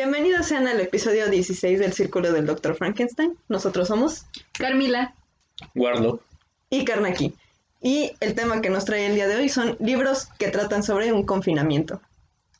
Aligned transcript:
Bienvenidos 0.00 0.46
sean 0.46 0.68
al 0.68 0.78
episodio 0.78 1.28
16 1.28 1.80
del 1.80 1.92
Círculo 1.92 2.30
del 2.30 2.46
Dr. 2.46 2.76
Frankenstein. 2.76 3.36
Nosotros 3.48 3.88
somos 3.88 4.26
Carmila. 4.52 5.12
Guardo. 5.74 6.20
y 6.70 6.84
Karnaki. 6.84 7.34
Y 7.82 8.12
el 8.20 8.36
tema 8.36 8.60
que 8.60 8.70
nos 8.70 8.84
trae 8.84 9.06
el 9.06 9.16
día 9.16 9.26
de 9.26 9.34
hoy 9.34 9.48
son 9.48 9.76
libros 9.80 10.28
que 10.38 10.50
tratan 10.50 10.84
sobre 10.84 11.12
un 11.12 11.26
confinamiento. 11.26 12.00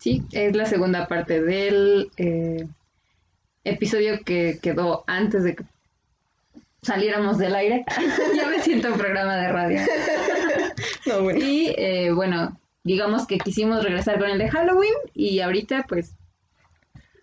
Sí, 0.01 0.25
es 0.33 0.57
la 0.57 0.67
segunda 0.67 1.07
parte 1.07 1.41
del 1.41 2.11
eh, 2.17 2.67
episodio 3.63 4.25
que 4.25 4.59
quedó 4.61 5.05
antes 5.07 5.45
de 5.45 5.55
que 5.55 5.65
saliéramos 6.83 7.39
del 7.39 7.55
aire. 7.55 7.85
ya 8.37 8.49
me 8.49 8.61
siento 8.63 8.89
en 8.89 8.95
programa 8.95 9.37
de 9.37 9.49
radio. 9.53 9.81
No, 11.07 11.23
bueno. 11.23 11.39
Y 11.39 11.73
eh, 11.79 12.11
bueno, 12.13 12.59
digamos 12.83 13.27
que 13.27 13.39
quisimos 13.39 13.85
regresar 13.85 14.19
con 14.19 14.29
el 14.29 14.39
de 14.39 14.51
Halloween 14.51 14.93
y 15.15 15.41
ahorita 15.41 15.87
pues, 15.89 16.18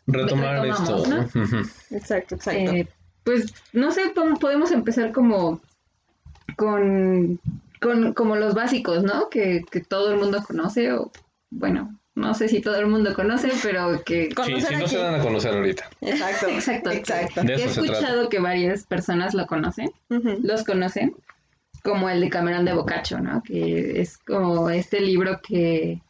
Retomar 0.08 0.66
esto. 0.66 0.98
Ujú. 1.04 1.58
Exacto, 1.92 2.36
exacto. 2.36 2.60
eh, 2.72 2.88
pues 3.24 3.54
no 3.74 3.92
sé, 3.92 4.10
po- 4.14 4.38
podemos 4.40 4.72
empezar 4.72 5.12
como 5.12 5.60
con, 6.58 7.40
con 7.82 8.14
como 8.14 8.36
los 8.36 8.54
básicos, 8.54 9.04
¿no? 9.04 9.30
Que, 9.30 9.66
que 9.72 9.82
todo 9.82 10.12
el 10.14 10.20
mundo 10.20 10.44
conoce 10.46 10.94
o 10.94 11.12
bueno, 11.50 11.98
no 12.16 12.34
sé 12.34 12.48
si 12.48 12.62
todo 12.62 12.78
el 12.78 12.88
mundo 12.88 13.14
conoce, 13.14 13.50
pero 13.64 14.04
que 14.04 14.30
Sí, 14.46 14.62
si 14.62 14.76
no 14.76 14.88
se 14.88 14.98
dan 14.98 15.16
a 15.16 15.24
conocer 15.24 15.54
ahorita. 15.56 15.90
Exacto. 16.02 16.48
Exacto. 16.48 16.92
Exacto. 16.92 17.42
De 17.44 17.54
he 17.56 17.66
escuchado 17.66 18.00
trata. 18.02 18.30
que 18.30 18.40
varias 18.40 18.86
personas 18.86 19.34
lo 19.34 19.48
conocen, 19.48 19.92
los 20.44 20.64
conocen, 20.64 21.16
como 21.84 22.10
el 22.10 22.22
de 22.22 22.30
Cameron 22.30 22.64
de 22.66 22.74
Boccaccio, 22.74 23.20
¿no? 23.20 23.42
Que 23.44 24.00
es 24.02 24.18
como 24.20 24.70
este 24.70 25.02
libro 25.02 25.40
que, 25.42 26.02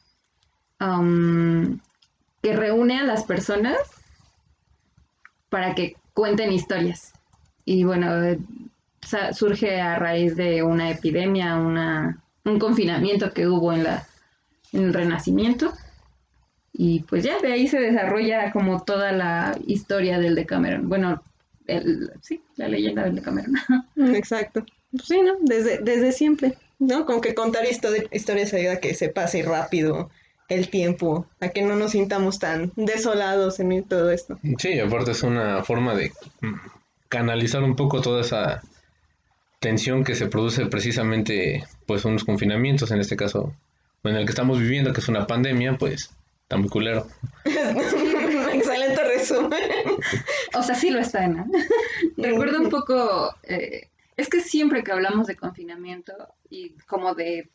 um, 0.79 1.79
que 2.45 2.53
reúne 2.55 2.99
a 2.99 3.03
las 3.03 3.23
personas 3.23 3.75
para 5.49 5.73
que 5.73 5.95
cuenten 6.13 6.51
historias. 6.51 7.11
Y 7.65 7.83
bueno, 7.85 8.23
eh, 8.23 8.37
surge 9.33 9.81
a 9.81 9.95
raíz 9.97 10.35
de 10.35 10.61
una 10.61 10.91
epidemia, 10.91 11.55
una, 11.55 12.21
un 12.43 12.59
confinamiento 12.59 13.33
que 13.33 13.47
hubo 13.47 13.73
en, 13.73 13.83
la, 13.83 14.07
en 14.73 14.83
el 14.83 14.93
Renacimiento. 14.93 15.73
Y 16.71 16.99
pues 16.99 17.23
ya 17.23 17.39
de 17.39 17.51
ahí 17.51 17.67
se 17.67 17.79
desarrolla 17.79 18.51
como 18.51 18.83
toda 18.83 19.11
la 19.11 19.57
historia 19.65 20.19
del 20.19 20.35
Decameron. 20.35 20.87
Bueno, 20.87 21.23
el, 21.65 22.11
sí, 22.21 22.43
la 22.57 22.67
leyenda 22.67 23.05
del 23.05 23.15
Decameron. 23.15 23.55
Exacto. 24.13 24.63
Pues 24.91 25.05
sí, 25.05 25.19
¿no? 25.23 25.33
Desde, 25.41 25.79
desde 25.79 26.11
siempre, 26.11 26.53
¿no? 26.77 27.07
Como 27.07 27.21
que 27.21 27.33
contar 27.33 27.63
histo- 27.65 28.07
historias 28.11 28.53
ayuda 28.53 28.73
a 28.73 28.79
que 28.79 28.93
se 28.93 29.09
pase 29.09 29.41
rápido 29.41 30.11
el 30.47 30.69
tiempo, 30.69 31.27
a 31.39 31.49
que 31.49 31.61
no 31.61 31.75
nos 31.75 31.91
sintamos 31.91 32.39
tan 32.39 32.71
desolados 32.75 33.59
en 33.59 33.83
todo 33.83 34.11
esto. 34.11 34.37
Sí, 34.59 34.79
aparte 34.79 35.11
es 35.11 35.23
una 35.23 35.63
forma 35.63 35.95
de 35.95 36.11
mm, 36.41 36.53
canalizar 37.09 37.63
un 37.63 37.75
poco 37.75 38.01
toda 38.01 38.21
esa 38.21 38.61
tensión 39.59 40.03
que 40.03 40.15
se 40.15 40.27
produce 40.27 40.65
precisamente 40.67 41.63
pues 41.87 42.05
en 42.05 42.13
los 42.13 42.23
confinamientos, 42.23 42.91
en 42.91 42.99
este 42.99 43.15
caso, 43.15 43.55
en 44.03 44.15
el 44.15 44.25
que 44.25 44.31
estamos 44.31 44.59
viviendo, 44.59 44.93
que 44.93 45.01
es 45.01 45.07
una 45.07 45.25
pandemia, 45.25 45.77
pues 45.77 46.11
está 46.43 46.57
muy 46.57 46.69
culero. 46.69 47.07
Excelente 47.45 49.03
resumen. 49.03 49.59
O 50.53 50.61
sea, 50.61 50.75
sí 50.75 50.91
lo 50.91 50.99
está, 50.99 51.27
¿no? 51.27 51.47
Recuerdo 52.17 52.61
un 52.61 52.69
poco, 52.69 53.35
eh, 53.43 53.89
es 54.15 54.29
que 54.29 54.41
siempre 54.41 54.83
que 54.83 54.91
hablamos 54.91 55.25
de 55.25 55.35
confinamiento 55.35 56.13
y 56.49 56.75
como 56.87 57.15
de 57.15 57.49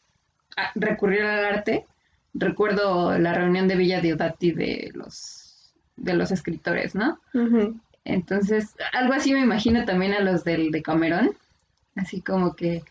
ah, 0.56 0.72
recurrir 0.74 1.22
al 1.22 1.44
arte, 1.44 1.86
recuerdo 2.34 3.18
la 3.18 3.34
reunión 3.34 3.68
de 3.68 3.76
Villa 3.76 4.00
Diodati 4.00 4.52
de 4.52 4.90
los, 4.94 5.72
de 5.96 6.14
los 6.14 6.30
escritores, 6.30 6.94
¿no? 6.94 7.18
Entonces, 8.04 8.74
algo 8.92 9.12
así 9.12 9.32
me 9.32 9.40
imagino 9.40 9.84
también 9.84 10.14
a 10.14 10.20
los 10.20 10.44
del 10.44 10.70
de 10.70 10.82
Camerón, 10.82 11.30
así 11.96 12.20
como 12.20 12.54
que 12.54 12.82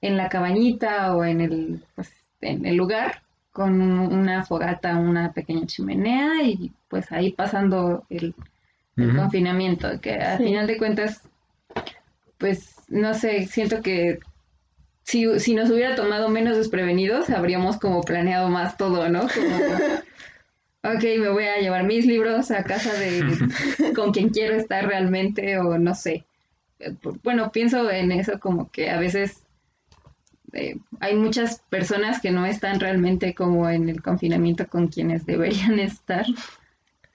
en 0.00 0.16
la 0.16 0.28
cabañita 0.28 1.14
o 1.14 1.24
en 1.24 1.40
el, 1.40 1.84
pues, 1.94 2.12
en 2.40 2.66
el 2.66 2.76
lugar 2.76 3.22
con 3.52 3.80
una 3.80 4.44
fogata, 4.44 4.96
una 4.96 5.32
pequeña 5.32 5.66
chimenea 5.66 6.42
y 6.44 6.72
pues 6.88 7.10
ahí 7.10 7.32
pasando 7.32 8.04
el, 8.08 8.34
confinamiento, 9.16 10.00
que 10.00 10.14
a 10.14 10.36
Sí. 10.38 10.44
final 10.44 10.66
de 10.66 10.76
cuentas, 10.76 11.22
pues 12.36 12.76
no 12.88 13.14
sé, 13.14 13.46
siento 13.46 13.80
que 13.80 14.18
si, 15.08 15.40
si 15.40 15.54
nos 15.54 15.70
hubiera 15.70 15.94
tomado 15.94 16.28
menos 16.28 16.58
desprevenidos, 16.58 17.30
habríamos 17.30 17.78
como 17.78 18.02
planeado 18.02 18.50
más 18.50 18.76
todo, 18.76 19.08
¿no? 19.08 19.20
Como, 19.20 19.56
ok, 20.94 21.02
me 21.18 21.30
voy 21.30 21.44
a 21.44 21.60
llevar 21.60 21.84
mis 21.84 22.04
libros 22.04 22.50
a 22.50 22.62
casa 22.62 22.92
de 22.92 23.22
con 23.96 24.12
quien 24.12 24.28
quiero 24.28 24.54
estar 24.54 24.86
realmente 24.86 25.58
o 25.58 25.78
no 25.78 25.94
sé. 25.94 26.26
Eh, 26.78 26.94
Bueno, 27.24 27.50
pienso 27.52 27.90
en 27.90 28.12
eso 28.12 28.38
como 28.38 28.70
que 28.70 28.90
a 28.90 28.98
veces 29.00 29.44
eh, 30.52 30.76
hay 31.00 31.16
muchas 31.16 31.62
personas 31.70 32.20
que 32.20 32.30
no 32.30 32.44
están 32.44 32.78
realmente 32.78 33.34
como 33.34 33.70
en 33.70 33.88
el 33.88 34.02
confinamiento 34.02 34.66
con 34.68 34.88
quienes 34.88 35.24
deberían 35.24 35.78
estar. 35.78 36.26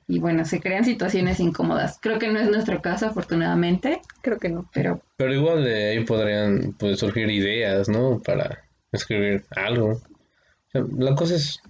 Y 0.08 0.20
bueno, 0.20 0.44
se 0.46 0.60
crean 0.60 0.86
situaciones 0.86 1.40
incómodas. 1.40 1.98
Creo 2.02 2.20
que 2.20 2.32
no 2.32 2.40
es 2.40 2.50
nuestro 2.50 2.82
caso, 2.82 3.08
afortunadamente, 3.08 4.02
Creo 4.22 4.38
que 4.38 4.50
no. 4.50 4.70
pero 4.74 5.02
Pero 5.18 5.34
igual 5.34 5.64
de 5.64 5.92
ahí 5.92 6.04
podrían 6.04 6.74
pues, 6.78 7.00
surgir 7.00 7.30
ideas, 7.30 7.90
¿no? 7.90 8.22
Para 8.22 8.64
escribir 8.92 9.46
algo. 9.56 9.92
O 9.94 10.72
sea, 10.72 10.84
la 10.98 11.16
cosa 11.16 11.36
es 11.36 11.62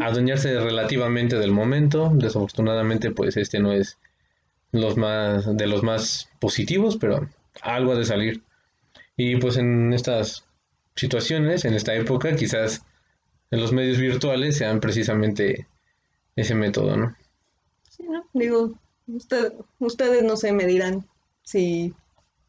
adueñarse 0.00 0.58
relativamente 0.60 1.38
del 1.38 1.52
momento. 1.52 2.10
Desafortunadamente, 2.14 3.10
pues 3.10 3.36
este 3.36 3.58
no 3.58 3.72
es 3.72 3.98
los 4.72 4.96
más 4.96 5.56
de 5.56 5.66
los 5.66 5.82
más 5.82 6.28
positivos, 6.40 6.96
pero 6.96 7.28
algo 7.62 7.92
ha 7.92 7.96
de 7.96 8.04
salir. 8.04 8.42
Y 9.16 9.36
pues 9.36 9.56
en 9.56 9.92
estas 9.92 10.44
situaciones, 10.96 11.64
en 11.64 11.74
esta 11.74 11.94
época, 11.94 12.34
quizás 12.34 12.84
en 13.50 13.60
los 13.60 13.72
medios 13.72 13.98
virtuales 13.98 14.56
sean 14.56 14.80
precisamente 14.80 15.66
ese 16.36 16.54
método, 16.54 16.96
¿no? 16.96 17.16
Sí, 17.88 18.04
¿no? 18.04 18.24
Digo, 18.32 18.72
usted, 19.06 19.52
ustedes 19.78 20.22
no 20.24 20.36
sé, 20.36 20.52
me 20.52 20.66
dirán 20.66 21.06
si 21.42 21.94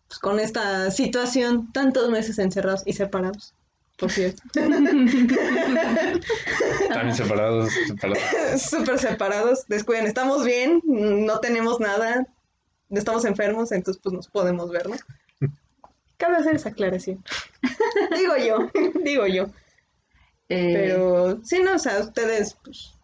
pues, 0.08 0.20
con 0.20 0.40
esta 0.40 0.92
situación, 0.92 1.72
tantos 1.72 2.10
meses 2.10 2.40
encerrados 2.40 2.84
y 2.86 2.94
separados, 2.94 3.54
por 3.98 4.12
cierto, 4.12 4.42
También 6.90 7.16
separados, 7.16 7.72
separados. 7.88 8.22
súper 8.70 9.00
separados, 9.00 9.66
descuiden, 9.68 10.08
estamos 10.08 10.44
bien, 10.46 10.82
no 10.86 11.40
tenemos 11.40 11.80
nada, 11.80 12.28
no 12.90 13.00
estamos 13.00 13.26
enfermos, 13.26 13.72
entonces 13.72 14.02
pues 14.02 14.14
nos 14.14 14.28
podemos 14.28 14.70
ver, 14.72 14.90
¿no? 14.90 14.96
Cabe 16.18 16.38
hacer 16.38 16.56
esa 16.56 16.70
aclaración. 16.70 17.24
digo 18.18 18.34
yo, 18.38 18.72
digo 19.04 19.28
yo. 19.28 19.48
eh, 20.50 20.72
Pero 20.74 21.44
sí, 21.44 21.60
no, 21.62 21.76
o 21.76 21.80
sea, 21.80 22.00
ustedes, 22.00 22.56
pues, 22.64 22.95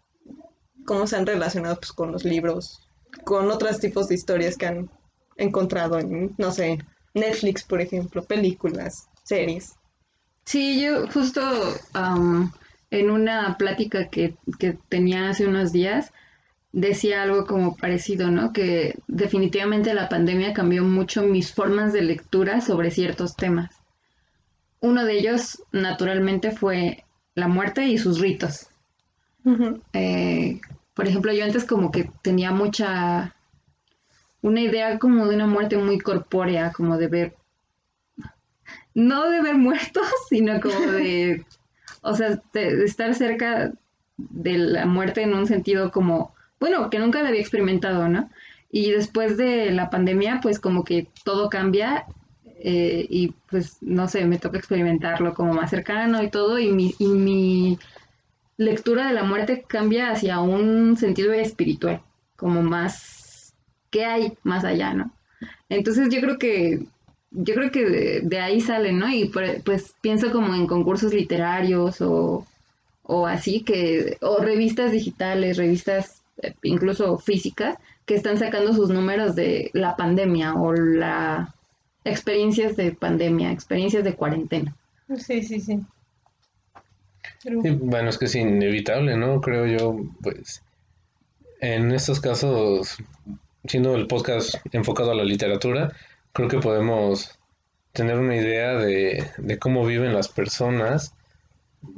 ¿cómo 0.86 1.07
se 1.07 1.16
han 1.16 1.25
relacionado 1.25 1.75
pues, 1.78 1.92
con 1.92 2.12
los 2.12 2.24
libros, 2.24 2.81
con 3.24 3.50
otros 3.51 3.80
tipos 3.80 4.07
de 4.07 4.16
historias 4.16 4.57
que 4.57 4.68
han 4.68 4.89
encontrado 5.38 6.00
en, 6.00 6.33
no 6.38 6.51
sé, 6.51 6.80
Netflix, 7.13 7.63
por 7.63 7.81
ejemplo, 7.81 8.24
películas, 8.24 9.07
series? 9.24 9.75
Sí, 10.45 10.81
yo 10.81 11.07
justo 11.07 11.42
am, 11.94 12.51
en 12.89 13.10
una 13.10 13.57
plática 13.57 14.10
que, 14.10 14.36
que 14.60 14.78
tenía 14.89 15.30
hace 15.30 15.48
unos 15.48 15.72
días 15.72 16.12
decía 16.74 17.24
algo 17.24 17.45
como 17.45 17.75
parecido, 17.75 18.31
¿no? 18.31 18.54
Que 18.54 18.95
definitivamente 19.07 19.94
la 19.94 20.10
pandemia 20.10 20.54
cambió 20.54 20.83
mucho 20.83 21.24
mis 21.24 21.54
formas 21.54 21.94
de 21.94 22.01
lectura 22.01 22.62
sobre 22.62 22.92
ciertos 22.92 23.36
temas. 23.36 23.75
Uno 24.80 25.06
de 25.06 25.18
ellos, 25.19 25.63
naturalmente, 25.72 26.51
fue 26.51 27.04
la 27.36 27.48
muerte 27.48 27.86
y 27.88 27.98
sus 27.98 28.19
ritos. 28.19 28.68
Eh, 29.94 30.60
por 30.94 31.08
ejemplo, 31.08 31.34
yo 31.34 31.44
antes 31.44 31.66
como 31.66 31.92
que 31.92 32.10
tenía 32.22 32.52
mucha, 32.52 33.36
una 34.42 34.62
idea 34.62 35.00
como 35.00 35.28
de 35.28 35.36
una 35.36 35.48
muerte 35.48 35.78
muy 35.78 36.00
corpórea, 36.00 36.72
como 36.72 36.98
de 36.98 37.08
ver, 37.08 37.36
no 38.94 39.30
de 39.30 39.42
ver 39.42 39.56
muertos, 39.56 40.08
sino 40.30 40.60
como 40.60 40.80
de, 40.92 41.46
o 42.02 42.16
sea, 42.16 42.42
de, 42.54 42.84
estar 42.84 43.16
cerca 43.16 43.74
de 44.18 44.58
la 44.58 44.86
muerte 44.86 45.24
en 45.24 45.34
un 45.34 45.48
sentido 45.48 45.92
como, 45.92 46.36
bueno, 46.60 46.90
que 46.90 47.00
nunca 47.00 47.22
la 47.22 47.30
había 47.30 47.42
experimentado, 47.42 48.08
¿no? 48.08 48.30
Y 48.72 48.92
después 48.92 49.38
de 49.38 49.72
la 49.72 49.90
pandemia, 49.90 50.40
pues 50.42 50.60
como 50.60 50.84
que 50.84 51.08
todo 51.24 51.50
cambia 51.50 52.06
eh, 52.64 53.08
y 53.10 53.34
pues 53.50 53.78
no 53.82 54.08
sé, 54.08 54.26
me 54.26 54.38
toca 54.38 54.58
experimentarlo 54.58 55.34
como 55.34 55.54
más 55.54 55.72
cercano 55.72 56.22
y 56.22 56.30
todo, 56.30 56.60
y 56.60 56.72
mi, 56.72 56.94
y 57.00 57.08
mi 57.08 57.80
lectura 58.62 59.08
de 59.08 59.13
la 59.13 59.24
muerte 59.24 59.63
cambia 59.68 60.12
hacia 60.12 60.40
un 60.40 60.96
sentido 60.98 61.34
espiritual, 61.34 62.02
como 62.36 62.62
más, 62.62 63.54
¿qué 63.90 64.06
hay 64.06 64.34
más 64.44 64.63
allá, 64.63 64.94
no? 64.94 65.12
Entonces 65.69 66.10
yo 66.13 66.22
creo 66.22 66.38
que, 66.38 66.86
yo 67.31 67.54
creo 67.56 67.72
que 67.72 67.86
de, 68.22 68.40
ahí 68.40 68.62
sale, 68.62 68.92
¿no? 68.94 69.10
Y 69.10 69.25
por- 69.30 69.63
pues 69.63 69.94
pienso 70.02 70.31
como 70.31 70.54
en 70.56 70.68
concursos 70.68 71.13
literarios 71.13 72.02
o, 72.02 72.46
o 73.04 73.28
así 73.28 73.63
que, 73.63 74.18
o 74.22 74.38
revistas 74.38 74.92
digitales, 74.92 75.57
revistas 75.57 76.22
eh, 76.42 76.54
incluso 76.64 77.18
físicas, 77.18 77.78
que 78.06 78.16
están 78.16 78.38
sacando 78.38 78.74
sus 78.74 78.90
números 78.90 79.36
de 79.36 79.72
la 79.74 79.96
pandemia 79.96 80.54
o 80.56 80.74
la 80.74 81.54
experiencias 82.04 82.75
de 82.75 82.92
pandemia, 82.94 83.52
experiencias 83.52 84.04
de 84.04 84.16
cuarentena. 84.16 84.75
Sí, 85.18 85.44
sí, 85.44 85.60
sí. 85.60 85.80
Pero- 87.44 87.62
bueno, 87.62 88.10
es 88.10 88.18
que 88.18 88.26
es 88.26 88.36
inevitable, 88.36 89.18
¿no? 89.18 89.42
Creo 89.42 89.66
yo, 89.66 89.98
pues, 90.22 90.64
en 91.60 91.92
estos 91.92 92.20
casos, 92.20 92.98
siendo 93.66 93.96
el 93.96 94.08
podcast 94.08 94.56
enfocado 94.72 95.12
a 95.12 95.16
la 95.16 95.24
literatura, 95.24 95.92
creo 96.34 96.48
que 96.48 96.60
podemos 96.60 97.38
tener 97.94 98.18
una 98.18 98.36
idea 98.36 98.74
de, 98.76 99.26
de 99.38 99.60
cómo 99.60 99.86
viven 99.86 100.14
las 100.14 100.28
personas, 100.30 101.14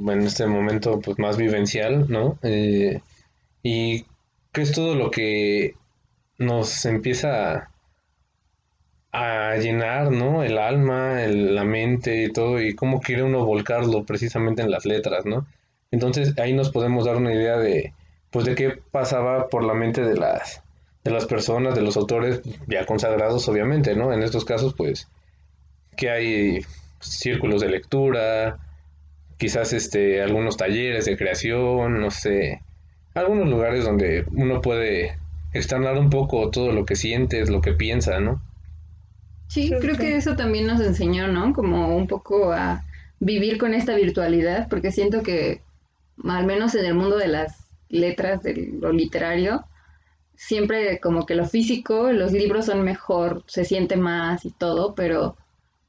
en 0.08 0.22
este 0.22 0.48
momento, 0.48 1.00
pues, 1.02 1.20
más 1.20 1.38
vivencial, 1.38 2.06
¿no? 2.10 2.40
Eh, 2.42 3.02
y 3.62 4.06
qué 4.52 4.62
es 4.62 4.72
todo 4.72 4.96
lo 4.96 5.12
que 5.12 5.76
nos 6.38 6.86
empieza 6.86 7.70
a, 9.14 9.56
llenar, 9.58 10.12
¿no? 10.12 10.44
El 10.44 10.58
alma, 10.58 11.24
el- 11.24 11.56
la 11.56 11.64
mente 11.64 12.24
y 12.24 12.34
todo, 12.34 12.62
y 12.62 12.76
cómo 12.76 13.00
quiere 13.00 13.24
uno 13.24 13.46
volcarlo 13.46 14.04
precisamente 14.06 14.62
en 14.64 14.72
las 14.72 14.86
letras, 14.86 15.26
¿no? 15.26 15.48
Entonces 15.92 16.38
ahí 16.40 16.54
nos 16.54 16.72
podemos 16.72 17.06
dar 17.06 17.18
una 17.18 17.34
idea 17.34 17.58
de, 17.58 17.94
pues, 18.32 18.46
de 18.46 18.56
qué 18.56 18.72
pasaba 18.92 19.48
por 19.48 19.64
la 19.64 19.74
mente 19.76 20.02
de 20.02 20.16
las, 20.16 20.64
de 21.04 21.12
las 21.12 21.26
personas, 21.26 21.76
de 21.76 21.82
los 21.82 21.96
autores 21.98 22.42
ya 22.68 22.86
consagrados, 22.86 23.48
obviamente, 23.48 23.96
¿no? 23.96 24.12
En 24.14 24.24
estos 24.24 24.46
casos, 24.46 24.74
pues, 24.76 25.08
que 25.98 26.10
hay 26.10 26.62
círculos 27.00 27.62
de 27.62 27.70
lectura, 27.70 28.60
quizás 29.38 29.74
este, 29.74 30.22
algunos 30.22 30.58
talleres 30.58 31.06
de 31.06 31.18
creación, 31.18 32.00
no 32.02 32.12
sé, 32.12 32.62
algunos 33.14 33.48
lugares 33.50 33.86
donde 33.86 34.26
uno 34.32 34.62
puede 34.62 35.18
externar 35.54 35.98
un 36.00 36.10
poco 36.10 36.50
todo 36.50 36.72
lo 36.72 36.86
que 36.86 36.96
sientes, 36.96 37.50
lo 37.50 37.62
que 37.62 37.74
piensa, 37.74 38.20
¿no? 38.20 38.42
Sí, 39.54 39.68
Creo 39.70 39.80
creo 39.82 39.96
que- 39.98 40.02
que 40.02 40.16
eso 40.18 40.36
también 40.36 40.66
nos 40.66 40.82
enseñó, 40.82 41.28
¿no? 41.28 41.54
Como 41.54 41.96
un 41.96 42.08
poco 42.08 42.52
a 42.52 42.84
vivir 43.20 43.58
con 43.60 43.74
esta 43.76 43.96
virtualidad, 43.96 44.68
porque 44.68 44.92
siento 44.92 45.22
que, 45.22 45.62
al 46.24 46.46
menos 46.46 46.74
en 46.74 46.86
el 46.86 46.96
mundo 46.96 47.18
de 47.18 47.28
las 47.28 47.68
letras, 47.90 48.42
de 48.42 48.72
lo 48.82 48.92
literario, 48.92 49.64
siempre 50.36 51.00
como 51.00 51.28
que 51.28 51.36
lo 51.36 51.46
físico, 51.46 52.12
los 52.12 52.32
libros 52.32 52.66
son 52.66 52.82
mejor, 52.84 53.44
se 53.46 53.64
siente 53.64 53.96
más 53.96 54.44
y 54.46 54.50
todo, 54.52 54.96
pero 54.96 55.38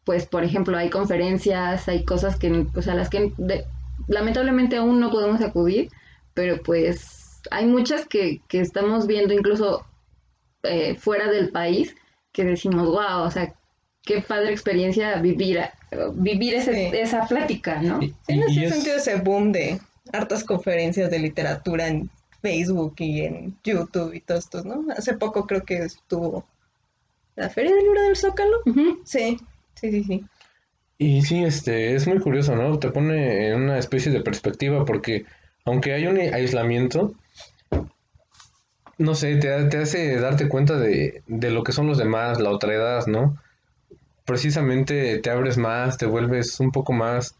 pues 0.05 0.26
por 0.26 0.44
ejemplo 0.44 0.76
hay 0.76 0.90
conferencias, 0.90 1.88
hay 1.88 2.05
cosas 2.05 2.37
que 2.37 2.67
pues 2.75 2.87
a 2.88 2.94
las 2.94 3.08
que 3.08 3.32
de- 3.38 3.64
lamentablemente 4.06 4.76
aún 4.76 5.00
no 5.00 5.10
podemos 5.10 5.40
acudir, 5.40 5.88
pero 6.34 6.62
pues 6.62 7.40
hay 7.50 7.64
muchas 7.64 8.06
que, 8.06 8.43
que 8.46 8.60
estamos 8.60 9.06
viendo 9.06 9.32
incluso 9.32 9.87
eh, 10.64 10.94
fuera 10.96 11.31
del 11.31 11.49
país 11.50 11.96
que 12.34 12.44
decimos, 12.44 12.86
wow, 12.88 13.22
o 13.25 13.31
sea, 13.31 13.54
qué 14.02 14.20
padre 14.20 14.50
experiencia 14.52 15.16
vivir, 15.22 15.60
vivir 16.16 16.54
ese- 16.56 16.90
Sí. 16.90 16.96
esa 16.96 17.26
plática, 17.26 17.81
¿no? 17.81 18.02
Y, 18.02 18.08
Sí, 18.08 18.14
en 18.28 18.42
ese 18.42 18.64
es- 18.66 18.75
sentido 18.75 18.96
ese 18.96 19.14
boom 19.16 19.52
de 19.52 19.81
hartas 20.12 20.44
conferencias 20.44 21.10
de 21.10 21.19
literatura 21.20 21.86
en 21.88 22.10
Facebook 22.42 22.96
y 22.98 23.22
en 23.22 23.56
YouTube 23.64 24.12
y 24.12 24.20
todo 24.20 24.36
esto, 24.38 24.62
¿no? 24.64 24.84
Hace 24.94 25.14
poco 25.16 25.46
creo 25.46 25.64
que 25.64 25.78
estuvo 25.78 26.44
la 27.36 27.48
Feria 27.48 27.75
del 27.75 27.84
Libro 27.84 28.02
del 28.02 28.16
Zócalo. 28.16 28.56
Sí, 29.04 29.38
sí, 29.75 29.90
sí, 29.90 30.04
sí. 30.04 30.25
Y 30.98 31.22
sí, 31.22 31.42
este, 31.42 31.94
es 31.94 32.06
muy 32.06 32.19
curioso, 32.19 32.54
¿no? 32.54 32.78
Te 32.78 32.90
pone 32.90 33.48
en 33.48 33.62
una 33.62 33.78
especie 33.78 34.12
de 34.12 34.20
perspectiva 34.20 34.84
porque 34.84 35.25
aunque 35.64 35.92
hay 35.94 36.06
un 36.06 36.19
aislamiento, 36.19 37.14
no 38.99 39.14
sé, 39.14 39.37
te, 39.37 39.64
te 39.67 39.79
hace 39.79 40.17
darte 40.20 40.49
cuenta 40.49 40.79
de, 40.79 41.23
de 41.26 41.50
lo 41.50 41.62
que 41.64 41.73
son 41.73 41.87
los 41.87 41.99
demás, 41.99 42.41
la 42.41 42.50
otredad, 42.50 43.06
¿no? 43.06 43.37
Precisamente 44.26 45.19
te 45.19 45.31
abres 45.31 45.58
más, 45.58 45.99
te 45.99 46.06
vuelves 46.06 46.61
un 46.61 46.73
poco 46.73 46.93
más 46.93 47.37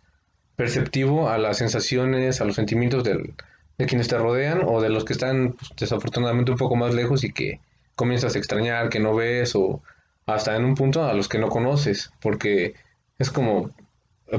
perceptivo 0.57 1.29
a 1.31 1.39
las 1.39 1.59
sensaciones, 1.59 2.41
a 2.41 2.45
los 2.45 2.57
sentimientos 2.57 3.05
del- 3.05 3.35
de 3.79 3.87
quienes 3.87 4.09
te 4.09 4.19
rodean 4.19 4.63
o 4.67 4.81
de 4.83 4.91
los 4.91 5.05
que 5.05 5.15
están 5.15 5.55
pues, 5.55 5.73
desafortunadamente 5.79 6.53
un 6.53 6.59
poco 6.59 6.77
más 6.77 6.95
lejos 6.95 7.25
y 7.25 7.33
que 7.33 7.61
comienzas 7.97 8.35
a 8.37 8.39
extrañar, 8.39 8.89
que 8.91 9.01
no 9.01 9.15
ves 9.15 9.55
o 9.57 9.83
hasta 10.27 10.57
en 10.57 10.65
un 10.65 10.75
punto 10.77 11.05
a 11.05 11.15
los 11.15 11.29
que 11.29 11.39
no 11.39 11.49
conoces, 11.49 12.13
porque 12.23 12.75
es 13.19 13.31
como, 13.31 13.71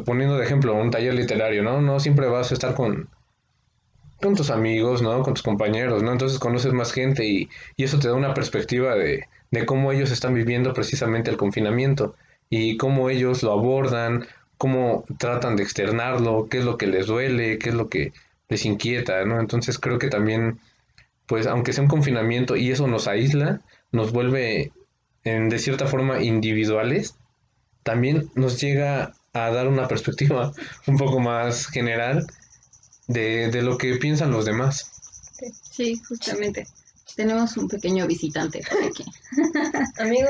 poniendo 0.06 0.38
de 0.38 0.46
ejemplo, 0.46 0.76
un 0.76 0.92
taller 0.92 1.14
literario, 1.14 1.64
¿no? 1.64 1.82
No 1.82 2.00
siempre 2.00 2.28
vas 2.28 2.52
a 2.52 2.54
estar 2.56 2.76
con, 2.76 3.10
con 4.22 4.36
tus 4.36 4.50
amigos, 4.50 5.02
¿no? 5.02 5.22
Con 5.24 5.34
tus 5.34 5.44
compañeros, 5.44 6.04
¿no? 6.04 6.12
Entonces 6.12 6.40
conoces 6.40 6.74
más 6.74 6.92
gente 6.94 7.26
y, 7.26 7.50
y 7.76 7.84
eso 7.84 8.00
te 8.00 8.08
da 8.08 8.14
una 8.14 8.34
perspectiva 8.34 8.96
de, 8.96 9.26
de 9.52 9.66
cómo 9.66 9.92
ellos 9.92 10.12
están 10.12 10.34
viviendo 10.34 10.74
precisamente 10.74 11.32
el 11.32 11.38
confinamiento 11.38 12.16
y 12.50 12.78
cómo 12.78 13.10
ellos 13.10 13.44
lo 13.44 13.54
abordan, 13.54 14.28
cómo 14.58 15.06
tratan 15.18 15.56
de 15.56 15.64
externarlo, 15.64 16.48
qué 16.50 16.60
es 16.60 16.66
lo 16.66 16.78
que 16.78 16.88
les 16.88 17.08
duele, 17.08 17.58
qué 17.58 17.70
es 17.70 17.76
lo 17.76 17.90
que 17.90 18.14
les 18.50 18.66
inquieta, 18.66 19.26
¿no? 19.26 19.40
Entonces 19.40 19.80
creo 19.80 20.00
que 20.00 20.10
también, 20.10 20.60
pues 21.26 21.48
aunque 21.48 21.74
sea 21.74 21.84
un 21.84 21.90
confinamiento 21.90 22.56
y 22.56 22.72
eso 22.72 22.88
nos 22.88 23.08
aísla, 23.08 23.62
nos 23.92 24.12
vuelve 24.12 24.72
en, 25.24 25.50
de 25.50 25.60
cierta 25.60 25.88
forma 25.88 26.22
individuales, 26.22 27.16
también 27.84 28.30
nos 28.36 28.60
llega 28.62 29.14
a 29.34 29.50
dar 29.52 29.68
una 29.68 29.88
perspectiva 29.88 30.52
un 30.88 30.98
poco 30.98 31.20
más 31.20 31.68
general 31.68 32.26
de, 33.08 33.50
de 33.50 33.62
lo 33.62 33.78
que 33.78 33.96
piensan 33.96 34.32
los 34.32 34.46
demás. 34.46 34.92
Sí, 35.72 36.02
justamente. 36.08 36.68
Tenemos 37.16 37.56
un 37.58 37.68
pequeño 37.68 38.08
visitante 38.08 38.62
por 38.70 38.84
aquí. 38.84 39.06
Amigo, 40.00 40.30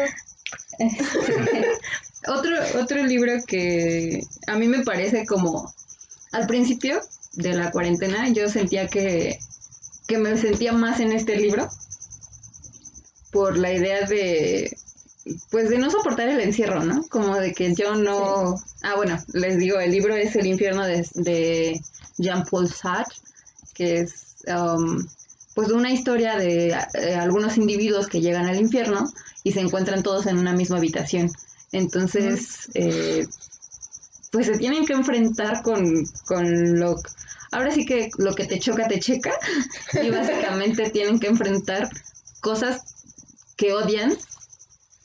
Otro, 2.27 2.58
otro 2.82 3.03
libro 3.03 3.34
que 3.46 4.24
a 4.48 4.55
mí 4.55 4.67
me 4.67 4.84
parece 4.84 5.25
como 5.25 5.72
al 6.32 6.48
principio 6.48 7.00
de 7.34 7.53
la 7.53 7.72
cuarentena 7.72 8.29
yo 8.29 8.50
sentía 8.50 8.88
que, 8.88 9.38
que 10.08 10.17
me 10.17 10.36
sentía 10.38 10.72
más 10.72 11.00
en 11.00 11.12
este 11.12 11.36
libro 11.38 11.67
por 13.32 13.58
la 13.58 13.74
idea 13.74 14.08
de 14.08 14.75
pues 15.50 15.70
de 15.70 15.77
no 15.77 15.89
soportar 15.89 16.29
el 16.29 16.39
encierro, 16.39 16.84
¿no? 16.84 17.03
Como 17.10 17.36
de 17.36 17.51
que 17.51 17.74
yo 17.74 17.96
no... 17.96 18.55
Ah, 18.84 18.96
bueno, 18.96 19.17
les 19.34 19.58
digo, 19.58 19.79
el 19.79 19.91
libro 19.91 20.15
es 20.15 20.36
El 20.36 20.46
infierno 20.46 20.86
de, 20.86 21.03
de 21.15 21.82
Jean-Paul 22.17 22.72
Sartre, 22.72 23.17
que 23.74 24.01
es 24.01 24.38
um, 24.48 25.05
pues 25.53 25.69
una 25.72 25.91
historia 25.91 26.38
de 26.38 26.67
eh, 26.67 27.15
algunos 27.15 27.57
individuos 27.57 28.07
que 28.07 28.22
llegan 28.22 28.45
al 28.45 28.60
infierno 28.60 29.10
y 29.43 29.53
se 29.53 29.62
encuentran 29.62 30.03
todos 30.03 30.25
en 30.27 30.38
una 30.38 30.53
misma 30.53 30.77
habitación. 30.77 31.31
Entonces, 31.72 32.69
eh, 32.74 33.25
pues 34.31 34.48
se 34.48 34.57
tienen 34.57 34.86
que 34.86 34.93
enfrentar 34.93 35.62
con, 35.63 36.05
con 36.25 36.79
lo... 36.79 36.95
Ahora 37.51 37.72
sí 37.72 37.86
que 37.86 38.10
lo 38.17 38.34
que 38.34 38.45
te 38.45 38.60
choca, 38.60 38.88
te 38.88 39.00
checa. 39.00 39.31
Y 40.03 40.10
básicamente 40.10 40.89
tienen 40.89 41.19
que 41.19 41.27
enfrentar 41.27 41.89
cosas 42.41 42.81
que 43.55 43.72
odian 43.72 44.13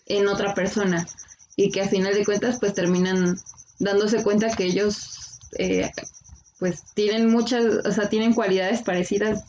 en 0.07 0.27
otra 0.27 0.53
persona. 0.55 1.07
Y 1.55 1.71
que 1.71 1.83
a 1.83 1.89
final 1.89 2.15
de 2.15 2.25
cuentas, 2.25 2.59
pues 2.59 2.75
terminan 2.75 3.37
dándose 3.79 4.23
cuenta 4.25 4.51
que 4.51 4.65
ellos, 4.65 5.39
eh, 5.59 5.91
pues 6.61 6.83
tienen 6.95 7.29
muchas, 7.31 7.65
o 7.85 7.93
sea, 7.93 8.09
tienen 8.09 8.35
cualidades 8.35 8.83
parecidas 8.83 9.43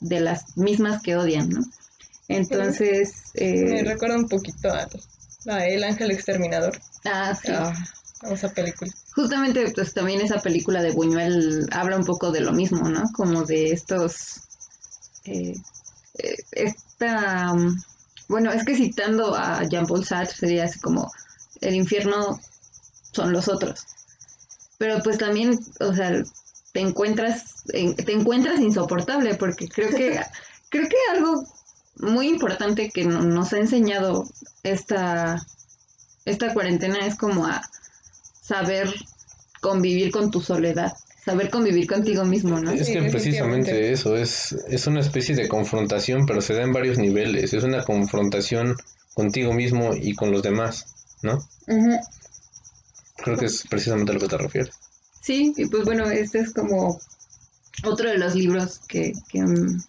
de 0.00 0.20
las 0.20 0.58
mismas 0.58 1.02
que 1.02 1.16
odian, 1.16 1.48
¿no? 1.48 1.62
Entonces, 2.28 3.12
me 3.34 3.80
eh, 3.80 3.84
recuerda 3.84 4.16
un 4.16 4.28
poquito 4.28 4.70
a, 4.70 4.88
a 5.48 5.66
El 5.66 5.84
Ángel 5.84 6.10
Exterminador, 6.10 6.78
ah, 7.04 7.34
sí. 7.34 7.52
a, 7.52 7.68
a 7.68 8.32
esa 8.32 8.50
película. 8.52 8.92
Justamente, 9.14 9.72
pues 9.74 9.94
también 9.94 10.20
esa 10.20 10.40
película 10.42 10.82
de 10.82 10.92
Buñuel 10.92 11.66
habla 11.72 11.96
un 11.96 12.04
poco 12.04 12.32
de 12.32 12.40
lo 12.40 12.52
mismo, 12.52 12.88
¿no? 12.88 13.04
Como 13.14 13.44
de 13.44 13.72
estos. 13.72 14.40
eh, 15.24 15.54
eh, 16.18 16.36
esta. 16.52 17.54
bueno, 18.28 18.52
es 18.52 18.64
que 18.64 18.76
citando 18.76 19.34
a 19.34 19.62
Jean-Paul 19.64 20.04
Sartre 20.04 20.36
sería 20.36 20.64
así 20.64 20.80
como: 20.80 21.10
el 21.60 21.74
infierno 21.76 22.38
son 23.12 23.32
los 23.32 23.48
otros. 23.48 23.80
Pero 24.78 25.02
pues 25.02 25.18
también, 25.18 25.58
o 25.80 25.94
sea, 25.94 26.22
te 26.76 26.82
encuentras, 26.82 27.62
en- 27.72 27.96
te 27.96 28.12
encuentras 28.12 28.60
insoportable, 28.60 29.34
porque 29.36 29.66
creo 29.66 29.88
que, 29.88 30.20
creo 30.68 30.86
que 30.86 30.96
algo 31.16 31.42
muy 31.96 32.28
importante 32.28 32.90
que 32.90 33.06
no- 33.06 33.22
nos 33.22 33.54
ha 33.54 33.58
enseñado 33.58 34.28
esta, 34.62 35.40
esta 36.26 36.52
cuarentena 36.52 36.98
es 37.06 37.16
como 37.16 37.46
a 37.46 37.62
saber 38.42 38.92
convivir 39.62 40.10
con 40.10 40.30
tu 40.30 40.42
soledad, 40.42 40.92
saber 41.24 41.48
convivir 41.48 41.86
contigo 41.86 42.26
mismo, 42.26 42.60
¿no? 42.60 42.70
Es 42.72 42.88
que 42.88 42.98
precisamente 43.10 43.70
eso 43.92 44.14
es, 44.14 44.52
es 44.68 44.86
una 44.86 45.00
especie 45.00 45.34
de 45.34 45.48
confrontación, 45.48 46.26
pero 46.26 46.42
se 46.42 46.52
da 46.52 46.62
en 46.62 46.74
varios 46.74 46.98
niveles. 46.98 47.54
Es 47.54 47.64
una 47.64 47.84
confrontación 47.84 48.76
contigo 49.14 49.54
mismo 49.54 49.94
y 49.94 50.14
con 50.14 50.30
los 50.30 50.42
demás, 50.42 50.84
¿no? 51.22 51.48
Creo 53.24 53.38
que 53.38 53.46
es 53.46 53.66
precisamente 53.66 54.12
a 54.12 54.14
lo 54.16 54.20
que 54.20 54.28
te 54.28 54.36
refieres. 54.36 54.74
Sí, 55.26 55.52
y 55.56 55.66
pues 55.66 55.84
bueno, 55.84 56.08
este 56.08 56.38
es 56.38 56.54
como 56.54 57.00
otro 57.82 58.08
de 58.08 58.16
los 58.16 58.36
libros 58.36 58.78
que, 58.86 59.12
que, 59.28 59.42
mm, 59.42 59.82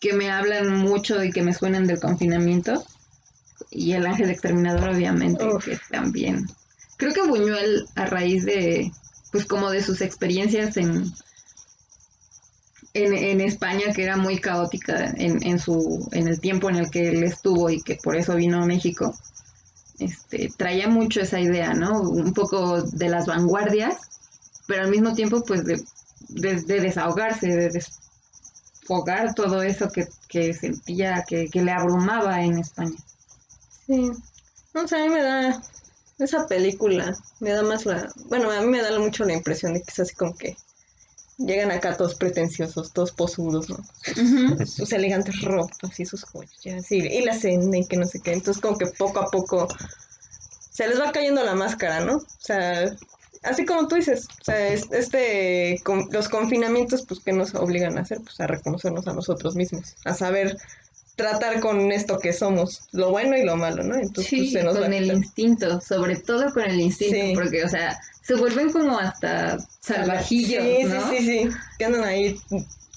que 0.00 0.14
me 0.14 0.30
hablan 0.30 0.78
mucho 0.78 1.22
y 1.22 1.30
que 1.30 1.42
me 1.42 1.52
suenan 1.52 1.86
del 1.86 2.00
confinamiento. 2.00 2.82
Y 3.70 3.92
El 3.92 4.06
Ángel 4.06 4.30
Exterminador, 4.30 4.88
obviamente, 4.88 5.44
Uf. 5.44 5.66
que 5.66 5.78
también. 5.90 6.46
Creo 6.96 7.12
que 7.12 7.26
Buñuel, 7.26 7.86
a 7.94 8.06
raíz 8.06 8.46
de, 8.46 8.90
pues 9.32 9.44
como 9.44 9.70
de 9.70 9.82
sus 9.82 10.00
experiencias 10.00 10.78
en, 10.78 11.12
en, 12.94 13.12
en 13.12 13.42
España, 13.42 13.92
que 13.94 14.04
era 14.04 14.16
muy 14.16 14.38
caótica 14.38 15.12
en, 15.18 15.46
en, 15.46 15.58
su, 15.58 16.08
en 16.12 16.26
el 16.26 16.40
tiempo 16.40 16.70
en 16.70 16.76
el 16.76 16.90
que 16.90 17.10
él 17.10 17.22
estuvo 17.22 17.68
y 17.68 17.82
que 17.82 17.96
por 17.96 18.16
eso 18.16 18.34
vino 18.34 18.62
a 18.62 18.66
México, 18.66 19.14
este, 19.98 20.50
traía 20.56 20.88
mucho 20.88 21.20
esa 21.20 21.40
idea, 21.40 21.72
¿no? 21.74 22.00
Un 22.00 22.32
poco 22.32 22.82
de 22.82 23.08
las 23.08 23.26
vanguardias, 23.26 23.96
pero 24.66 24.82
al 24.82 24.90
mismo 24.90 25.14
tiempo, 25.14 25.42
pues, 25.44 25.64
de, 25.64 25.82
de, 26.28 26.62
de 26.62 26.80
desahogarse, 26.80 27.46
de 27.46 27.70
desfogar 27.70 29.34
todo 29.34 29.62
eso 29.62 29.88
que, 29.90 30.06
que 30.28 30.54
sentía, 30.54 31.24
que, 31.26 31.48
que 31.48 31.62
le 31.62 31.72
abrumaba 31.72 32.42
en 32.42 32.58
España. 32.58 32.96
Sí. 33.86 34.10
No 34.74 34.86
sé, 34.86 34.96
a 34.96 35.04
mí 35.04 35.08
me 35.08 35.22
da 35.22 35.62
esa 36.18 36.46
película, 36.46 37.14
me 37.40 37.50
da 37.52 37.62
más 37.62 37.86
la, 37.86 38.10
bueno, 38.26 38.50
a 38.50 38.60
mí 38.60 38.66
me 38.66 38.82
da 38.82 38.98
mucho 38.98 39.24
la 39.24 39.34
impresión 39.34 39.74
de 39.74 39.82
que 39.82 39.90
es 39.90 40.00
así 40.00 40.14
como 40.14 40.36
que 40.36 40.56
llegan 41.38 41.70
acá 41.70 41.96
todos 41.96 42.14
pretenciosos, 42.14 42.92
todos 42.92 43.12
posudos, 43.12 43.68
¿no? 43.68 43.76
Sus 44.66 44.92
elegantes 44.92 45.40
ropas 45.42 45.98
y 46.00 46.04
sus 46.04 46.24
joyas 46.24 46.90
y, 46.90 46.96
y 46.96 47.22
la 47.24 47.34
cena 47.34 47.78
y 47.78 47.86
que 47.86 47.96
no 47.96 48.06
sé 48.06 48.20
qué. 48.20 48.32
Entonces 48.32 48.60
como 48.62 48.78
que 48.78 48.86
poco 48.86 49.20
a 49.20 49.30
poco 49.30 49.68
se 50.70 50.88
les 50.88 51.00
va 51.00 51.12
cayendo 51.12 51.42
la 51.42 51.54
máscara, 51.54 52.00
¿no? 52.04 52.16
O 52.16 52.26
sea, 52.38 52.96
así 53.42 53.64
como 53.64 53.88
tú 53.88 53.96
dices, 53.96 54.26
o 54.40 54.44
sea, 54.44 54.68
es- 54.68 54.90
este, 54.92 55.80
con- 55.84 56.08
los 56.10 56.28
confinamientos, 56.28 57.04
pues, 57.06 57.20
que 57.20 57.32
nos 57.32 57.54
obligan 57.54 57.96
a 57.98 58.02
hacer? 58.02 58.18
Pues 58.22 58.38
a 58.40 58.46
reconocernos 58.46 59.06
a 59.08 59.14
nosotros 59.14 59.54
mismos, 59.56 59.96
a 60.04 60.14
saber 60.14 60.56
tratar 61.16 61.60
con 61.60 61.90
esto 61.92 62.18
que 62.18 62.32
somos, 62.32 62.88
lo 62.92 63.10
bueno 63.10 63.36
y 63.36 63.42
lo 63.44 63.56
malo, 63.56 63.82
¿no? 63.82 63.94
Entonces, 63.96 64.26
Sí, 64.26 64.36
pues, 64.38 64.52
se 64.52 64.62
nos 64.62 64.76
va 64.76 64.82
con 64.82 64.92
el 64.92 65.06
instinto, 65.06 65.80
sobre 65.80 66.16
todo 66.16 66.52
con 66.52 66.62
el 66.64 66.78
instinto, 66.80 67.16
Sí. 67.16 67.32
porque, 67.34 67.64
o 67.64 67.68
sea, 67.68 67.98
se 68.22 68.34
vuelven 68.34 68.70
como 68.70 68.98
hasta 68.98 69.56
salvajillos, 69.80 70.62
Sí, 70.62 70.84
¿no? 70.84 71.10
sí, 71.10 71.16
sí, 71.18 71.24
sí, 71.26 71.50
que 71.78 71.84
andan 71.86 72.04
ahí 72.04 72.38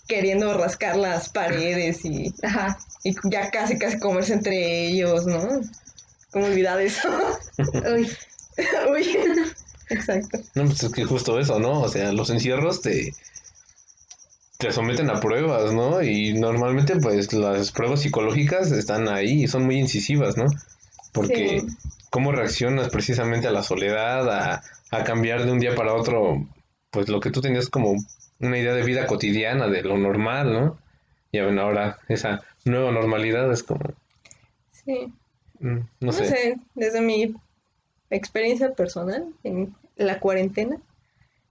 queriendo 0.08 0.54
rascar 0.58 0.98
las 0.98 1.30
paredes 1.30 2.04
y, 2.04 2.34
Ajá. 2.44 2.78
y 3.04 3.16
ya 3.30 3.50
casi, 3.52 3.78
casi 3.78 3.98
comerse 4.00 4.34
entre 4.34 4.88
ellos, 4.88 5.26
¿no? 5.26 5.62
¿Cómo 6.32 6.46
olvidar 6.46 6.82
eso? 6.82 7.08
Uy, 7.58 8.10
Uy, 8.92 9.18
exacto. 9.90 10.40
No, 10.56 10.66
pues 10.66 10.84
es 10.84 10.92
que 10.92 11.06
justo 11.06 11.40
eso, 11.40 11.60
¿no? 11.60 11.82
O 11.82 11.88
sea, 11.88 12.12
los 12.12 12.30
encierros 12.32 12.82
te, 12.82 13.16
te 14.60 14.72
someten 14.74 15.10
a 15.10 15.22
pruebas, 15.22 15.72
¿no? 15.74 16.02
Y 16.04 16.34
normalmente, 16.34 16.98
pues, 16.98 17.32
las 17.32 17.72
pruebas 17.72 18.02
psicológicas 18.02 18.74
están 18.74 19.08
ahí 19.08 19.44
y 19.44 19.48
son 19.48 19.64
muy 19.66 19.78
incisivas, 19.78 20.36
¿no? 20.36 20.48
Porque 21.14 21.62
Sí. 21.62 21.68
cómo 22.10 22.34
reaccionas 22.34 22.90
precisamente 22.90 23.48
a 23.48 23.52
la 23.52 23.64
soledad, 23.64 24.30
a, 24.30 24.62
a 24.92 25.04
cambiar 25.06 25.46
de 25.46 25.54
un 25.54 25.60
día 25.60 25.76
para 25.76 25.94
otro, 25.94 26.46
pues 26.92 27.08
lo 27.08 27.22
que 27.22 27.32
tú 27.32 27.40
tenías 27.40 27.70
como 27.70 27.96
una 28.40 28.58
idea 28.58 28.74
de 28.74 28.84
vida 28.84 29.08
cotidiana, 29.08 29.68
de 29.68 29.82
lo 29.82 29.98
normal, 29.98 30.52
¿no? 30.52 30.78
Y 31.32 31.40
bueno, 31.40 31.62
ahora 31.62 32.00
esa 32.10 32.42
nueva 32.66 32.92
normalidad 32.92 33.50
es 33.54 33.64
como, 33.64 33.80
Sí. 34.72 35.14
mm, 35.62 35.68
no 35.78 35.86
No 36.02 36.12
sé. 36.12 36.26
sé, 36.26 36.58
desde 36.76 37.00
mi 37.00 37.34
experiencia 38.10 38.74
personal 38.74 39.26
en 39.46 39.74
la 39.96 40.20
cuarentena, 40.20 40.78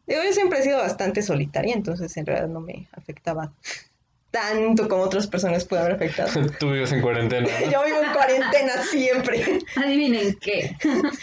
digo, 0.09 0.23
yo 0.25 0.33
siempre 0.33 0.59
he 0.59 0.63
sido 0.63 0.79
bastante 0.79 1.23
solitaria, 1.23 1.75
entonces 1.75 2.17
en 2.17 2.27
realidad 2.27 2.49
no 2.49 2.61
me 2.61 2.89
afectaba 2.93 3.53
tanto 4.31 4.89
como 4.89 5.03
otras 5.03 5.27
personas 5.27 5.65
pueden 5.65 5.87
haber 5.87 5.97
afectado. 5.97 6.31
Tú 6.59 6.71
vives 6.71 6.93
en 6.93 7.01
cuarentena, 7.01 7.49
¿no? 7.49 7.71
Yo 7.71 7.85
vivo 7.85 8.03
en 8.03 8.13
cuarentena 8.13 8.83
siempre. 8.91 9.61
adivinen 9.77 10.37
qué. 10.41 10.77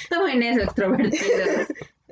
Tomen 0.10 0.44
eso, 0.44 0.62
extrovertidos. 0.62 1.68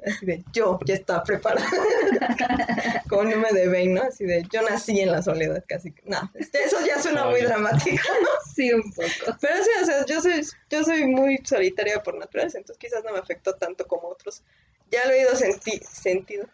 Así 0.05 0.25
de, 0.25 0.43
yo 0.51 0.79
ya 0.85 0.95
estaba 0.95 1.23
preparada. 1.23 1.65
Como 3.09 3.23
no 3.23 3.37
me 3.37 3.51
deben, 3.53 3.93
¿no? 3.93 4.03
Así 4.03 4.25
de, 4.25 4.43
yo 4.51 4.61
nací 4.61 4.99
en 4.99 5.11
la 5.11 5.21
soledad 5.21 5.63
casi. 5.65 5.93
No, 6.03 6.29
eso 6.35 6.77
ya 6.85 7.01
suena 7.01 7.25
muy 7.25 7.41
dramático. 7.41 8.03
Sí, 8.53 8.71
un 8.71 8.83
poco. 8.93 9.37
Pero 9.41 9.55
sí, 9.63 9.69
o 9.81 9.85
sea, 9.85 10.05
yo 10.05 10.21
soy, 10.21 10.45
yo 10.69 10.83
soy 10.83 11.07
muy 11.07 11.39
solitaria 11.43 12.03
por 12.03 12.15
naturaleza, 12.15 12.59
entonces 12.59 12.77
quizás 12.77 13.03
no 13.03 13.11
me 13.11 13.17
afectó 13.17 13.55
tanto 13.55 13.87
como 13.87 14.09
otros. 14.09 14.43
Ya 14.91 14.99
lo 15.07 15.13
he 15.13 15.21
ido 15.21 15.35
senti 15.35 15.79
sentido. 15.79 16.47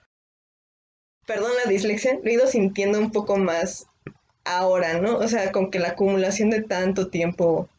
Perdón 1.30 1.52
la 1.64 1.70
dislexia, 1.70 2.18
lo 2.24 2.28
he 2.28 2.34
ido 2.34 2.48
sintiendo 2.48 2.98
un 2.98 3.12
poco 3.12 3.38
más 3.38 3.86
ahora, 4.46 5.00
¿no? 5.00 5.16
O 5.20 5.28
sea, 5.28 5.52
con 5.52 5.70
que 5.70 5.78
la 5.78 5.90
acumulación 5.90 6.50
de 6.50 6.64
tanto 6.64 7.10
tiempo 7.10 7.70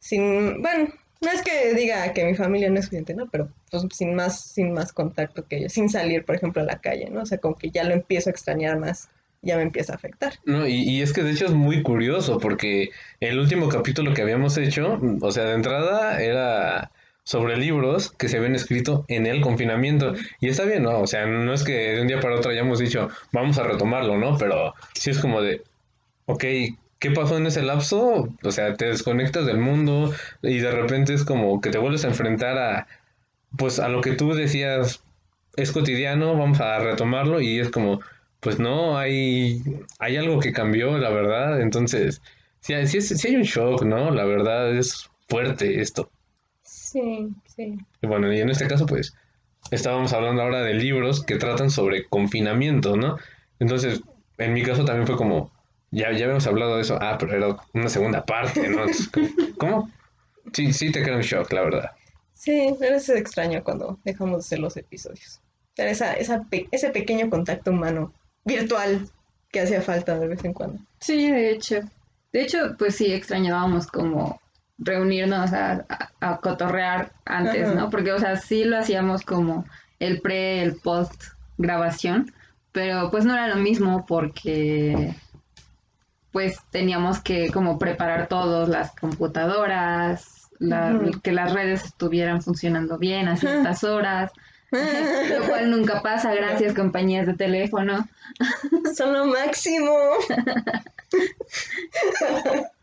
sin, 0.00 0.60
bueno, 0.60 0.92
no 1.22 1.30
es 1.30 1.40
que 1.40 1.72
diga 1.72 2.12
que 2.12 2.26
mi 2.26 2.34
familia 2.34 2.68
no 2.68 2.78
es 2.78 2.84
suficiente, 2.84 3.14
¿no? 3.14 3.26
Pero 3.30 3.48
pues 3.70 3.84
sin 3.94 4.14
más, 4.14 4.38
sin 4.38 4.74
más 4.74 4.92
contacto 4.92 5.46
que 5.46 5.56
ellos, 5.56 5.72
sin 5.72 5.88
salir, 5.88 6.26
por 6.26 6.34
ejemplo, 6.34 6.60
a 6.60 6.66
la 6.66 6.78
calle, 6.78 7.08
¿no? 7.08 7.22
O 7.22 7.26
sea, 7.26 7.38
con 7.38 7.54
que 7.54 7.70
ya 7.70 7.84
lo 7.84 7.94
empiezo 7.94 8.28
a 8.28 8.32
extrañar 8.32 8.78
más, 8.78 9.08
ya 9.40 9.56
me 9.56 9.62
empieza 9.62 9.94
a 9.94 9.96
afectar. 9.96 10.34
No, 10.44 10.68
y, 10.68 10.74
y 10.74 11.00
es 11.00 11.14
que 11.14 11.22
de 11.22 11.30
hecho 11.30 11.46
es 11.46 11.52
muy 11.52 11.82
curioso 11.82 12.38
porque 12.38 12.90
el 13.20 13.38
último 13.38 13.70
capítulo 13.70 14.12
que 14.12 14.20
habíamos 14.20 14.58
hecho, 14.58 15.00
o 15.22 15.32
sea, 15.32 15.44
de 15.44 15.54
entrada 15.54 16.22
era 16.22 16.90
sobre 17.24 17.56
libros 17.56 18.12
que 18.12 18.28
se 18.28 18.38
habían 18.38 18.54
escrito 18.54 19.04
en 19.08 19.26
el 19.26 19.40
confinamiento. 19.40 20.14
Y 20.40 20.48
está 20.48 20.64
bien, 20.64 20.82
¿no? 20.84 21.00
O 21.00 21.06
sea, 21.06 21.26
no 21.26 21.52
es 21.52 21.64
que 21.64 21.94
de 21.94 22.00
un 22.02 22.08
día 22.08 22.20
para 22.20 22.36
otro 22.36 22.50
hayamos 22.50 22.78
dicho, 22.78 23.08
vamos 23.32 23.58
a 23.58 23.64
retomarlo, 23.64 24.18
¿no? 24.18 24.36
Pero 24.38 24.74
sí 24.94 25.10
es 25.10 25.18
como 25.18 25.42
de, 25.42 25.62
ok, 26.26 26.44
¿qué 27.00 27.10
pasó 27.12 27.36
en 27.36 27.46
ese 27.46 27.62
lapso? 27.62 28.28
O 28.44 28.52
sea, 28.52 28.76
te 28.76 28.86
desconectas 28.86 29.46
del 29.46 29.58
mundo 29.58 30.12
y 30.42 30.58
de 30.60 30.70
repente 30.72 31.14
es 31.14 31.24
como 31.24 31.60
que 31.60 31.70
te 31.70 31.78
vuelves 31.78 32.04
a 32.04 32.08
enfrentar 32.08 32.58
a, 32.58 32.86
pues, 33.58 33.80
a 33.80 33.88
lo 33.88 34.00
que 34.02 34.12
tú 34.12 34.34
decías, 34.34 35.02
es 35.56 35.72
cotidiano, 35.72 36.36
vamos 36.36 36.60
a 36.60 36.78
retomarlo 36.78 37.40
y 37.40 37.60
es 37.60 37.70
como, 37.70 38.00
pues 38.40 38.60
no, 38.60 38.98
hay, 38.98 39.62
hay 39.98 40.16
algo 40.16 40.40
que 40.40 40.52
cambió, 40.52 40.98
la 40.98 41.10
verdad. 41.10 41.60
Entonces, 41.60 42.22
sí, 42.60 42.74
sí, 42.86 43.00
sí 43.02 43.28
hay 43.28 43.36
un 43.36 43.42
shock, 43.42 43.84
¿no? 43.84 44.12
La 44.12 44.24
verdad 44.24 44.76
es 44.76 45.10
fuerte 45.28 45.80
esto. 45.80 46.11
Sí, 46.92 47.28
sí. 47.46 47.78
Y 48.02 48.06
bueno, 48.06 48.32
y 48.32 48.40
en 48.40 48.50
este 48.50 48.66
caso, 48.66 48.84
pues, 48.86 49.14
estábamos 49.70 50.12
hablando 50.12 50.42
ahora 50.42 50.62
de 50.62 50.74
libros 50.74 51.24
que 51.24 51.36
tratan 51.36 51.70
sobre 51.70 52.06
confinamiento, 52.06 52.96
¿no? 52.96 53.16
Entonces, 53.58 54.02
en 54.38 54.52
mi 54.52 54.62
caso 54.62 54.84
también 54.84 55.06
fue 55.06 55.16
como, 55.16 55.50
ya, 55.90 56.10
ya 56.12 56.24
habíamos 56.24 56.46
hablado 56.46 56.76
de 56.76 56.82
eso, 56.82 56.98
ah, 57.00 57.16
pero 57.18 57.34
era 57.34 57.56
una 57.72 57.88
segunda 57.88 58.24
parte, 58.26 58.68
¿no? 58.68 58.80
Entonces, 58.84 59.10
¿Cómo? 59.58 59.90
Sí, 60.52 60.72
sí 60.72 60.90
te 60.92 61.02
queda 61.02 61.16
un 61.16 61.22
shock, 61.22 61.50
la 61.52 61.62
verdad. 61.62 61.90
Sí, 62.34 62.74
pero 62.78 62.96
es 62.96 63.08
extraño 63.08 63.62
cuando 63.62 63.98
dejamos 64.04 64.34
de 64.38 64.40
hacer 64.40 64.58
los 64.58 64.76
episodios. 64.76 65.40
Pero 65.76 65.90
esa, 65.90 66.12
esa 66.14 66.42
pe- 66.50 66.68
ese 66.72 66.90
pequeño 66.90 67.30
contacto 67.30 67.70
humano 67.70 68.12
virtual 68.44 69.08
que 69.50 69.60
hacía 69.60 69.80
falta 69.80 70.18
de 70.18 70.26
vez 70.28 70.44
en 70.44 70.52
cuando. 70.52 70.78
Sí, 71.00 71.30
de 71.30 71.52
hecho. 71.52 71.80
De 72.32 72.42
hecho, 72.42 72.74
pues 72.78 72.96
sí, 72.96 73.12
extrañábamos 73.12 73.86
como 73.86 74.40
reunirnos 74.78 75.52
a, 75.52 75.84
a- 75.88 76.10
a 76.20 76.36
cotorrear 76.38 77.12
antes, 77.24 77.66
Ajá. 77.68 77.74
¿no? 77.74 77.90
Porque, 77.90 78.12
o 78.12 78.18
sea, 78.18 78.36
sí 78.36 78.64
lo 78.64 78.78
hacíamos 78.78 79.22
como 79.22 79.64
el 80.00 80.20
pre, 80.20 80.62
el 80.62 80.76
post 80.76 81.22
grabación, 81.58 82.32
pero 82.72 83.10
pues 83.10 83.24
no 83.24 83.34
era 83.34 83.48
lo 83.48 83.56
mismo 83.56 84.04
porque 84.06 85.14
pues 86.32 86.58
teníamos 86.70 87.20
que 87.20 87.50
como 87.50 87.78
preparar 87.78 88.26
todos 88.26 88.68
las 88.68 88.92
computadoras, 88.96 90.48
la- 90.58 90.98
que 91.22 91.32
las 91.32 91.52
redes 91.52 91.84
estuvieran 91.84 92.42
funcionando 92.42 92.98
bien 92.98 93.28
a 93.28 93.36
ciertas 93.36 93.84
horas, 93.94 94.32
lo 94.70 95.46
cual 95.48 95.70
nunca 95.70 96.00
pasa, 96.00 96.32
gracias 96.34 96.72
compañías 96.74 97.26
de 97.26 97.34
teléfono. 97.34 98.08
Son 98.96 99.12
lo 99.12 99.26
máximo. 99.26 99.94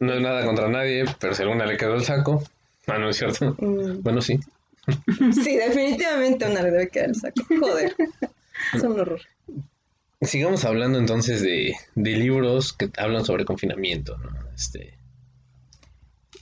No 0.00 0.14
es 0.14 0.20
nada 0.20 0.44
contra 0.44 0.68
nadie, 0.68 1.04
pero 1.18 1.34
si 1.34 1.42
alguna 1.42 1.66
le 1.66 1.76
quedó 1.76 1.94
el 1.94 2.04
saco, 2.04 2.42
ah, 2.86 2.98
no 2.98 3.08
es 3.10 3.16
cierto. 3.16 3.54
Mm, 3.58 4.02
Bueno, 4.02 4.20
sí. 4.20 4.38
Sí, 5.32 5.56
definitivamente 5.56 6.44
a 6.44 6.50
una 6.50 6.62
le 6.62 6.70
debe 6.70 6.88
quedar 6.88 7.10
el 7.10 7.14
saco. 7.14 7.42
Joder. 7.48 7.94
Son 8.80 8.92
un 8.92 9.00
horror. 9.00 9.20
Sigamos 10.22 10.64
hablando 10.64 10.98
entonces 10.98 11.40
de, 11.42 11.74
de 11.94 12.10
libros 12.16 12.72
que 12.72 12.90
hablan 12.98 13.24
sobre 13.24 13.44
confinamiento, 13.44 14.18
¿no? 14.18 14.30
Este, 14.54 14.94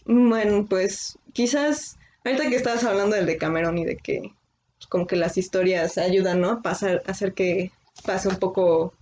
Bueno, 0.04 0.66
pues 0.68 1.18
quizás 1.32 1.96
ahorita 2.24 2.48
que 2.48 2.56
estabas 2.56 2.84
hablando 2.84 3.14
del 3.16 3.26
de 3.26 3.36
Cameron 3.38 3.78
y 3.78 3.84
de 3.84 3.96
que 3.96 4.20
pues, 4.78 4.86
como 4.88 5.06
que 5.06 5.16
las 5.16 5.36
historias 5.36 5.98
ayudan, 5.98 6.40
¿no? 6.40 6.50
A 6.50 6.62
pasar, 6.62 7.02
a 7.06 7.10
hacer 7.10 7.34
que 7.34 7.70
pase 8.04 8.28
un 8.28 8.36
poco 8.36 8.94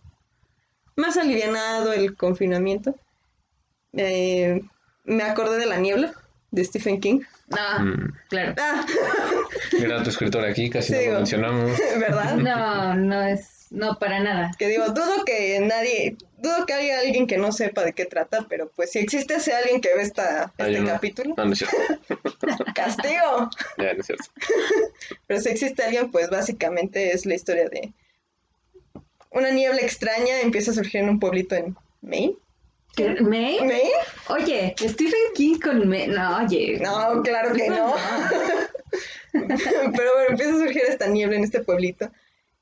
más 0.96 1.16
alivianado 1.16 1.92
el 1.92 2.16
confinamiento. 2.16 2.96
Eh, 3.94 4.60
me 5.04 5.22
acordé 5.22 5.58
de 5.58 5.66
La 5.66 5.78
Niebla, 5.78 6.12
de 6.50 6.64
Stephen 6.64 7.00
King. 7.00 7.20
Ah, 7.56 7.78
mm, 7.80 8.12
claro. 8.28 8.54
Ah, 8.58 8.84
grato 9.72 10.10
escritor 10.10 10.44
aquí, 10.44 10.68
casi 10.68 10.92
Sí, 10.92 11.06
no 11.06 11.12
lo 11.12 11.18
mencionamos. 11.18 11.78
¿verdad? 11.98 12.36
No, 12.36 12.94
no 12.94 13.22
es 13.22 13.68
No, 13.70 13.98
para 13.98 14.20
nada. 14.20 14.50
Que 14.58 14.68
digo, 14.68 14.86
dudo 14.88 15.24
que 15.24 15.60
nadie, 15.60 16.16
dudo 16.38 16.66
que 16.66 16.72
haya 16.72 17.00
alguien 17.00 17.26
que 17.26 17.38
no 17.38 17.52
sepa 17.52 17.84
de 17.84 17.92
qué 17.92 18.04
trata, 18.04 18.46
pero 18.48 18.70
pues 18.74 18.92
si 18.92 18.98
existe 18.98 19.34
ese 19.34 19.54
alguien 19.54 19.80
que 19.80 19.94
ve 19.94 20.02
esta, 20.02 20.52
este 20.58 20.84
capítulo, 20.84 21.34
No, 21.36 21.44
no 21.44 21.52
es 21.52 21.58
cierto. 21.58 21.76
castigo. 22.74 23.50
Ya, 23.78 23.94
no 23.94 24.00
es 24.00 24.06
cierto. 24.06 24.24
Pero 25.26 25.40
si 25.40 25.48
existe 25.50 25.82
alguien, 25.84 26.10
pues 26.10 26.30
básicamente 26.30 27.12
es 27.12 27.26
la 27.26 27.34
historia 27.34 27.68
de 27.68 27.92
una 29.30 29.50
niebla 29.50 29.80
extraña 29.82 30.40
empieza 30.40 30.70
a 30.70 30.74
surgir 30.74 31.02
en 31.02 31.10
un 31.10 31.20
pueblito 31.20 31.54
en 31.54 31.76
Maine. 32.00 32.36
¿Qué? 32.96 33.14
¿May? 33.20 33.58
Oye, 34.28 34.74
Stephen 34.78 35.32
King 35.34 35.58
con 35.60 35.86
May. 35.86 36.08
No, 36.08 36.38
oye. 36.38 36.78
No, 36.80 37.22
claro 37.22 37.54
que 37.54 37.68
no. 37.68 37.94
Pero 39.32 40.12
bueno, 40.14 40.30
empieza 40.30 40.54
a 40.54 40.58
surgir 40.58 40.82
esta 40.88 41.06
niebla 41.06 41.36
en 41.36 41.44
este 41.44 41.62
pueblito 41.62 42.10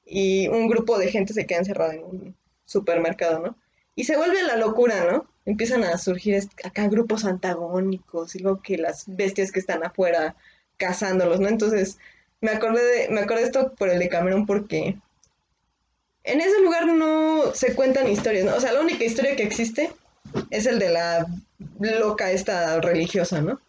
y 0.04 0.48
un 0.48 0.66
grupo 0.68 0.98
de 0.98 1.08
gente 1.08 1.32
se 1.32 1.46
queda 1.46 1.60
encerrado 1.60 1.92
en 1.92 2.04
un 2.04 2.36
supermercado, 2.64 3.38
¿no? 3.38 3.56
Y 3.94 4.04
se 4.04 4.16
vuelve 4.16 4.42
la 4.42 4.56
locura, 4.56 5.04
¿no? 5.10 5.28
Empiezan 5.46 5.84
a 5.84 5.96
surgir 5.98 6.42
acá 6.64 6.88
grupos 6.88 7.24
antagónicos 7.24 8.34
y 8.34 8.40
luego 8.40 8.60
que 8.60 8.76
las 8.76 9.04
bestias 9.06 9.52
que 9.52 9.60
están 9.60 9.84
afuera 9.84 10.34
cazándolos, 10.78 11.38
¿no? 11.38 11.48
Entonces, 11.48 11.98
me 12.40 12.50
acordé 12.50 12.82
de, 12.82 13.08
me 13.10 13.20
acordé 13.20 13.42
de 13.42 13.46
esto 13.46 13.72
por 13.76 13.88
el 13.88 14.00
de 14.00 14.08
Cameron 14.08 14.46
porque 14.46 14.96
en 16.24 16.40
ese 16.40 16.60
lugar 16.60 16.88
no 16.88 17.54
se 17.54 17.74
cuentan 17.76 18.08
historias, 18.10 18.46
¿no? 18.46 18.56
O 18.56 18.60
sea, 18.60 18.72
la 18.72 18.80
única 18.80 19.04
historia 19.04 19.36
que 19.36 19.44
existe 19.44 19.92
es 20.50 20.66
el 20.66 20.78
de 20.78 20.90
la 20.90 21.26
loca 21.78 22.30
esta 22.30 22.80
religiosa, 22.80 23.40
¿no? 23.40 23.60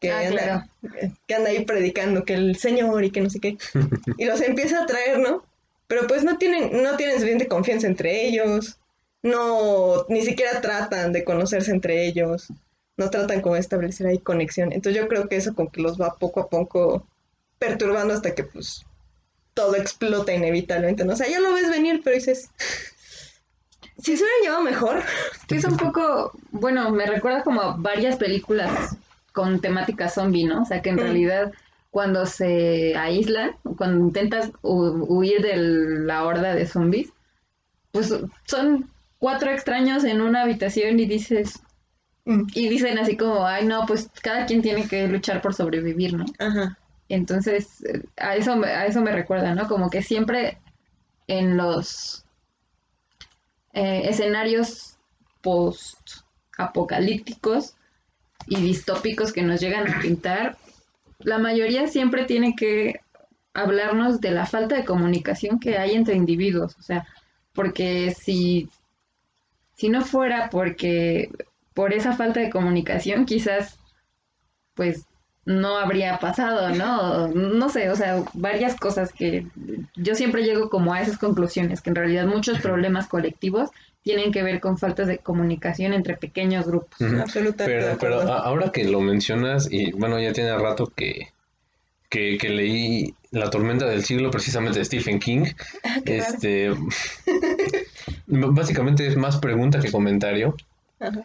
Que 0.00 0.10
Ah, 0.10 0.20
anda, 0.28 0.68
claro. 0.80 1.12
que 1.26 1.34
anda 1.34 1.50
ahí 1.50 1.64
predicando 1.64 2.24
que 2.24 2.34
el 2.34 2.56
Señor 2.56 3.04
y 3.04 3.10
que 3.10 3.20
no 3.22 3.30
sé 3.30 3.40
qué. 3.40 3.56
Y 4.18 4.24
los 4.26 4.40
empieza 4.40 4.82
a 4.82 4.86
traer, 4.86 5.18
¿no? 5.18 5.44
Pero 5.86 6.06
pues 6.06 6.24
no 6.24 6.36
tienen, 6.38 6.82
no 6.82 6.96
tienen 6.96 7.16
suficiente 7.16 7.48
confianza 7.48 7.86
entre 7.86 8.26
ellos. 8.26 8.78
No, 9.22 10.04
ni 10.08 10.22
siquiera 10.22 10.60
tratan 10.60 11.12
de 11.12 11.24
conocerse 11.24 11.70
entre 11.70 12.06
ellos. 12.06 12.48
No 12.96 13.10
tratan 13.10 13.40
como 13.40 13.54
de 13.54 13.60
establecer 13.60 14.06
ahí 14.06 14.18
conexión. 14.18 14.72
Entonces 14.72 15.00
yo 15.00 15.08
creo 15.08 15.28
que 15.28 15.36
eso 15.36 15.54
como 15.54 15.70
que 15.70 15.80
los 15.82 16.00
va 16.00 16.16
poco 16.16 16.40
a 16.40 16.48
poco 16.48 17.06
perturbando 17.58 18.14
hasta 18.14 18.34
que 18.34 18.44
pues 18.44 18.84
todo 19.54 19.74
explota 19.76 20.34
inevitablemente. 20.34 21.04
¿no? 21.04 21.14
O 21.14 21.16
sea, 21.16 21.28
ya 21.28 21.40
lo 21.40 21.54
ves 21.54 21.70
venir, 21.70 22.00
pero 22.04 22.16
dices, 22.16 22.50
si 24.06 24.16
se 24.16 24.22
hubieran 24.24 24.42
llevado 24.42 24.62
mejor. 24.62 25.02
Es 25.50 25.64
un 25.64 25.76
poco, 25.76 26.32
bueno, 26.50 26.90
me 26.90 27.06
recuerda 27.06 27.42
como 27.42 27.60
a 27.60 27.76
varias 27.76 28.16
películas 28.16 28.96
con 29.32 29.60
temática 29.60 30.08
zombie, 30.08 30.44
¿no? 30.44 30.62
O 30.62 30.64
sea, 30.64 30.80
que 30.82 30.90
en 30.90 30.98
realidad 30.98 31.52
cuando 31.90 32.26
se 32.26 32.96
aíslan, 32.96 33.52
cuando 33.76 34.04
intentas 34.04 34.52
hu- 34.62 35.04
huir 35.08 35.40
de 35.42 35.56
la 35.56 36.24
horda 36.24 36.54
de 36.54 36.66
zombies, 36.66 37.12
pues 37.92 38.14
son 38.46 38.90
cuatro 39.18 39.50
extraños 39.50 40.04
en 40.04 40.20
una 40.20 40.42
habitación 40.42 41.00
y 41.00 41.06
dices, 41.06 41.60
Mm, 42.26 42.42
y 42.54 42.68
dicen 42.68 42.98
así 42.98 43.16
como, 43.16 43.46
ay, 43.46 43.66
no, 43.66 43.86
pues 43.86 44.10
cada 44.20 44.46
quien 44.46 44.60
tiene 44.60 44.88
que 44.88 45.06
luchar 45.06 45.40
por 45.40 45.54
sobrevivir, 45.54 46.14
¿no? 46.14 46.24
Ajá. 46.40 46.76
Entonces, 47.08 47.84
eh, 47.84 48.02
a 48.16 48.34
eso, 48.34 48.52
a 48.64 48.86
eso 48.86 49.00
me 49.00 49.12
recuerda, 49.12 49.54
¿no? 49.54 49.68
Como 49.68 49.90
que 49.90 50.02
siempre 50.02 50.58
en 51.28 51.56
los 51.56 52.25
eh, 53.76 54.08
escenarios 54.08 54.96
post-apocalípticos 55.42 57.76
y 58.46 58.56
distópicos 58.56 59.34
que 59.34 59.42
nos 59.42 59.60
llegan 59.60 59.92
a 59.92 60.00
pintar, 60.00 60.56
la 61.18 61.36
mayoría 61.36 61.86
siempre 61.86 62.24
tiene 62.24 62.56
que 62.56 63.02
hablarnos 63.52 64.22
de 64.22 64.30
la 64.30 64.46
falta 64.46 64.76
de 64.76 64.86
comunicación 64.86 65.60
que 65.60 65.76
hay 65.76 65.94
entre 65.94 66.14
individuos. 66.14 66.74
O 66.78 66.82
sea, 66.82 67.06
porque 67.52 68.14
si, 68.18 68.70
si 69.74 69.90
no 69.90 70.02
fuera 70.02 70.48
porque 70.48 71.28
por 71.74 71.92
esa 71.92 72.14
falta 72.14 72.40
de 72.40 72.48
comunicación, 72.48 73.26
quizás 73.26 73.78
pues 74.74 75.04
no 75.46 75.78
habría 75.78 76.18
pasado, 76.18 76.70
¿no? 76.70 77.28
No 77.28 77.68
sé, 77.68 77.88
o 77.88 77.96
sea, 77.96 78.24
varias 78.34 78.74
cosas 78.76 79.12
que 79.12 79.46
yo 79.94 80.16
siempre 80.16 80.42
llego 80.42 80.68
como 80.68 80.92
a 80.92 81.00
esas 81.00 81.18
conclusiones, 81.18 81.80
que 81.80 81.90
en 81.90 81.96
realidad 81.96 82.26
muchos 82.26 82.58
problemas 82.58 83.06
colectivos 83.06 83.70
tienen 84.02 84.32
que 84.32 84.42
ver 84.42 84.60
con 84.60 84.76
faltas 84.76 85.06
de 85.06 85.18
comunicación 85.18 85.92
entre 85.92 86.16
pequeños 86.16 86.66
grupos. 86.66 87.00
Absolutamente. 87.00 87.64
Pero, 87.64 87.98
pero 87.98 88.32
ahora 88.32 88.72
que 88.72 88.84
lo 88.84 89.00
mencionas, 89.00 89.68
y 89.70 89.92
bueno, 89.92 90.20
ya 90.20 90.32
tiene 90.32 90.56
rato 90.58 90.92
que, 90.94 91.28
que, 92.08 92.38
que 92.38 92.48
leí 92.48 93.14
La 93.30 93.48
tormenta 93.48 93.86
del 93.86 94.04
siglo 94.04 94.32
precisamente 94.32 94.80
de 94.80 94.84
Stephen 94.84 95.20
King, 95.20 95.44
Ah, 95.84 96.00
este, 96.04 96.72
básicamente 98.26 99.06
es 99.06 99.16
más 99.16 99.38
pregunta 99.38 99.78
que 99.78 99.92
comentario. 99.92 100.56
Ajá. 100.98 101.24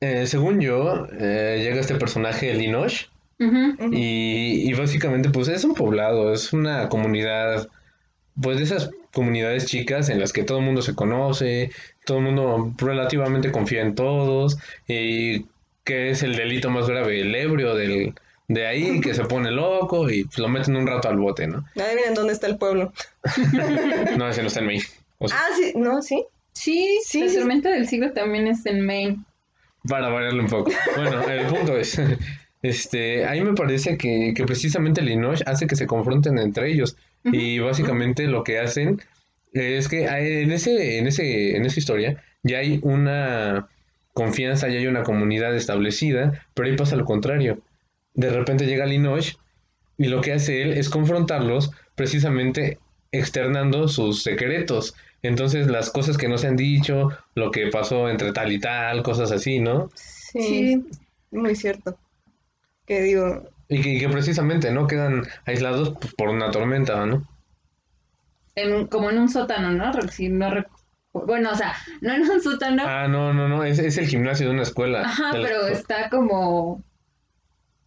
Eh, 0.00 0.26
según 0.26 0.60
yo, 0.60 1.06
eh, 1.12 1.60
llega 1.62 1.80
este 1.80 1.94
personaje, 1.94 2.54
Linosh, 2.54 3.04
Y, 3.92 4.68
y 4.70 4.72
básicamente 4.74 5.30
pues 5.30 5.48
es 5.48 5.64
un 5.64 5.74
poblado, 5.74 6.32
es 6.32 6.52
una 6.52 6.88
comunidad, 6.88 7.68
pues 8.40 8.58
de 8.58 8.64
esas 8.64 8.90
comunidades 9.12 9.66
chicas 9.66 10.08
en 10.10 10.20
las 10.20 10.32
que 10.32 10.42
todo 10.44 10.58
el 10.58 10.64
mundo 10.64 10.82
se 10.82 10.94
conoce, 10.94 11.70
todo 12.04 12.18
el 12.18 12.24
mundo 12.24 12.72
relativamente 12.78 13.50
confía 13.50 13.82
en 13.82 13.94
todos, 13.94 14.58
y 14.86 15.46
que 15.84 16.10
es 16.10 16.22
el 16.22 16.36
delito 16.36 16.70
más 16.70 16.86
grave, 16.88 17.20
el 17.22 17.34
ebrio 17.34 17.74
del, 17.74 18.14
de 18.48 18.66
ahí, 18.66 19.00
que 19.00 19.14
se 19.14 19.24
pone 19.24 19.50
loco 19.50 20.10
y 20.10 20.24
pues, 20.24 20.38
lo 20.38 20.48
meten 20.48 20.76
un 20.76 20.86
rato 20.86 21.08
al 21.08 21.16
bote, 21.18 21.46
¿no? 21.46 21.64
Adivinen 21.76 22.14
dónde 22.14 22.32
está 22.34 22.46
el 22.46 22.58
pueblo. 22.58 22.92
No, 24.16 24.28
ese 24.28 24.42
no 24.42 24.48
está 24.48 24.60
en 24.60 24.66
Maine. 24.66 24.84
O 25.18 25.28
sea, 25.28 25.38
Ah, 25.40 25.48
sí, 25.56 25.72
no, 25.76 26.02
sí. 26.02 26.24
Sí, 26.52 26.98
Sí, 27.04 27.22
la 27.22 27.28
sí. 27.30 27.36
tormenta 27.36 27.70
del 27.70 27.86
siglo 27.88 28.12
también 28.12 28.46
es 28.48 28.66
en 28.66 28.84
Maine. 28.84 29.18
para 29.88 30.08
variarle 30.08 30.40
un 30.42 30.48
poco. 30.48 30.70
Bueno, 30.96 31.22
el 31.28 31.46
punto 31.46 31.76
es, 31.76 31.98
este, 32.62 33.24
ahí 33.26 33.40
me 33.42 33.54
parece 33.54 33.96
que, 33.96 34.32
que 34.34 34.44
precisamente 34.44 35.02
Linosh 35.02 35.42
hace 35.46 35.66
que 35.66 35.76
se 35.76 35.86
confronten 35.86 36.38
entre 36.38 36.70
ellos. 36.70 36.96
Y 37.24 37.58
básicamente 37.58 38.26
lo 38.26 38.44
que 38.44 38.58
hacen 38.58 39.00
es 39.52 39.88
que 39.88 40.04
en 40.06 40.50
ese, 40.52 40.98
en 40.98 41.06
ese, 41.06 41.56
en 41.56 41.66
esa 41.66 41.78
historia 41.78 42.22
ya 42.42 42.58
hay 42.58 42.80
una 42.82 43.68
confianza, 44.14 44.68
ya 44.68 44.78
hay 44.78 44.86
una 44.86 45.02
comunidad 45.02 45.54
establecida, 45.54 46.46
pero 46.54 46.68
ahí 46.68 46.76
pasa 46.76 46.96
lo 46.96 47.04
contrario. 47.04 47.58
De 48.14 48.30
repente 48.30 48.66
llega 48.66 48.86
Linosh 48.86 49.34
y 49.98 50.08
lo 50.08 50.20
que 50.20 50.32
hace 50.32 50.62
él 50.62 50.72
es 50.72 50.88
confrontarlos 50.88 51.70
precisamente 51.94 52.78
externando 53.12 53.88
sus 53.88 54.22
secretos. 54.22 54.94
Entonces 55.22 55.66
las 55.66 55.90
cosas 55.90 56.16
que 56.16 56.28
no 56.28 56.38
se 56.38 56.46
han 56.46 56.56
dicho, 56.56 57.08
lo 57.34 57.50
que 57.50 57.66
pasó 57.66 58.08
entre 58.08 58.32
tal 58.32 58.50
y 58.52 58.58
tal, 58.58 59.02
cosas 59.02 59.30
así, 59.32 59.58
¿no? 59.60 59.90
Sí, 59.94 60.40
Sí. 60.40 60.84
muy 61.30 61.54
cierto. 61.54 61.98
Que 62.90 63.02
digo, 63.02 63.44
Y 63.68 63.82
que, 63.82 63.88
y 63.90 64.00
que 64.00 64.08
precisamente, 64.08 64.72
¿no? 64.72 64.88
Quedan 64.88 65.22
aislados 65.46 65.94
por 66.18 66.28
una 66.28 66.50
tormenta, 66.50 67.06
¿no? 67.06 67.22
En 68.56 68.74
un- 68.74 68.86
como 68.88 69.10
en 69.10 69.18
un 69.18 69.28
sótano, 69.28 69.70
¿no? 69.70 69.92
Si 70.10 70.28
no 70.28 70.50
bueno, 71.12 71.52
o 71.52 71.54
sea, 71.54 71.76
no 72.00 72.12
en 72.14 72.22
un 72.28 72.40
sótano, 72.40 72.82
Ah, 72.84 73.06
no, 73.06 73.32
no, 73.32 73.48
no, 73.48 73.62
es, 73.62 73.78
es 73.78 73.96
el 73.96 74.08
gimnasio 74.08 74.48
de 74.48 74.54
una 74.54 74.64
escuela. 74.64 75.02
Ajá, 75.02 75.36
la- 75.36 75.46
pero 75.46 75.68
está 75.68 76.10
como 76.10 76.82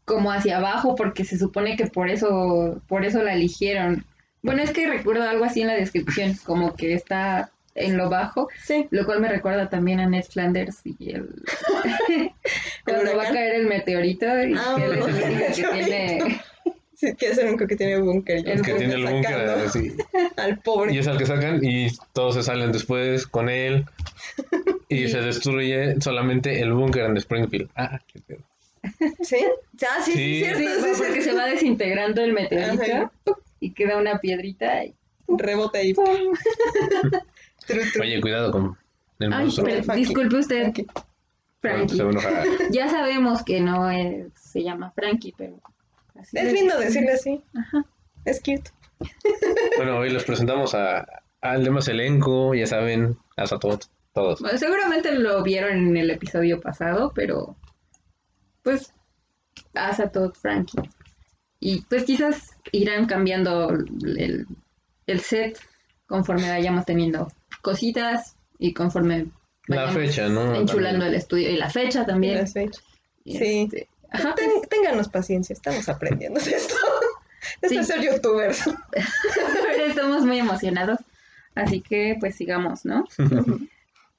como 0.06 0.32
hacia 0.32 0.58
abajo 0.60 0.96
porque 0.96 1.26
se 1.26 1.38
supone 1.38 1.76
que 1.76 1.88
por 1.88 2.10
eso 2.10 2.82
por 2.88 3.04
eso 3.04 3.22
la 3.22 3.34
eligieron. 3.34 4.06
Bueno, 4.42 4.62
es 4.62 4.72
que 4.72 4.88
recuerdo 4.88 5.24
algo 5.28 5.44
así 5.44 5.64
en 5.64 5.68
la 5.68 5.74
descripción, 5.76 6.34
como 6.46 6.76
que 6.78 6.94
está 6.94 7.52
en 7.76 7.98
lo 7.98 8.10
bajo, 8.10 8.50
sí, 8.64 8.88
lo 8.92 9.06
cual 9.06 9.20
me 9.20 9.30
recuerda 9.30 9.70
también 9.70 10.00
a 10.00 10.08
Ned 10.08 10.26
Flanders 10.26 10.82
y 10.86 11.12
el 11.12 11.30
cuando 12.86 13.16
va 13.18 13.24
a 13.24 13.32
caer 13.32 13.56
el 13.56 13.68
meteorito 13.68 14.26
y 14.44 14.54
Ah, 14.58 14.76
que 14.78 14.86
él 14.86 14.94
es 14.94 15.08
el 15.08 15.24
único 15.24 15.46
que 15.48 15.84
tiene 15.84 16.42
sí, 16.96 17.16
que 17.16 17.26
es 17.28 17.38
el 17.40 17.48
único 17.50 17.68
que 17.68 17.76
tiene 17.76 17.98
búnker. 18.00 18.48
y 18.48 18.52
El 18.52 18.62
que 18.62 18.74
tiene 18.76 18.94
el 18.94 19.06
búnker 19.06 19.34
así. 19.50 19.92
Al 20.38 20.60
pobre. 20.60 20.94
Y 20.94 21.00
es 21.00 21.08
al 21.08 21.18
que 21.18 21.26
sacan 21.26 21.60
y 21.64 21.88
todos 22.14 22.36
se 22.36 22.44
salen 22.44 22.72
después 22.72 23.26
con 23.28 23.50
él. 23.50 23.86
Y 24.90 25.08
se 25.08 25.22
destruye 25.22 26.00
solamente 26.02 26.62
el 26.62 26.72
búnker 26.74 27.06
en 27.06 27.18
Springfield. 27.18 27.70
Ah, 27.76 28.00
qué 28.12 28.20
pedo. 28.22 28.40
¿Sí? 29.22 29.38
Ah, 29.82 30.02
sí, 30.04 30.12
sí, 30.12 30.18
Sí. 30.18 30.40
cierto, 30.44 30.60
Sí, 30.60 30.66
sí, 30.96 31.02
porque 31.04 31.22
se 31.22 31.34
va 31.34 31.46
desintegrando 31.46 32.22
el 32.24 32.34
meteorito 32.34 32.84
Ajá. 32.84 33.12
y 33.60 33.72
queda 33.74 33.98
una 33.98 34.20
piedrita 34.20 34.86
y 34.86 34.94
Rebota 35.28 35.80
ahí. 35.80 35.94
Oye, 38.02 38.22
cuidado 38.22 38.52
con 38.52 38.78
el 39.20 39.34
Ay, 39.34 39.44
monstruo. 39.46 39.66
pero 39.68 39.84
Frankie. 39.84 40.06
disculpe 40.06 40.36
usted, 40.38 40.74
Frankie. 41.62 42.02
Bueno. 42.02 42.20
Ya 42.72 42.90
sabemos 42.90 43.44
que 43.44 43.62
no 43.62 43.90
es- 43.90 44.32
se 44.36 44.64
llama 44.64 44.92
Frankie, 44.92 45.34
pero... 45.38 45.60
así 46.20 46.38
Es 46.38 46.54
lindo 46.54 46.78
decirle 46.80 47.14
así. 47.14 47.42
Ajá. 47.58 47.86
Es 48.26 48.40
cute. 48.40 48.70
Bueno, 49.78 49.98
hoy 49.98 50.10
les 50.10 50.24
presentamos 50.24 50.74
a, 50.76 51.06
al 51.42 51.64
demás 51.64 51.88
elenco, 51.88 52.54
ya 52.54 52.68
saben, 52.68 53.18
a 53.36 53.46
todos. 53.46 53.90
todos. 54.14 54.40
Bueno, 54.42 54.58
seguramente 54.58 55.12
lo 55.18 55.42
vieron 55.44 55.72
en 55.74 55.98
el 55.98 56.10
episodio 56.12 56.62
pasado, 56.62 57.12
pero 57.16 57.56
pues 58.62 58.94
haz 59.74 60.00
a 60.00 60.10
todo 60.10 60.32
Frankie. 60.34 60.78
Y 61.60 61.82
pues 61.82 62.04
quizás 62.04 62.52
irán 62.72 63.06
cambiando 63.08 63.70
el, 63.72 64.46
el 65.08 65.20
set 65.20 65.60
conforme 66.08 66.50
vayamos 66.50 66.86
teniendo 66.86 67.28
cositas 67.64 68.36
y 68.60 68.74
conforme 68.76 69.26
La 69.66 69.88
fecha, 69.92 70.28
¿no? 70.30 70.54
enchulando 70.54 71.00
También. 71.00 71.14
el 71.14 71.16
estudio 71.16 71.50
y 71.50 71.58
la 71.58 71.70
fecha 71.72 72.06
también. 72.06 72.36
Las 72.38 72.54
fechas. 72.54 72.84
Y 73.26 73.38
Sí. 73.40 73.62
este, 73.64 73.88
ajá, 74.12 74.36
Ten- 74.36 74.62
ténganos 74.70 75.08
paciencia, 75.10 75.54
estamos 75.54 75.90
aprendiendo 75.90 76.40
de 76.40 76.52
esto. 76.52 76.76
Esto 77.62 77.68
Sí. 77.70 77.78
es 77.78 77.88
ser 77.88 78.02
youtubers. 78.02 78.64
pero 78.92 79.84
estamos 79.88 80.24
muy 80.26 80.38
emocionados. 80.40 81.00
Así 81.56 81.82
que 81.82 82.16
pues 82.20 82.36
sigamos, 82.36 82.86
¿no? 82.86 83.06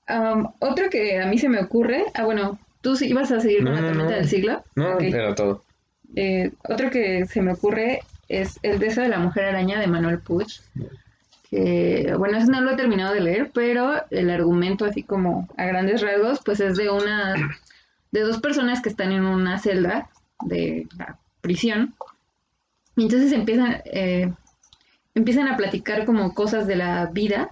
Um, 0.06 0.52
otro 0.58 0.90
que 0.90 1.18
a 1.18 1.24
mí 1.26 1.38
se 1.38 1.48
me 1.48 1.58
ocurre, 1.62 2.04
ah 2.12 2.24
bueno, 2.26 2.58
tú 2.82 2.94
sí 2.94 3.06
ibas 3.08 3.32
a 3.32 3.40
seguir 3.40 3.62
con 3.64 3.72
No, 3.72 3.76
la 3.76 3.80
no, 3.80 3.86
tormenta 3.88 4.10
no. 4.12 4.16
del 4.18 4.28
siglo. 4.28 4.62
No, 4.74 4.94
Ok. 4.96 5.02
era 5.04 5.34
todo. 5.34 5.64
Eh, 6.14 6.52
otro 6.68 6.90
que 6.90 7.24
se 7.24 7.40
me 7.40 7.54
ocurre 7.54 8.02
es 8.28 8.58
El 8.62 8.78
beso 8.78 9.00
de 9.00 9.08
la 9.08 9.18
mujer 9.18 9.46
araña 9.46 9.80
de 9.80 9.86
Manuel 9.86 10.18
Puig. 10.20 10.60
Que, 11.54 12.16
bueno, 12.18 12.36
eso 12.36 12.50
no 12.50 12.60
lo 12.62 12.72
he 12.72 12.76
terminado 12.76 13.14
de 13.14 13.20
leer, 13.20 13.52
pero 13.54 14.02
el 14.10 14.28
argumento, 14.28 14.84
así 14.84 15.04
como 15.04 15.48
a 15.56 15.66
grandes 15.66 16.02
rasgos, 16.02 16.40
pues 16.44 16.58
es 16.58 16.76
de 16.76 16.90
una. 16.90 17.34
de 18.10 18.20
dos 18.22 18.40
personas 18.40 18.82
que 18.82 18.88
están 18.88 19.12
en 19.12 19.24
una 19.24 19.60
celda 19.60 20.10
de 20.44 20.88
la 20.98 21.16
prisión. 21.40 21.94
Y 22.96 23.04
entonces 23.04 23.30
empiezan. 23.30 23.82
eh, 23.84 24.32
empiezan 25.14 25.46
a 25.46 25.56
platicar 25.56 26.06
como 26.06 26.34
cosas 26.34 26.66
de 26.66 26.74
la 26.74 27.06
vida. 27.06 27.50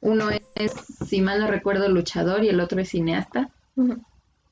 Uno 0.00 0.28
es, 0.54 0.72
si 1.04 1.20
mal 1.20 1.40
no 1.40 1.48
recuerdo, 1.48 1.88
luchador 1.88 2.44
y 2.44 2.50
el 2.50 2.60
otro 2.60 2.80
es 2.80 2.90
cineasta. 2.90 3.50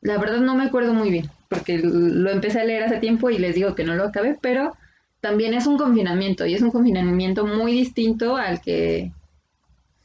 La 0.01 0.19
verdad 0.19 0.41
no 0.41 0.57
me 0.57 0.65
acuerdo 0.65 0.93
muy 0.93 1.11
bien, 1.11 1.31
porque 1.49 1.79
lo 1.79 2.31
empecé 2.31 2.61
a 2.61 2.65
leer 2.65 2.83
hace 2.83 2.99
tiempo 2.99 3.31
y 3.31 3.39
les 3.39 3.55
digo 3.55 3.77
que 3.77 3.85
no 3.85 3.95
lo 3.95 4.05
acabé, 4.05 4.37
pero 4.41 4.77
también 5.25 5.55
es 5.55 5.67
un 5.67 5.79
confinamiento 5.79 6.45
y 6.45 6.53
es 6.53 6.61
un 6.61 6.71
confinamiento 6.71 7.47
muy 7.47 7.73
distinto 7.73 8.37
al 8.37 8.61
que 8.61 9.11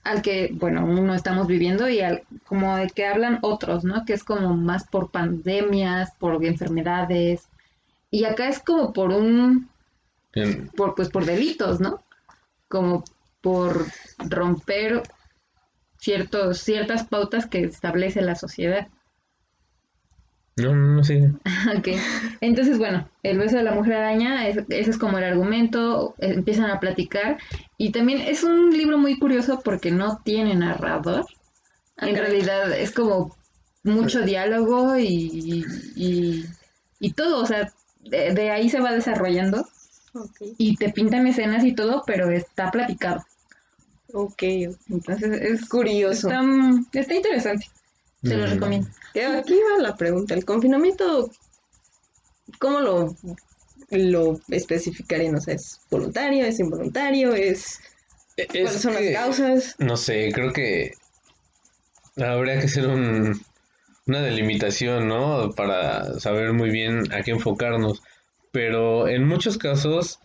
al 0.02 0.22
que, 0.22 0.50
bueno, 0.54 0.86
uno 0.86 1.14
estamos 1.14 1.46
viviendo 1.46 1.90
y 1.90 2.00
al 2.00 2.24
como 2.46 2.78
el 2.78 2.94
que 2.94 3.06
hablan 3.06 3.40
otros, 3.42 3.84
¿no? 3.84 4.06
Que 4.06 4.14
es 4.14 4.24
como 4.24 4.56
más 4.56 4.88
por 4.88 5.12
pandemias, 5.12 6.14
por 6.20 6.42
enfermedades. 6.46 7.50
Y 8.10 8.24
acá 8.24 8.48
es 8.48 8.60
como 8.60 8.94
por 8.94 9.10
un 9.10 9.68
Bien. 10.34 10.70
por 10.70 10.96
pues 10.96 11.10
por 11.10 11.26
delitos, 11.26 11.82
¿no? 11.82 12.02
Como 12.70 13.04
por 13.42 13.88
romper 14.20 15.04
ciertos 15.98 16.60
ciertas 16.60 17.04
pautas 17.04 17.46
que 17.46 17.66
establece 17.66 18.22
la 18.22 18.36
sociedad. 18.36 18.88
No, 20.62 20.76
no, 20.76 20.96
no, 20.96 21.04
sí. 21.04 21.20
Ok, 21.78 21.88
entonces 22.42 22.78
bueno, 22.78 23.08
el 23.24 23.38
beso 23.38 23.58
de 23.58 23.64
la 23.64 23.72
mujer 23.74 23.94
araña, 23.94 24.48
es- 24.48 24.58
ese 24.70 24.90
es 24.92 24.98
como 24.98 25.18
el 25.18 25.24
argumento, 25.24 26.16
eh, 26.20 26.34
empiezan 26.36 26.70
a 26.70 26.80
platicar. 26.80 27.38
Y 27.78 27.92
también 27.92 28.20
es 28.22 28.44
un 28.44 28.72
libro 28.72 28.98
muy 28.98 29.18
curioso 29.20 29.62
porque 29.64 29.92
no 29.92 30.20
tiene 30.24 30.56
narrador, 30.56 31.26
en 31.98 32.16
realidad 32.16 32.72
es 32.72 32.92
como 32.92 33.36
mucho 33.84 34.22
diálogo 34.22 34.98
y, 34.98 35.64
y, 35.96 36.46
y 37.00 37.14
todo, 37.14 37.42
o 37.44 37.46
sea, 37.46 37.72
de, 38.02 38.34
de 38.34 38.52
ahí 38.52 38.70
se 38.70 38.82
va 38.82 38.92
desarrollando. 38.92 39.68
Y 40.58 40.76
te 40.76 40.90
pintan 40.90 41.28
escenas 41.28 41.64
y 41.64 41.74
todo, 41.74 42.04
pero 42.06 42.30
está 42.30 42.72
platicado, 42.72 43.24
ok. 44.14 44.44
entonces 44.90 45.42
es 45.42 45.70
Curioso. 45.70 46.30
está, 46.30 46.42
está 46.94 47.14
interesante, 47.16 47.68
te 48.22 48.36
lo 48.36 48.46
recomiendo. 48.48 48.88
Que 49.14 49.26
Aquí 49.26 49.54
va 49.56 49.82
la 49.82 49.96
pregunta. 49.96 50.34
¿El 50.34 50.46
confinamiento, 50.46 51.30
cómo 52.60 52.80
lo, 52.80 53.16
lo 53.92 54.40
especificarían? 54.50 55.36
O 55.36 55.42
sea, 55.42 55.54
¿es 55.56 55.80
voluntario? 55.90 56.46
¿Es 56.46 56.60
involuntario? 56.60 57.34
¿Es, 57.34 57.80
Es 58.38 58.48
¿Cuáles 58.48 58.82
son 58.82 58.96
que- 58.96 59.12
las 59.12 59.24
causas? 59.24 59.76
No 59.80 59.98
sé, 59.98 60.32
creo 60.34 60.52
que 60.54 60.94
habría 62.18 62.60
que 62.60 62.66
hacer 62.66 62.88
un, 62.88 63.42
una 64.08 64.22
delimitación, 64.22 65.08
¿no? 65.08 65.52
Para 65.52 66.20
saber 66.20 66.54
muy 66.54 66.70
bien 66.70 67.12
a 67.14 67.22
qué 67.22 67.32
enfocarnos. 67.32 68.02
Pero 68.52 69.08
en 69.08 69.28
muchos 69.28 69.58
casos 69.58 70.20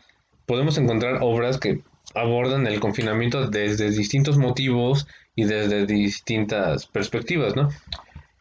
podemos 0.46 0.78
encontrar 0.78 1.18
obras 1.20 1.58
que 1.58 1.82
abordan 2.14 2.66
el 2.66 2.80
confinamiento 2.80 3.48
desde 3.48 3.90
distintos 3.90 4.38
motivos 4.38 5.06
y 5.34 5.44
desde 5.44 5.86
distintas 5.86 6.86
perspectivas, 6.86 7.56
¿no? 7.56 7.68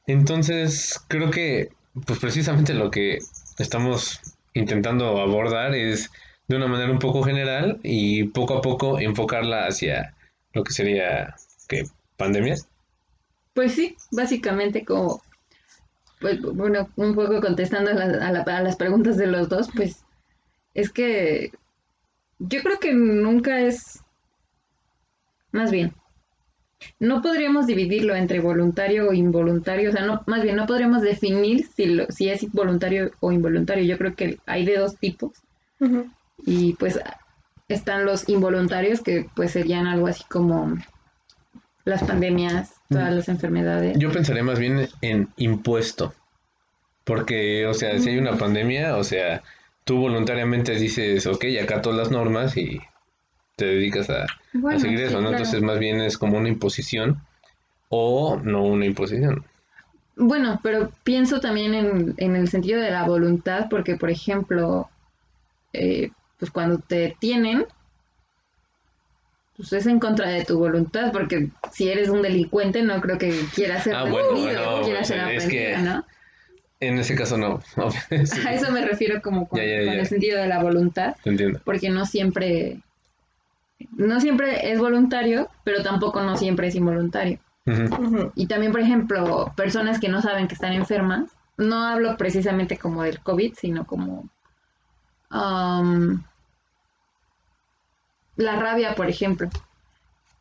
Entonces, 0.08 1.00
creo 1.08 1.32
que, 1.32 1.70
pues 2.06 2.20
precisamente 2.20 2.74
lo 2.74 2.92
que 2.92 3.20
estamos 3.58 4.20
intentando 4.54 5.20
abordar 5.20 5.76
es 5.76 6.12
de 6.48 6.58
una 6.58 6.68
manera 6.68 6.92
un 6.92 7.00
poco 7.00 7.24
general 7.24 7.80
y 7.84 8.26
poco 8.26 8.58
a 8.58 8.62
poco 8.62 9.00
enfocarla 9.00 9.66
hacia 9.66 10.16
lo 10.54 10.64
que 10.64 10.74
sería, 10.74 11.34
¿qué? 11.68 11.84
¿Pandemias? 12.18 12.68
Pues 13.54 13.74
sí, 13.74 13.96
básicamente 14.12 14.84
como, 14.84 15.22
pues 16.20 16.42
bueno, 16.42 16.90
un 16.96 17.16
poco 17.16 17.40
contestando 17.42 17.92
a, 17.92 17.94
la- 17.94 18.28
a 18.28 18.32
la- 18.32 18.42
a 18.42 18.62
las 18.62 18.76
preguntas 18.76 19.18
de 19.18 19.28
los 19.28 19.50
dos, 19.50 19.70
pues 19.76 20.04
es 20.74 20.92
que 20.92 21.52
yo 22.50 22.62
creo 22.62 22.80
que 22.80 22.94
nunca 22.94 23.60
es, 23.62 24.00
más 25.52 25.72
bien, 25.72 25.94
no 27.00 27.22
podríamos 27.22 27.66
dividirlo 27.68 28.16
entre 28.16 28.40
voluntario 28.40 29.10
o 29.10 29.14
involuntario, 29.14 29.90
o 29.90 29.94
sea, 29.94 30.06
no, 30.06 30.22
más 30.28 30.44
bien 30.44 30.56
no 30.56 30.66
podríamos 30.66 31.02
definir 31.02 31.66
si, 31.66 31.86
lo, 31.86 32.06
si 32.12 32.30
es 32.30 32.52
voluntario 32.52 33.12
o 33.22 33.32
involuntario, 33.32 33.84
yo 33.86 33.98
creo 33.98 34.16
que 34.16 34.38
hay 34.46 34.66
de 34.66 34.78
dos 34.78 34.98
tipos 34.98 35.32
y 36.46 36.74
pues 36.74 37.00
están 37.68 38.06
los 38.06 38.28
involuntarios 38.30 39.02
que 39.02 39.26
pues 39.36 39.52
serían 39.52 39.88
algo 39.88 40.08
así 40.08 40.24
como 40.30 40.78
las 41.86 42.04
pandemias, 42.04 42.76
todas 42.90 43.12
Mm. 43.12 43.16
las 43.16 43.30
enfermedades. 43.30 43.98
Yo 43.98 44.12
pensaría 44.12 44.44
más 44.44 44.60
bien 44.60 44.88
en 45.02 45.30
impuesto. 45.38 46.14
Porque, 47.04 47.66
o 47.68 47.74
sea, 47.74 48.00
si 48.00 48.12
hay 48.12 48.18
una 48.18 48.38
pandemia, 48.38 48.96
o 48.96 49.04
sea, 49.04 49.44
tú 49.84 49.98
voluntariamente 49.98 50.74
dices, 50.76 51.26
ok, 51.28 51.46
acato 51.62 51.92
las 51.92 52.12
normas 52.12 52.56
y 52.58 52.80
te 53.56 53.66
dedicas 53.66 54.10
a, 54.10 54.26
seguir 54.80 55.00
sí, 55.00 55.04
eso, 55.06 55.16
¿no? 55.22 55.30
claro. 55.30 55.38
Entonces, 55.38 55.62
más 55.62 55.80
bien 55.80 56.02
es 56.02 56.18
como 56.18 56.38
una 56.38 56.50
imposición 56.50 57.22
o 57.90 58.40
no 58.44 58.64
una 58.64 58.86
imposición. 58.86 59.46
Bueno, 60.16 60.60
pero 60.64 60.92
pienso 61.04 61.40
también 61.40 61.74
en, 61.74 62.14
en 62.18 62.36
el 62.36 62.48
sentido 62.48 62.82
de 62.82 62.92
la 62.92 63.04
voluntad, 63.04 63.68
porque 63.70 63.96
por 63.96 64.10
ejemplo, 64.10 64.90
eh, 65.74 66.12
pues 66.40 66.52
cuando 66.52 66.78
te 66.78 66.96
detienen, 66.96 67.66
pues 69.56 69.74
es 69.74 69.86
en 69.86 70.00
contra 70.00 70.30
de 70.30 70.46
tu 70.46 70.58
voluntad, 70.58 71.12
porque 71.12 71.50
si 71.72 71.90
eres 71.90 72.10
un 72.10 72.22
delincuente 72.22 72.82
no 72.84 73.00
creo 73.02 73.18
que 73.18 73.40
quieras 73.54 73.84
ser 73.84 73.96
Ah, 73.96 74.04
bueno, 74.04 74.30
bueno, 74.32 74.82
quieras 74.84 75.08
ser 75.08 75.20
es 75.20 75.44
aprendido, 75.44 75.50
que- 75.50 75.78
¿no? 75.78 76.06
En 76.88 76.98
ese 77.00 77.16
caso 77.16 77.38
no. 77.38 77.60
Sí, 78.26 78.48
A 78.48 78.54
eso 78.54 78.72
me 78.72 78.86
refiero 78.86 79.22
como 79.22 79.48
con, 79.48 79.60
Ya, 79.60 79.66
ya, 79.66 79.78
con 79.86 79.94
ya. 79.96 80.00
el 80.02 80.08
sentido 80.08 80.40
de 80.40 80.48
la 80.48 80.62
voluntad, 80.62 81.16
te 81.24 81.30
entiendo. 81.30 81.60
porque 81.64 81.90
no 81.90 82.06
siempre, 82.06 82.80
no 83.98 84.20
siempre 84.20 84.72
es 84.72 84.80
voluntario, 84.80 85.50
pero 85.64 85.84
tampoco 85.84 86.22
no 86.22 86.36
siempre 86.38 86.68
es 86.68 86.76
involuntario. 86.76 87.40
Y 88.36 88.48
también, 88.48 88.72
por 88.74 88.82
ejemplo, 88.82 89.54
personas 89.56 90.00
que 90.00 90.10
no 90.10 90.22
saben 90.22 90.48
que 90.50 90.54
están 90.56 90.74
enfermas. 90.74 91.32
No 91.58 91.86
hablo 91.86 92.18
precisamente 92.18 92.78
como 92.78 93.04
del 93.04 93.20
COVID, 93.22 93.54
sino 93.56 93.86
como 93.86 94.28
am, 95.30 96.24
la 98.36 98.56
rabia, 98.58 98.96
por 98.96 99.08
ejemplo. 99.10 99.50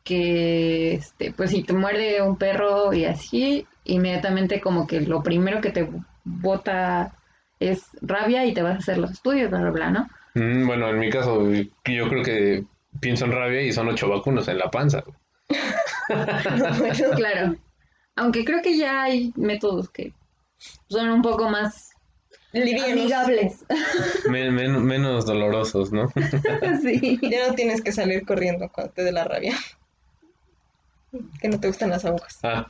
Que, 0.03 0.95
este, 0.95 1.31
pues 1.31 1.51
si 1.51 1.63
te 1.63 1.71
muerde 1.71 2.21
un 2.21 2.35
perro 2.35 2.91
y 2.93 3.05
así, 3.05 3.65
inmediatamente 3.85 4.59
como 4.59 4.85
que 4.85 4.99
lo 4.99 5.23
primero 5.23 5.61
que 5.61 5.69
te 5.71 5.87
bota 6.23 7.13
es 7.59 7.83
rabia 8.01 8.45
y 8.45 8.53
te 8.53 8.61
vas 8.61 8.75
a 8.75 8.77
hacer 8.79 8.97
los 8.97 9.11
estudios, 9.11 9.49
bla, 9.49 9.59
bla, 9.61 9.71
bla, 9.71 9.91
¿no? 9.91 10.09
Mm, 10.35 10.65
Bueno, 10.67 10.89
en 10.89 10.99
mi 10.99 11.09
caso, 11.09 11.49
yo 11.51 12.09
creo 12.09 12.23
que 12.23 12.63
pienso 12.99 13.25
en 13.25 13.31
rabia 13.31 13.61
y 13.61 13.71
son 13.71 13.87
ocho 13.89 14.09
vacunos 14.09 14.47
en 14.47 14.57
la 14.57 14.69
panza. 14.71 15.03
Bueno, 16.09 16.93
Claro. 17.15 17.55
Aunque 18.15 18.45
creo 18.45 18.61
que 18.61 18.77
ya 18.77 19.03
hay 19.03 19.31
métodos 19.35 19.89
que 19.89 20.13
son 20.89 21.09
un 21.09 21.21
poco 21.21 21.49
más 21.49 21.91
livianos. 22.51 22.91
amigables. 22.91 23.65
Men- 24.29 24.53
men- 24.53 24.83
menos 24.85 25.25
dolorosos, 25.25 25.91
¿no? 25.91 26.09
sí. 26.83 27.19
Ya 27.23 27.47
no 27.47 27.55
tienes 27.55 27.81
que 27.81 27.91
salir 27.91 28.25
corriendo 28.25 28.69
cuando 28.69 28.93
te 28.93 29.03
dé 29.03 29.11
la 29.11 29.23
rabia. 29.23 29.55
Que 31.41 31.47
no 31.47 31.59
te 31.59 31.67
gustan 31.67 31.89
las 31.89 32.05
agujas. 32.05 32.39
Ah. 32.43 32.67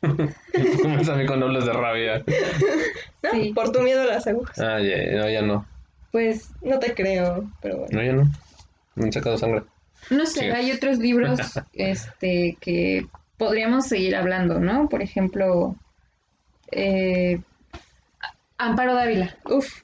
¿Cómo 0.00 0.98
es 1.00 1.08
a 1.08 1.16
mí 1.16 1.26
cuando 1.26 1.46
hablas 1.46 1.66
de 1.66 1.72
rabia? 1.72 2.24
No, 3.22 3.30
Sí. 3.32 3.52
por 3.52 3.72
tu 3.72 3.80
miedo 3.80 4.02
a 4.02 4.06
las 4.06 4.26
agujas. 4.26 4.58
Ah, 4.58 4.80
ya, 4.80 4.96
no, 5.18 5.28
ya 5.30 5.42
no. 5.42 5.66
Pues, 6.12 6.50
No 6.62 6.78
te 6.78 6.94
creo, 6.94 7.48
pero 7.60 7.78
bueno. 7.78 7.98
No, 7.98 8.04
ya 8.04 8.12
no. 8.12 8.24
Me 8.94 9.04
han 9.06 9.12
sacado 9.12 9.36
sangre. 9.38 9.62
no 10.10 10.24
sé, 10.26 10.40
Sí. 10.40 10.46
hay 10.46 10.70
otros 10.72 10.98
libros 10.98 11.38
este, 11.72 12.56
que 12.60 13.06
podríamos 13.36 13.86
seguir 13.88 14.16
hablando, 14.16 14.58
¿no? 14.60 14.88
Por 14.88 15.02
ejemplo, 15.02 15.74
eh, 16.70 17.40
Amparo 18.56 18.94
Dávila. 18.94 19.36
Uf, 19.44 19.82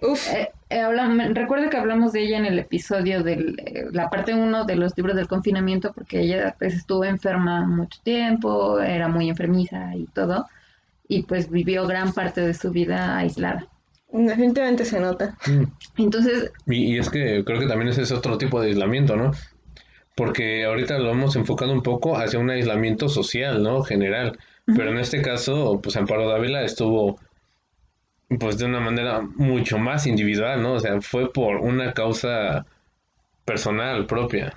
uf. 0.00 0.28
Eh, 0.32 0.50
eh, 0.68 1.32
recuerdo 1.34 1.70
que 1.70 1.76
hablamos 1.76 2.12
de 2.12 2.22
ella 2.22 2.38
en 2.38 2.46
el 2.46 2.58
episodio 2.58 3.22
de 3.22 3.88
la 3.92 4.10
parte 4.10 4.34
1 4.34 4.64
de 4.64 4.76
los 4.76 4.96
libros 4.96 5.16
del 5.16 5.28
confinamiento, 5.28 5.92
porque 5.92 6.20
ella 6.20 6.54
pues, 6.58 6.74
estuvo 6.74 7.04
enferma 7.04 7.66
mucho 7.66 8.00
tiempo, 8.02 8.80
era 8.80 9.08
muy 9.08 9.28
enfermiza 9.28 9.94
y 9.94 10.06
todo, 10.06 10.46
y 11.08 11.22
pues 11.22 11.50
vivió 11.50 11.86
gran 11.86 12.12
parte 12.12 12.40
de 12.40 12.54
su 12.54 12.70
vida 12.70 13.16
aislada. 13.16 13.66
Definitivamente 14.12 14.84
se 14.84 15.00
nota. 15.00 15.36
Mm. 15.46 15.64
Entonces, 16.02 16.52
Y, 16.66 16.94
y 16.94 16.98
es 16.98 17.10
que 17.10 17.44
creo 17.44 17.60
que 17.60 17.66
también 17.66 17.90
ese 17.90 18.02
es 18.02 18.12
otro 18.12 18.38
tipo 18.38 18.60
de 18.60 18.68
aislamiento, 18.68 19.16
¿no? 19.16 19.32
Porque 20.14 20.64
ahorita 20.64 20.98
lo 20.98 21.10
hemos 21.10 21.36
enfocado 21.36 21.72
un 21.72 21.82
poco 21.82 22.16
hacia 22.16 22.38
un 22.38 22.50
aislamiento 22.50 23.08
social, 23.08 23.62
¿no? 23.62 23.82
General. 23.82 24.38
Pero 24.64 24.90
en 24.90 24.98
este 24.98 25.22
caso, 25.22 25.80
pues 25.80 25.96
Amparo 25.96 26.28
Dávila 26.28 26.64
estuvo, 26.64 27.20
pues 28.40 28.58
de 28.58 28.66
una 28.66 28.80
manera 28.80 29.20
mucho 29.20 29.78
más 29.78 30.06
individual, 30.06 30.62
¿no? 30.62 30.74
O 30.74 30.80
sea, 30.80 31.00
fue 31.00 31.32
por 31.32 31.56
una 31.56 31.92
causa 31.92 32.66
personal 33.44 34.06
propia. 34.06 34.54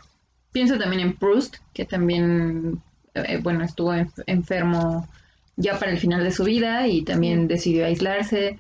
pienso 0.52 0.78
también 0.78 1.02
en 1.02 1.18
Proust, 1.18 1.56
que 1.74 1.86
también, 1.86 2.82
eh, 3.14 3.40
bueno, 3.42 3.64
estuvo 3.64 3.94
enf- 3.94 4.24
enfermo 4.28 5.08
ya 5.56 5.78
para 5.80 5.92
el 5.92 6.00
final 6.00 6.24
de 6.24 6.32
su 6.32 6.44
vida 6.44 6.88
y 6.88 7.04
también 7.04 7.48
decidió 7.48 7.86
aislarse. 7.86 8.60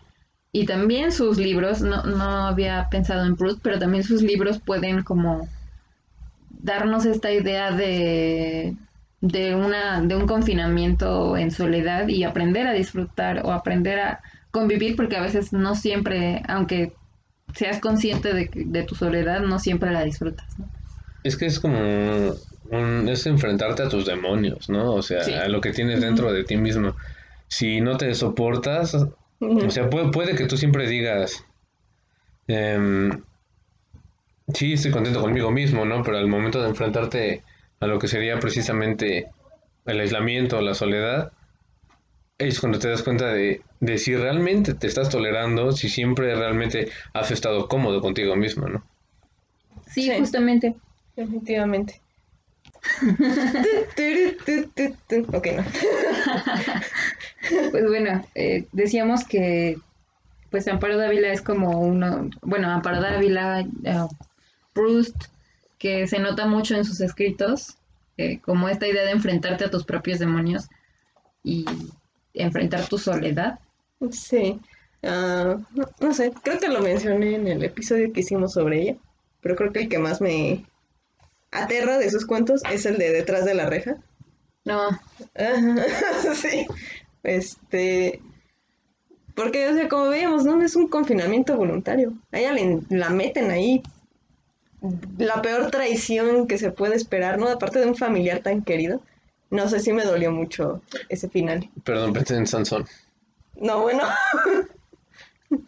Y 0.51 0.65
también 0.65 1.11
sus 1.11 1.37
libros, 1.37 1.81
no, 1.81 2.03
no 2.03 2.47
había 2.47 2.87
pensado 2.89 3.25
en 3.25 3.35
Proust, 3.35 3.59
pero 3.61 3.77
también 3.79 4.03
sus 4.03 4.21
libros 4.23 4.59
pueden 4.59 5.03
como 5.03 5.47
darnos 6.49 7.05
esta 7.05 7.31
idea 7.31 7.71
de, 7.71 8.75
de, 9.21 9.55
una, 9.55 10.01
de 10.01 10.15
un 10.15 10.27
confinamiento 10.27 11.37
en 11.37 11.51
soledad 11.51 12.07
y 12.07 12.23
aprender 12.23 12.67
a 12.67 12.73
disfrutar 12.73 13.41
o 13.45 13.51
aprender 13.51 13.99
a 13.99 14.21
convivir, 14.51 14.95
porque 14.95 15.17
a 15.17 15.21
veces 15.21 15.53
no 15.53 15.75
siempre, 15.75 16.41
aunque 16.47 16.93
seas 17.53 17.79
consciente 17.79 18.33
de, 18.33 18.49
que- 18.49 18.63
de 18.65 18.83
tu 18.83 18.95
soledad, 18.95 19.41
no 19.41 19.59
siempre 19.59 19.91
la 19.91 20.03
disfrutas. 20.03 20.47
¿no? 20.57 20.69
Es 21.23 21.35
que 21.35 21.45
es 21.47 21.59
como 21.59 21.79
un, 22.71 23.09
es 23.09 23.25
enfrentarte 23.25 23.83
a 23.83 23.89
tus 23.89 24.05
demonios, 24.05 24.69
¿no? 24.69 24.93
O 24.93 25.01
sea, 25.01 25.21
Sí. 25.23 25.33
a 25.33 25.47
lo 25.47 25.59
que 25.61 25.71
tienes 25.71 26.01
dentro 26.01 26.31
de 26.31 26.43
ti 26.43 26.57
mismo. 26.57 26.95
Si 27.47 27.81
no 27.81 27.97
te 27.97 28.13
soportas. 28.15 28.95
O 29.41 29.69
sea, 29.69 29.89
puede, 29.89 30.11
puede 30.11 30.35
que 30.35 30.45
tú 30.47 30.57
siempre 30.57 30.87
digas, 30.87 31.43
em, 32.47 33.23
sí, 34.53 34.73
estoy 34.73 34.91
contento 34.91 35.21
conmigo 35.21 35.51
mismo, 35.51 35.85
¿no? 35.85 36.03
Pero 36.03 36.17
al 36.17 36.27
momento 36.27 36.61
de 36.61 36.69
enfrentarte 36.69 37.43
a 37.79 37.87
lo 37.87 37.99
que 37.99 38.07
sería 38.07 38.39
precisamente 38.39 39.31
el 39.85 39.99
aislamiento, 39.99 40.61
la 40.61 40.73
soledad, 40.73 41.31
es 42.37 42.59
cuando 42.59 42.79
te 42.79 42.89
das 42.89 43.03
cuenta 43.03 43.27
de, 43.33 43.61
de 43.79 43.97
si 43.97 44.15
realmente 44.15 44.73
te 44.73 44.87
estás 44.87 45.09
tolerando, 45.09 45.71
si 45.71 45.89
siempre 45.89 46.35
realmente 46.35 46.89
has 47.13 47.31
estado 47.31 47.67
cómodo 47.67 48.01
contigo 48.01 48.35
mismo, 48.35 48.67
¿no? 48.67 48.83
Sí, 49.87 50.03
Sí. 50.03 50.11
justamente. 50.17 50.75
Definitivamente. 51.15 52.01
Ok, 55.33 55.47
no. 55.55 55.65
Pues 57.71 57.87
bueno, 57.87 58.23
eh, 58.35 58.65
decíamos 58.71 59.25
que 59.25 59.77
pues 60.49 60.67
Amparo 60.67 60.97
Dávila 60.97 61.31
es 61.31 61.41
como 61.41 61.79
uno, 61.79 62.29
bueno, 62.41 62.69
Amparo 62.69 63.01
Dávila, 63.01 63.61
eh, 63.61 63.97
Proust, 64.73 65.15
que 65.77 66.07
se 66.07 66.19
nota 66.19 66.47
mucho 66.47 66.75
en 66.75 66.85
sus 66.85 67.01
escritos, 67.01 67.77
eh, 68.17 68.39
como 68.39 68.67
esta 68.67 68.87
idea 68.87 69.03
de 69.03 69.11
enfrentarte 69.11 69.65
a 69.65 69.69
tus 69.69 69.85
propios 69.85 70.19
demonios 70.19 70.67
y 71.43 71.65
enfrentar 72.33 72.87
tu 72.87 72.97
soledad. 72.97 73.59
Sí. 74.11 74.59
Ah, 75.03 75.57
no, 75.73 75.85
no 75.99 76.13
sé, 76.13 76.31
creo 76.43 76.59
que 76.59 76.67
lo 76.67 76.81
mencioné 76.81 77.35
en 77.35 77.47
el 77.47 77.63
episodio 77.63 78.11
que 78.11 78.19
hicimos 78.19 78.53
sobre 78.53 78.81
ella, 78.81 78.95
pero 79.41 79.55
creo 79.55 79.71
que 79.71 79.81
el 79.81 79.89
que 79.89 79.97
más 79.97 80.19
me 80.19 80.65
aterra 81.51 81.97
de 81.97 82.09
sus 82.11 82.25
cuentos 82.25 82.61
es 82.71 82.85
el 82.85 82.97
de 82.97 83.11
Detrás 83.11 83.45
de 83.45 83.53
la 83.55 83.65
reja. 83.65 83.95
No, 84.65 84.89
sí. 86.35 86.67
Este. 87.23 88.21
Porque, 89.35 89.67
o 89.69 89.73
sea, 89.73 89.87
como 89.87 90.09
veíamos, 90.09 90.43
¿no? 90.43 90.61
Es 90.61 90.75
un 90.75 90.89
confinamiento 90.89 91.55
voluntario. 91.55 92.13
A 92.31 92.39
ella 92.39 92.51
le- 92.53 92.81
la 92.89 93.09
meten 93.09 93.51
ahí. 93.51 93.81
La 95.17 95.41
peor 95.41 95.71
traición 95.71 96.47
que 96.47 96.57
se 96.57 96.71
puede 96.71 96.95
esperar, 96.95 97.37
¿no? 97.37 97.47
Aparte 97.47 97.79
de 97.79 97.85
un 97.87 97.95
familiar 97.95 98.39
tan 98.39 98.61
querido. 98.63 99.01
No 99.49 99.67
sé 99.69 99.79
si 99.79 99.93
me 99.93 100.03
dolió 100.03 100.31
mucho 100.31 100.81
ese 101.09 101.29
final. 101.29 101.69
Perdón, 101.83 102.13
pensé 102.13 102.35
en 102.35 102.47
Sansón. 102.47 102.85
No, 103.59 103.81
bueno. 103.81 104.03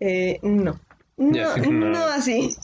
eh, 0.00 0.38
no. 0.42 0.80
No, 1.16 1.56
no. 1.56 1.70
no 1.70 2.04
así. 2.06 2.56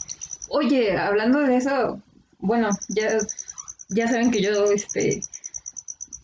Oye, 0.49 0.97
hablando 0.97 1.39
de 1.39 1.57
eso, 1.57 2.01
bueno, 2.39 2.69
ya, 2.89 3.17
ya 3.89 4.07
saben 4.07 4.31
que 4.31 4.41
yo, 4.41 4.71
este, 4.71 5.21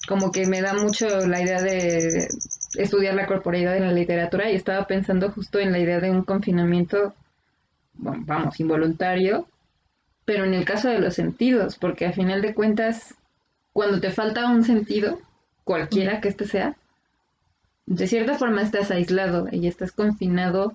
como 0.07 0.31
que 0.31 0.45
me 0.45 0.61
da 0.61 0.73
mucho 0.73 1.07
la 1.27 1.41
idea 1.41 1.61
de 1.61 2.27
estudiar 2.75 3.15
la 3.15 3.27
corporeidad 3.27 3.77
en 3.77 3.87
la 3.87 3.91
literatura 3.91 4.49
y 4.49 4.55
estaba 4.55 4.87
pensando 4.87 5.31
justo 5.31 5.59
en 5.59 5.71
la 5.71 5.79
idea 5.79 5.99
de 5.99 6.11
un 6.11 6.23
confinamiento, 6.23 7.13
bueno, 7.93 8.23
vamos, 8.25 8.59
involuntario, 8.59 9.47
pero 10.25 10.45
en 10.45 10.53
el 10.53 10.65
caso 10.65 10.89
de 10.89 10.99
los 10.99 11.13
sentidos, 11.13 11.77
porque 11.77 12.05
a 12.05 12.13
final 12.13 12.41
de 12.41 12.53
cuentas, 12.53 13.15
cuando 13.71 13.99
te 13.99 14.11
falta 14.11 14.49
un 14.49 14.63
sentido, 14.63 15.19
cualquiera 15.63 16.21
que 16.21 16.29
este 16.29 16.47
sea, 16.47 16.75
de 17.85 18.07
cierta 18.07 18.35
forma 18.35 18.61
estás 18.61 18.91
aislado 18.91 19.47
y 19.51 19.67
estás 19.67 19.91
confinado 19.91 20.73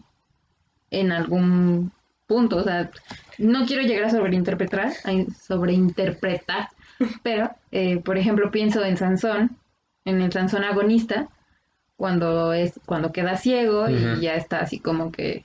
en 0.90 1.12
algún 1.12 1.92
punto, 2.26 2.56
o 2.56 2.62
sea, 2.62 2.90
no 3.38 3.66
quiero 3.66 3.82
llegar 3.82 4.04
a 4.04 4.10
sobreinterpretar, 4.10 4.92
a 5.04 5.32
sobreinterpretar, 5.46 6.68
pero, 7.22 7.50
eh, 7.72 7.98
por 8.00 8.18
ejemplo, 8.18 8.50
pienso 8.50 8.84
en 8.84 8.96
Sansón, 8.96 9.56
en 10.04 10.20
el 10.20 10.32
Sansón 10.32 10.64
agonista, 10.64 11.28
cuando 11.96 12.52
es, 12.52 12.78
cuando 12.86 13.12
queda 13.12 13.36
ciego 13.36 13.88
y 13.88 14.20
ya 14.20 14.34
está 14.34 14.60
así 14.60 14.78
como 14.78 15.10
que, 15.10 15.44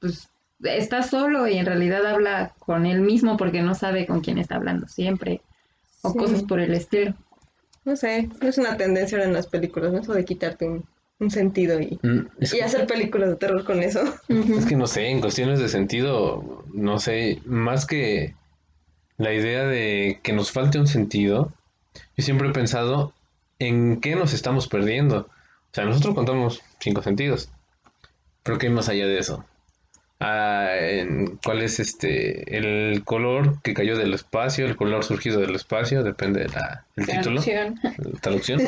pues, 0.00 0.28
está 0.62 1.02
solo 1.02 1.46
y 1.48 1.56
en 1.56 1.66
realidad 1.66 2.06
habla 2.06 2.52
con 2.58 2.86
él 2.86 3.00
mismo 3.00 3.36
porque 3.36 3.62
no 3.62 3.74
sabe 3.74 4.06
con 4.06 4.20
quién 4.20 4.38
está 4.38 4.56
hablando 4.56 4.86
siempre, 4.88 5.40
o 6.02 6.12
Sí. 6.12 6.18
cosas 6.18 6.42
por 6.44 6.60
el 6.60 6.74
estilo. 6.74 7.14
No 7.88 7.96
sé, 7.96 8.28
es 8.42 8.58
una 8.58 8.76
tendencia 8.76 9.16
ahora 9.16 9.28
en 9.28 9.34
las 9.34 9.46
películas, 9.46 9.90
¿no? 9.90 10.00
Eso 10.00 10.12
de 10.12 10.22
quitarte 10.26 10.66
un, 10.66 10.84
un 11.20 11.30
sentido 11.30 11.80
y, 11.80 11.98
Mm, 12.02 12.26
y 12.38 12.60
hacer 12.60 12.86
películas 12.86 13.30
de 13.30 13.36
terror 13.36 13.64
con 13.64 13.82
eso. 13.82 14.02
Es 14.28 14.66
que 14.66 14.76
no 14.76 14.86
sé, 14.94 15.08
en 15.08 15.22
cuestiones 15.22 15.58
de 15.58 15.70
sentido, 15.70 16.66
no 16.74 16.98
sé, 16.98 17.40
más 17.46 17.86
que 17.86 18.34
la 19.16 19.32
idea 19.32 19.64
de 19.64 20.20
que 20.22 20.34
nos 20.34 20.52
falte 20.52 20.78
un 20.78 20.86
sentido, 20.86 21.50
yo 22.14 22.22
siempre 22.22 22.50
he 22.50 22.52
pensado 22.52 23.14
en 23.58 24.02
qué 24.02 24.16
nos 24.16 24.34
estamos 24.34 24.68
perdiendo. 24.68 25.20
O 25.20 25.72
sea, 25.72 25.86
nosotros 25.86 26.14
contamos 26.14 26.60
cinco 26.80 27.02
sentidos, 27.02 27.48
pero 28.42 28.58
¿qué 28.58 28.66
hay 28.66 28.72
más 28.74 28.90
allá 28.90 29.06
de 29.06 29.18
eso? 29.18 29.46
Ah, 30.20 30.70
en 30.80 31.38
¿cuál 31.44 31.62
es 31.62 31.78
este 31.78 32.56
el 32.56 33.04
color 33.04 33.62
que 33.62 33.72
cayó 33.72 33.96
del 33.96 34.14
espacio, 34.14 34.66
el 34.66 34.74
color 34.74 35.04
surgido 35.04 35.40
del 35.40 35.54
espacio? 35.54 36.02
Depende 36.02 36.40
del 36.40 37.06
título 37.06 37.40
Traducción. 37.40 37.80
traducción. 38.20 38.60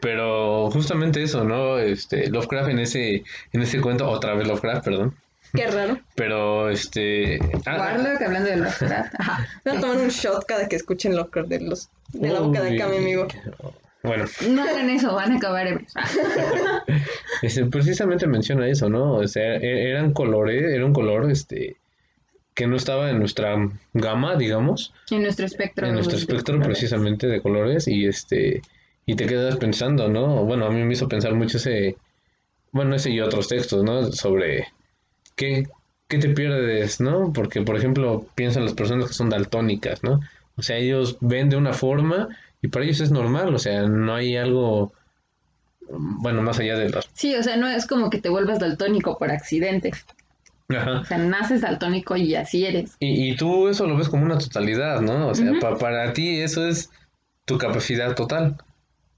Pero 0.00 0.70
justamente 0.70 1.22
eso, 1.22 1.42
¿no? 1.42 1.78
Este, 1.78 2.30
Lovecraft 2.30 2.70
en 2.70 2.78
ese, 2.78 3.24
en 3.52 3.62
ese 3.62 3.80
cuento, 3.80 4.08
otra 4.08 4.34
vez 4.34 4.46
Lovecraft, 4.46 4.84
perdón. 4.84 5.16
Qué 5.54 5.66
raro. 5.66 5.98
Pero 6.14 6.70
este. 6.70 7.38
ah, 7.66 7.76
Warlock, 7.78 8.22
hablando 8.22 8.50
de 8.50 8.56
Lovecraft. 8.58 9.14
Ajá. 9.18 9.46
Voy 9.64 9.76
a 9.76 9.80
tomar 9.80 9.96
un 9.96 10.08
shot 10.08 10.46
cada 10.46 10.68
que 10.68 10.76
escuchen 10.76 11.16
Lovecraft 11.16 11.48
de, 11.48 11.60
los, 11.60 11.90
de 12.12 12.28
la 12.28 12.40
boca 12.40 12.62
de 12.62 12.76
acá, 12.76 12.88
mi 12.88 12.98
amigo. 12.98 13.26
Bueno, 14.02 14.24
No 14.50 14.62
hagan 14.64 14.90
eso, 14.90 15.14
van 15.14 15.32
a 15.32 15.36
acabar 15.36 15.80
este, 17.42 17.66
precisamente 17.66 18.26
menciona 18.26 18.66
eso, 18.68 18.88
¿no? 18.88 19.14
O 19.14 19.28
sea, 19.28 19.56
e- 19.56 19.90
eran 19.90 20.12
colores, 20.12 20.64
era 20.72 20.84
un 20.84 20.92
color, 20.92 21.30
este, 21.30 21.76
que 22.54 22.66
no 22.66 22.76
estaba 22.76 23.10
en 23.10 23.18
nuestra 23.18 23.54
gama, 23.94 24.36
digamos, 24.36 24.92
En 25.10 25.22
nuestro 25.22 25.46
espectro. 25.46 25.86
en 25.86 25.94
nuestro 25.94 26.16
espectro 26.18 26.60
precisamente 26.60 27.26
de 27.28 27.40
colores 27.40 27.86
y 27.88 28.06
este, 28.06 28.62
y 29.06 29.14
te 29.14 29.26
quedas 29.26 29.56
pensando, 29.56 30.08
¿no? 30.08 30.44
Bueno, 30.44 30.66
a 30.66 30.70
mí 30.70 30.82
me 30.84 30.92
hizo 30.92 31.08
pensar 31.08 31.34
mucho 31.34 31.56
ese, 31.58 31.96
bueno, 32.72 32.94
ese 32.96 33.10
y 33.10 33.20
otros 33.20 33.48
textos, 33.48 33.82
¿no? 33.84 34.10
Sobre 34.12 34.66
qué, 35.36 35.66
qué 36.08 36.18
te 36.18 36.28
pierdes, 36.30 37.00
¿no? 37.00 37.32
Porque, 37.32 37.62
por 37.62 37.76
ejemplo, 37.76 38.26
piensan 38.34 38.64
las 38.64 38.74
personas 38.74 39.06
que 39.08 39.14
son 39.14 39.30
daltónicas, 39.30 40.02
¿no? 40.02 40.20
O 40.56 40.62
sea, 40.62 40.76
ellos 40.76 41.16
ven 41.20 41.48
de 41.48 41.56
una 41.56 41.72
forma 41.72 42.28
y 42.62 42.68
para 42.68 42.84
ellos 42.84 43.00
es 43.00 43.10
normal, 43.10 43.54
o 43.54 43.58
sea, 43.58 43.82
no 43.82 44.14
hay 44.14 44.36
algo, 44.36 44.92
bueno, 45.88 46.40
más 46.42 46.58
allá 46.60 46.76
de 46.78 46.88
las... 46.90 47.08
Sí, 47.12 47.34
o 47.36 47.42
sea, 47.42 47.56
no 47.56 47.68
es 47.68 47.86
como 47.86 48.08
que 48.08 48.20
te 48.20 48.28
vuelvas 48.28 48.60
daltónico 48.60 49.18
por 49.18 49.30
accidente. 49.30 49.92
Ajá. 50.68 51.00
O 51.00 51.04
sea, 51.04 51.18
naces 51.18 51.60
daltónico 51.60 52.16
y 52.16 52.34
así 52.34 52.64
eres. 52.64 52.96
Y, 53.00 53.32
y 53.32 53.36
tú 53.36 53.68
eso 53.68 53.86
lo 53.86 53.96
ves 53.96 54.08
como 54.08 54.24
una 54.24 54.38
totalidad, 54.38 55.00
¿no? 55.02 55.28
O 55.28 55.34
sea, 55.34 55.52
pa- 55.60 55.76
para 55.76 56.12
ti 56.14 56.40
eso 56.40 56.66
es 56.66 56.90
tu 57.44 57.58
capacidad 57.58 58.14
total. 58.14 58.56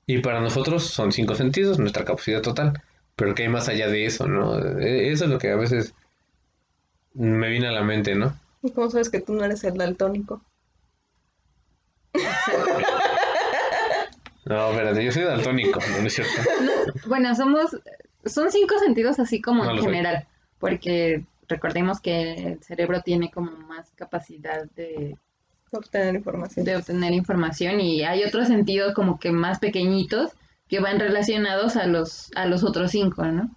Y 0.06 0.18
para 0.18 0.40
nosotros 0.40 0.84
son 0.86 1.12
cinco 1.12 1.34
sentidos, 1.34 1.78
nuestra 1.78 2.04
capacidad 2.04 2.42
total. 2.42 2.82
Pero 3.14 3.34
que 3.34 3.44
hay 3.44 3.48
más 3.48 3.68
allá 3.68 3.86
de 3.88 4.06
eso, 4.06 4.26
¿no? 4.26 4.58
E- 4.80 5.12
Eso 5.12 5.24
es 5.26 5.30
lo 5.30 5.38
que 5.38 5.50
a 5.50 5.56
veces 5.56 5.94
me 7.14 7.48
vino 7.50 7.68
a 7.68 7.72
la 7.72 7.82
mente, 7.82 8.14
¿no? 8.16 8.36
¿Y 8.62 8.72
cómo 8.72 8.90
sabes 8.90 9.08
que 9.10 9.20
tú 9.20 9.34
no 9.34 9.44
eres 9.44 9.62
el 9.64 9.74
daltónico? 9.76 10.42
No, 14.44 14.70
espérate, 14.70 15.04
yo 15.04 15.12
soy 15.12 15.22
daltónico, 15.22 15.80
no 16.00 16.06
es 16.06 16.14
cierto. 16.14 16.32
Bueno, 17.06 17.34
somos, 17.34 17.76
son 18.24 18.50
cinco 18.50 18.78
sentidos 18.78 19.18
así 19.18 19.40
como 19.40 19.64
No 19.64 19.72
en 19.72 19.82
general, 19.82 20.26
porque 20.58 21.24
recordemos 21.48 22.00
que 22.00 22.34
el 22.34 22.62
cerebro 22.62 23.00
tiene 23.02 23.30
como 23.30 23.52
más 23.52 23.90
capacidad 23.92 24.64
de, 24.76 25.16
Obtener 25.70 26.14
información. 26.14 26.64
de 26.64 26.76
obtener 26.76 27.12
información 27.12 27.80
y 27.80 28.04
hay 28.04 28.22
otros 28.24 28.46
sentidos 28.48 28.94
como 28.94 29.18
que 29.18 29.32
más 29.32 29.58
pequeñitos 29.58 30.32
que 30.68 30.80
van 30.80 31.00
relacionados 31.00 31.76
a 31.76 31.86
los, 31.86 32.30
a 32.36 32.46
los 32.46 32.64
otros 32.64 32.92
cinco, 32.92 33.24
¿no? 33.24 33.50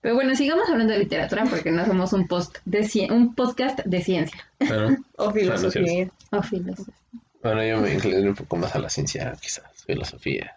Pero 0.00 0.14
bueno, 0.14 0.36
sigamos 0.36 0.68
hablando 0.68 0.92
de 0.92 1.00
literatura 1.00 1.44
porque 1.48 1.72
no 1.72 1.84
somos 1.84 2.12
un, 2.12 2.28
post 2.28 2.58
de, 2.64 3.08
un 3.10 3.34
podcast 3.34 3.80
de 3.84 4.02
ciencia 4.02 4.46
Bueno, 4.60 4.98
O 5.16 5.30
filosofía. 5.32 6.10
o 6.30 6.42
filosofía. 6.42 6.94
Bueno, 7.42 7.64
yo 7.64 7.78
me 7.78 7.94
incliné 7.94 8.28
un 8.28 8.34
poco 8.34 8.56
más 8.56 8.74
a 8.74 8.78
la 8.78 8.90
ciencia, 8.90 9.36
quizás, 9.40 9.84
filosofía. 9.84 10.56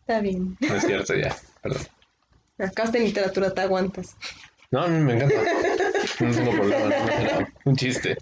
Está 0.00 0.20
bien. 0.20 0.56
No 0.60 0.74
es 0.74 0.84
cierto, 0.84 1.14
ya, 1.14 1.34
perdón. 1.62 1.82
Acá 2.58 2.84
en 2.94 3.04
literatura 3.04 3.52
te 3.52 3.60
aguantas. 3.60 4.16
No, 4.70 4.82
a 4.82 4.88
mí 4.88 5.02
me 5.02 5.14
encanta. 5.14 5.34
No 6.20 6.30
tengo 6.34 6.52
problema, 6.52 6.86
no, 6.86 7.48
un 7.64 7.76
chiste. 7.76 8.16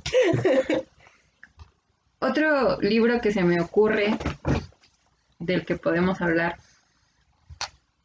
Otro 2.19 2.81
libro 2.81 3.21
que 3.21 3.33
se 3.33 3.43
me 3.43 3.61
ocurre 3.61 4.19
del 5.39 5.65
que 5.65 5.77
podemos 5.77 6.21
hablar, 6.21 6.59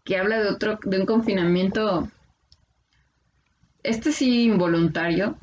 que 0.03 0.17
habla 0.17 0.39
de 0.39 0.49
otro, 0.49 0.79
de 0.83 0.99
un 0.99 1.05
confinamiento, 1.05 2.07
este 3.83 4.11
sí 4.11 4.45
involuntario, 4.45 5.37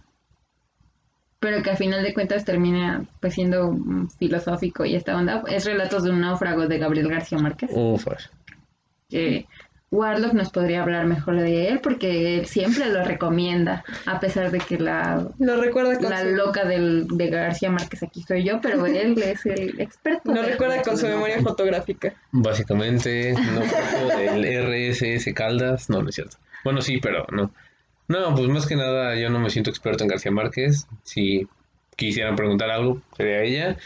pero 1.42 1.60
que 1.60 1.72
a 1.72 1.76
final 1.76 2.04
de 2.04 2.14
cuentas 2.14 2.44
termina 2.44 3.04
pues 3.18 3.34
siendo 3.34 3.76
filosófico 4.16 4.84
y 4.84 4.94
esta 4.94 5.16
onda, 5.16 5.42
es 5.48 5.64
Relatos 5.64 6.04
de 6.04 6.10
un 6.10 6.20
náufrago 6.20 6.68
de 6.68 6.78
Gabriel 6.78 7.08
García 7.08 7.36
Márquez, 7.36 7.68
Ufas. 7.74 8.30
que 9.10 9.46
Warlock 9.90 10.34
nos 10.34 10.50
podría 10.50 10.82
hablar 10.82 11.04
mejor 11.06 11.40
de 11.40 11.68
él 11.68 11.80
porque 11.82 12.38
él 12.38 12.46
siempre 12.46 12.86
lo 12.90 13.04
recomienda, 13.04 13.84
a 14.06 14.20
pesar 14.20 14.52
de 14.52 14.60
que 14.60 14.78
la 14.78 15.26
Lo 15.40 15.60
recuerda 15.60 15.98
con 15.98 16.10
la 16.10 16.22
su, 16.22 16.28
loca 16.28 16.64
del, 16.64 17.08
de 17.08 17.28
García 17.28 17.70
Márquez 17.72 18.04
aquí 18.04 18.22
soy 18.22 18.44
yo, 18.44 18.60
pero 18.60 18.86
él 18.86 19.20
es 19.20 19.44
el 19.44 19.80
experto. 19.80 20.32
lo 20.32 20.42
recuerda 20.42 20.80
con 20.82 20.96
su 20.96 21.08
memoria 21.08 21.42
fotográfica. 21.42 22.14
Básicamente, 22.30 23.34
no 23.34 23.60
del 24.16 24.92
RSS 24.94 25.34
Caldas. 25.34 25.90
No, 25.90 26.02
no 26.02 26.08
es 26.08 26.14
cierto. 26.14 26.36
Bueno, 26.62 26.80
sí, 26.80 26.98
pero 26.98 27.26
no. 27.32 27.50
No, 28.12 28.34
pues 28.34 28.46
más 28.48 28.66
que 28.66 28.76
nada 28.76 29.16
yo 29.16 29.30
no 29.30 29.38
me 29.38 29.48
siento 29.48 29.70
experto 29.70 30.04
en 30.04 30.08
García 30.08 30.30
Márquez. 30.30 30.86
Si 31.02 31.48
quisieran 31.96 32.36
preguntar 32.36 32.70
algo, 32.70 33.00
sería 33.16 33.42
ella. 33.42 33.76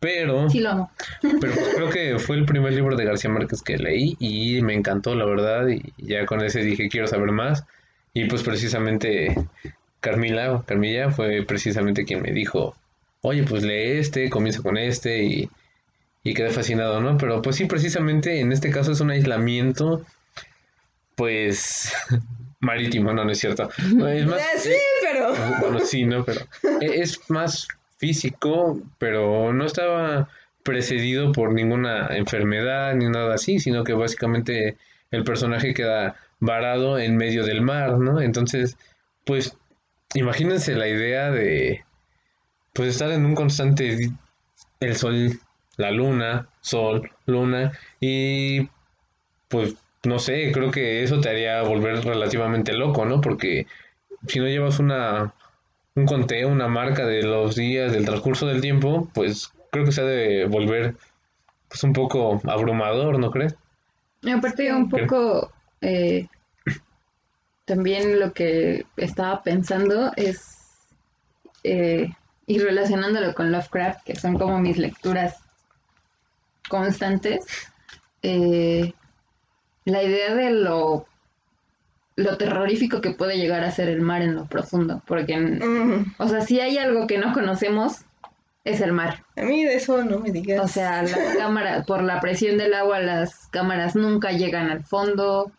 Pero, 0.00 0.50
Sí 0.50 0.60
lo 0.60 0.70
amo. 0.70 0.90
pero 1.22 1.54
pues 1.54 1.74
creo 1.74 1.88
que 1.88 2.18
fue 2.18 2.36
el 2.36 2.44
primer 2.44 2.74
libro 2.74 2.94
de 2.94 3.06
García 3.06 3.30
Márquez 3.30 3.62
que 3.62 3.78
leí 3.78 4.16
y 4.18 4.60
me 4.60 4.74
encantó, 4.74 5.14
la 5.14 5.24
verdad. 5.24 5.66
Y 5.68 5.94
ya 5.96 6.26
con 6.26 6.44
ese 6.44 6.62
dije, 6.62 6.90
quiero 6.90 7.06
saber 7.06 7.32
más. 7.32 7.64
Y 8.12 8.26
pues 8.26 8.42
precisamente 8.42 9.34
Carmila, 10.00 10.62
Carmilla 10.66 11.10
fue 11.10 11.42
precisamente 11.42 12.04
quien 12.04 12.20
me 12.20 12.32
dijo, 12.32 12.76
oye, 13.22 13.44
pues 13.44 13.62
lee 13.62 13.98
este, 13.98 14.28
comienza 14.28 14.60
con 14.60 14.76
este 14.76 15.22
y, 15.24 15.50
y 16.22 16.34
quedé 16.34 16.50
fascinado, 16.50 17.00
¿no? 17.00 17.16
Pero 17.16 17.40
pues 17.40 17.56
sí, 17.56 17.64
precisamente 17.64 18.40
en 18.40 18.52
este 18.52 18.70
caso 18.70 18.92
es 18.92 19.00
un 19.00 19.10
aislamiento, 19.10 20.04
pues, 21.14 21.94
marítimo, 22.60 23.12
no, 23.12 23.24
no 23.24 23.30
es 23.32 23.38
cierto. 23.38 23.68
Es 24.08 24.26
más, 24.26 24.40
Eh, 24.40 24.58
sí, 24.58 24.72
pero... 25.02 25.32
bueno, 25.60 25.78
sí, 25.80 26.04
¿no? 26.04 26.24
Pero 26.24 26.40
e- 26.80 27.00
es 27.02 27.18
más 27.30 27.66
físico, 27.98 28.80
pero 28.98 29.52
no 29.52 29.64
estaba 29.66 30.28
precedido 30.62 31.32
por 31.32 31.52
ninguna 31.52 32.08
enfermedad 32.16 32.94
ni 32.94 33.08
nada 33.08 33.34
así, 33.34 33.58
sino 33.58 33.82
que 33.84 33.92
básicamente 33.94 34.76
el 35.10 35.24
personaje 35.24 35.74
queda 35.74 36.16
varado 36.38 36.98
en 36.98 37.16
medio 37.16 37.44
del 37.44 37.62
mar, 37.62 37.98
¿no? 37.98 38.20
Entonces, 38.20 38.76
pues, 39.24 39.56
imagínense 40.14 40.74
la 40.74 40.88
idea 40.88 41.30
de, 41.30 41.84
pues, 42.72 42.90
estar 42.90 43.10
en 43.10 43.26
un 43.26 43.34
constante, 43.34 44.10
el 44.80 44.96
sol, 44.96 45.38
la 45.76 45.90
luna, 45.90 46.48
sol, 46.60 47.10
luna, 47.26 47.72
y, 48.00 48.68
pues, 49.48 49.74
no 50.04 50.18
sé, 50.18 50.50
creo 50.52 50.70
que 50.70 51.02
eso 51.02 51.20
te 51.20 51.28
haría 51.28 51.62
volver 51.62 52.04
relativamente 52.04 52.72
loco, 52.72 53.04
¿no? 53.04 53.20
Porque 53.20 53.66
si 54.26 54.38
no 54.38 54.46
llevas 54.46 54.78
una, 54.78 55.34
un 55.94 56.06
conteo, 56.06 56.48
una 56.48 56.68
marca 56.68 57.06
de 57.06 57.22
los 57.22 57.56
días, 57.56 57.92
del 57.92 58.04
transcurso 58.04 58.46
del 58.46 58.60
tiempo, 58.60 59.08
pues 59.14 59.52
creo 59.70 59.84
que 59.84 59.92
se 59.92 60.00
ha 60.00 60.04
de 60.04 60.46
volver 60.46 60.96
pues 61.68 61.82
un 61.84 61.92
poco 61.92 62.40
abrumador, 62.44 63.18
¿no 63.18 63.30
crees? 63.30 63.54
Y 64.22 64.30
aparte 64.30 64.72
un 64.72 64.88
poco 64.88 65.52
eh, 65.80 66.26
también 67.64 68.18
lo 68.18 68.32
que 68.32 68.84
estaba 68.96 69.42
pensando 69.42 70.12
es 70.16 70.58
eh, 71.62 72.08
y 72.46 72.58
relacionándolo 72.58 73.34
con 73.34 73.52
Lovecraft, 73.52 74.02
que 74.04 74.16
son 74.16 74.36
como 74.36 74.58
mis 74.58 74.76
lecturas 74.76 75.38
constantes, 76.68 77.70
eh, 78.22 78.92
la 79.84 80.02
idea 80.02 80.34
de 80.34 80.50
lo 80.50 81.06
lo 82.16 82.36
terrorífico 82.36 83.00
que 83.00 83.12
puede 83.12 83.38
llegar 83.38 83.64
a 83.64 83.70
ser 83.70 83.88
el 83.88 84.02
mar 84.02 84.20
en 84.20 84.34
lo 84.34 84.44
profundo, 84.46 85.02
porque 85.06 85.36
Mm, 85.38 86.14
o 86.18 86.28
sea, 86.28 86.42
si 86.42 86.60
hay 86.60 86.76
algo 86.76 87.06
que 87.06 87.16
no 87.18 87.32
conocemos 87.32 88.00
es 88.64 88.82
el 88.82 88.92
mar. 88.92 89.24
a 89.36 89.42
mí 89.42 89.64
de 89.64 89.76
eso 89.76 90.04
no 90.04 90.18
me 90.18 90.30
digas. 90.30 90.62
O 90.62 90.68
sea, 90.68 91.02
las 91.02 91.14
cámaras, 91.38 91.86
por 91.86 92.02
la 92.02 92.20
presión 92.20 92.58
del 92.58 92.74
agua, 92.74 92.98
las 93.00 93.46
cámaras 93.48 93.96
nunca 93.96 94.32
llegan 94.32 94.70
al 94.70 94.84
fondo, 94.84 95.50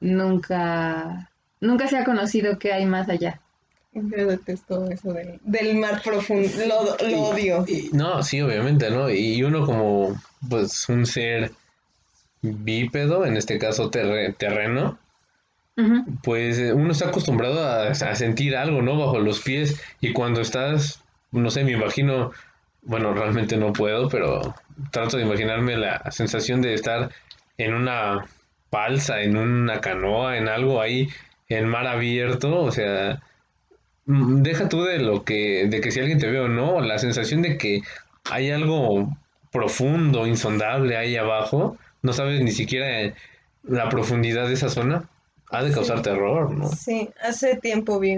nunca, 0.00 1.30
nunca 1.60 1.86
se 1.88 1.98
ha 1.98 2.04
conocido 2.04 2.58
qué 2.58 2.72
hay 2.72 2.86
más 2.86 3.08
allá. 3.08 3.40
Yo 3.92 4.26
detesto 4.26 4.90
eso 4.90 5.12
del, 5.12 5.38
del 5.42 5.76
mar 5.76 6.02
profundo. 6.04 6.48
Lo, 6.66 7.08
lo 7.08 7.20
odio. 7.28 7.64
Y- 7.66 7.90
no, 7.92 8.22
sí, 8.22 8.40
obviamente, 8.42 8.90
¿no? 8.90 9.08
Y 9.08 9.42
uno 9.42 9.64
como, 9.64 10.20
pues, 10.50 10.86
un 10.88 11.06
ser 11.06 11.50
bípedo, 12.52 13.24
en 13.26 13.36
este 13.36 13.58
caso 13.58 13.90
terre- 13.90 14.32
terreno, 14.32 14.98
pues 16.22 16.58
eh, 16.58 16.72
uno 16.72 16.92
está 16.92 17.08
acostumbrado 17.08 17.62
a, 17.62 17.88
a 17.88 18.14
sentir 18.14 18.56
algo, 18.56 18.82
¿no? 18.82 18.96
Bajo 18.98 19.18
los 19.18 19.40
pies 19.40 19.80
y 20.00 20.12
cuando 20.12 20.40
estás, 20.40 21.02
no 21.32 21.50
sé, 21.50 21.64
me 21.64 21.72
imagino, 21.72 22.32
bueno, 22.82 23.12
realmente 23.12 23.56
no 23.56 23.72
puedo, 23.72 24.08
pero 24.08 24.54
trato 24.90 25.16
de 25.16 25.24
imaginarme 25.24 25.76
la 25.76 26.10
sensación 26.10 26.62
de 26.62 26.74
estar 26.74 27.10
en 27.58 27.74
una 27.74 28.24
balsa, 28.70 29.20
en 29.22 29.36
una 29.36 29.80
canoa, 29.80 30.38
en 30.38 30.48
algo 30.48 30.80
ahí, 30.80 31.08
en 31.48 31.68
mar 31.68 31.86
abierto, 31.86 32.60
o 32.62 32.70
sea, 32.72 33.22
mm, 34.06 34.42
deja 34.42 34.68
tú 34.68 34.82
de 34.84 34.98
lo 34.98 35.24
que, 35.24 35.66
de 35.68 35.80
que 35.80 35.90
si 35.90 36.00
alguien 36.00 36.18
te 36.18 36.30
ve 36.30 36.40
o 36.40 36.48
no, 36.48 36.80
la 36.80 36.98
sensación 36.98 37.42
de 37.42 37.58
que 37.58 37.82
hay 38.30 38.50
algo 38.50 39.08
profundo, 39.52 40.26
insondable 40.26 40.96
ahí 40.96 41.16
abajo, 41.16 41.76
no 42.06 42.12
sabes 42.12 42.40
ni 42.40 42.52
siquiera 42.52 43.00
eh, 43.02 43.14
la 43.64 43.88
profundidad 43.88 44.46
de 44.48 44.54
esa 44.54 44.68
zona, 44.68 45.08
ha 45.50 45.62
de 45.62 45.72
causar 45.72 45.98
Sí. 45.98 46.02
terror, 46.04 46.50
¿no? 46.52 46.68
Sí, 46.70 47.10
hace 47.20 47.56
tiempo 47.56 47.98
vi 47.98 48.16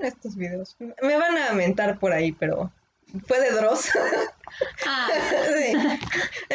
estos 0.00 0.36
videos. 0.36 0.76
Me 0.78 1.16
van 1.18 1.36
a 1.36 1.52
mentar 1.52 1.98
por 1.98 2.12
ahí, 2.12 2.32
pero 2.32 2.70
fue 3.26 3.40
de 3.40 3.50
Dross. 3.50 3.90
Ah, 4.86 5.08
sí. 5.56 5.72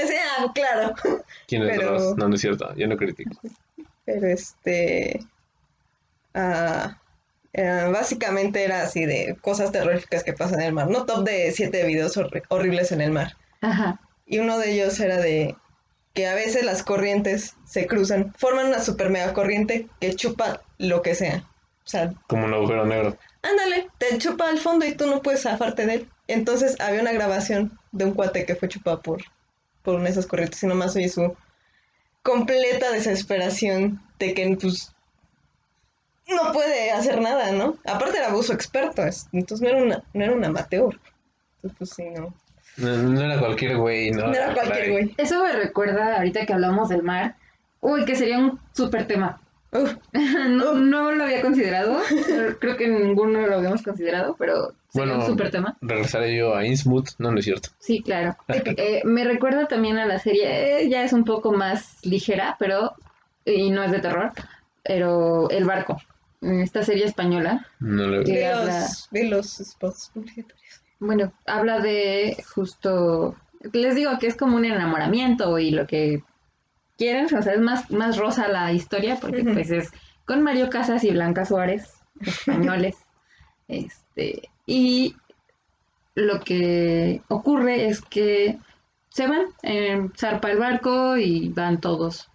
Sí, 0.07 0.14
ah, 0.39 0.51
claro. 0.55 0.93
¿Quién 1.47 1.64
es 1.64 1.78
Pero- 1.78 1.91
Dross? 1.99 2.18
No, 2.18 2.28
no 2.30 2.36
es 2.36 2.41
cierto, 2.41 2.74
yo 2.76 2.88
no 2.88 2.97
critico. 2.97 3.32
Pero 4.05 4.28
este. 4.28 5.20
ah, 6.34 6.97
eh, 7.53 7.89
básicamente 7.91 8.64
era 8.64 8.82
así 8.84 9.05
de 9.05 9.38
cosas 9.41 9.72
terroríficas 9.72 10.24
que 10.24 10.34
pasan 10.34 10.61
en 10.61 10.68
el 10.68 10.74
mar. 10.74 10.89
No 10.89 11.05
top 11.05 11.24
de 11.26 11.51
siete 11.51 11.86
videos 11.86 12.18
horri- 12.18 12.43
horribles 12.49 12.91
en 12.91 13.01
el 13.01 13.11
mar. 13.11 13.36
ajá. 13.61 13.99
Y 14.26 14.39
uno 14.39 14.57
de 14.57 14.72
ellos 14.72 14.99
era 15.01 15.18
de 15.18 15.55
que 16.14 16.28
a 16.28 16.36
veces 16.36 16.64
las 16.64 16.84
corrientes 16.84 17.55
se 17.66 17.88
cruzan, 17.88 18.34
forman 18.38 18.68
una 18.68 18.80
super 18.82 19.09
mega 19.09 19.34
corriente 19.34 19.88
que 19.99 20.14
chupa 20.16 20.61
lo 20.78 21.01
que 21.01 21.16
sea. 21.16 21.43
O 21.86 21.88
sea, 21.89 22.14
Como 22.28 22.45
un 22.45 22.53
agujero 22.53 22.86
negro. 22.86 23.18
ándale, 23.41 23.88
te 23.97 24.18
chupa 24.20 24.47
al 24.49 24.59
fondo 24.59 24.86
y 24.86 24.95
tú 24.95 25.07
no 25.07 25.22
puedes 25.22 25.41
zafarte 25.41 25.86
de 25.86 25.93
él. 25.95 26.09
Entonces 26.28 26.80
había 26.80 27.01
una 27.01 27.11
grabación 27.11 27.78
de 27.91 28.05
un 28.05 28.14
cuate 28.14 28.45
que 28.45 28.55
fue 28.55 28.70
chupado 28.70 29.01
por, 29.01 29.24
por 29.82 29.95
una 29.95 30.05
de 30.05 30.11
esas 30.11 30.28
corrientes 30.28 30.61
y 30.64 30.68
nomás 30.68 30.95
oye 30.95 31.09
su 31.09 31.36
completa 32.22 32.91
desesperación 32.91 34.01
de 34.20 34.34
que 34.34 34.55
pues 34.61 34.91
no 36.28 36.53
puede 36.53 36.91
hacer 36.91 37.20
nada, 37.20 37.51
¿no? 37.51 37.78
Aparte 37.86 38.18
era 38.20 38.28
abuso 38.30 38.53
experto, 38.53 39.03
es- 39.03 39.28
entonces 39.34 39.61
no 39.64 39.70
era, 39.76 39.84
una, 39.84 40.03
no 40.14 40.24
era 40.24 40.34
un 40.34 40.45
amateur. 40.45 40.97
Entonces 41.55 41.78
pues 41.78 41.89
sí, 41.89 42.03
no. 42.11 42.34
No, 42.78 42.97
no 42.97 43.21
era 43.21 43.39
cualquier 43.39 43.78
güey, 43.78 44.11
no. 44.11 44.28
No 44.28 44.34
era 44.34 44.53
cualquier 44.53 44.91
güey. 44.91 45.13
Eso 45.17 45.43
me 45.43 45.51
recuerda 45.53 46.17
ahorita 46.17 46.45
que 46.45 46.53
hablamos 46.53 46.89
del 46.89 47.03
mar. 47.03 47.36
Uy, 47.82 48.05
que 48.05 48.15
sería 48.15 48.39
un 48.39 48.59
súper 48.74 49.05
tema. 49.05 49.39
Uf, 49.71 49.93
no, 50.49 50.74
no 50.76 51.11
lo 51.11 51.24
había 51.24 51.41
considerado. 51.41 51.99
Creo 52.59 52.78
que 52.78 52.88
ninguno 52.88 53.45
lo 53.47 53.57
habíamos 53.57 53.82
considerado, 53.84 54.36
pero 54.38 54.67
sería 54.67 54.76
Bueno, 54.93 55.15
un 55.19 55.26
súper 55.26 55.51
tema. 55.51 55.76
regresaré 55.82 56.36
yo 56.38 56.55
a 56.55 56.65
Innsmouth. 56.65 57.09
No, 57.19 57.32
no 57.32 57.39
es 57.39 57.45
cierto. 57.45 57.69
Sí, 57.80 58.01
claro. 58.01 58.36
Eh, 58.78 59.01
me 59.03 59.24
recuerda 59.24 59.67
también 59.67 59.97
a 59.97 60.05
la 60.05 60.19
serie, 60.19 60.82
eh, 60.84 60.89
ya 60.89 61.03
es 61.03 61.13
un 61.13 61.26
poco 61.26 61.51
más 61.51 61.97
ligera, 62.03 62.55
pero, 62.59 62.93
y 63.45 63.69
no 63.71 63.84
es 63.84 63.91
de 63.91 63.99
terror, 63.99 64.32
pero 64.84 65.49
El 65.49 65.65
Barco, 65.65 66.01
esta 66.41 66.84
serie 66.84 67.05
española, 67.05 67.65
No 67.80 68.07
lo 68.07 68.24
vi 68.24 68.41
habla- 68.43 68.82
los, 68.82 69.07
vi 69.11 69.28
los 69.28 69.47
spots 69.57 70.11
publicitarios. 70.13 70.82
Bueno, 71.03 71.33
habla 71.45 71.79
de 71.79 72.43
justo, 72.53 73.35
les 73.71 73.95
digo 73.95 74.17
que 74.19 74.27
es 74.27 74.35
como 74.35 74.55
un 74.55 74.65
enamoramiento 74.65 75.59
y 75.59 75.71
lo 75.71 75.85
que 75.87 76.23
quieren, 76.97 77.25
o 77.25 77.41
sea, 77.41 77.53
es 77.53 77.59
más, 77.59 77.91
más 77.91 78.17
rosa 78.17 78.47
la 78.47 78.71
historia, 78.71 79.17
porque 79.19 79.43
pues 79.43 79.71
es 79.71 79.91
con 80.25 80.41
Mario 80.41 80.69
Casas 80.69 81.03
y 81.03 81.11
Blanca 81.11 81.45
Suárez, 81.45 81.93
españoles, 82.21 82.95
este, 83.67 84.49
y 84.65 85.15
lo 86.15 86.39
que 86.39 87.21
ocurre 87.27 87.87
es 87.87 88.01
que 88.01 88.59
se 89.09 89.27
van, 89.27 89.45
eh, 89.63 90.09
zarpa 90.17 90.51
el 90.51 90.59
barco 90.59 91.17
y 91.17 91.49
van 91.49 91.81
todos 91.81 92.29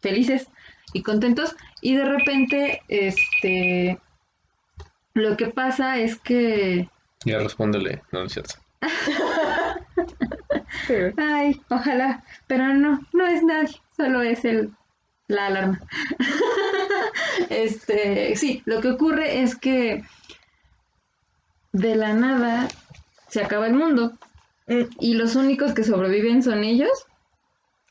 felices 0.00 0.48
y 0.92 1.02
contentos. 1.02 1.56
Y 1.80 1.96
de 1.96 2.04
repente 2.04 2.82
este 2.88 3.98
lo 5.14 5.36
que 5.36 5.46
pasa 5.48 5.98
es 5.98 6.16
que 6.18 6.88
Ya 7.24 7.38
respóndele. 7.38 8.02
No, 8.12 8.20
no 8.20 8.26
es 8.26 8.32
cierto. 8.32 8.54
ay 11.16 11.60
ojalá 11.70 12.24
pero 12.48 12.68
no 12.74 13.00
no 13.12 13.26
es 13.26 13.42
nadie 13.44 13.80
solo 13.96 14.22
es 14.22 14.44
el 14.44 14.72
la 15.28 15.46
alarma 15.46 15.80
este 17.48 18.34
sí 18.36 18.62
lo 18.66 18.80
que 18.80 18.90
ocurre 18.90 19.42
es 19.42 19.54
que 19.56 20.02
de 21.72 21.94
la 21.94 22.12
nada 22.14 22.68
se 23.28 23.42
acaba 23.44 23.66
el 23.66 23.74
mundo 23.74 24.12
Mm, 24.68 24.82
y 25.00 25.14
los 25.14 25.34
únicos 25.34 25.74
que 25.74 25.82
sobreviven 25.82 26.40
son 26.42 26.62
ellos 26.62 27.06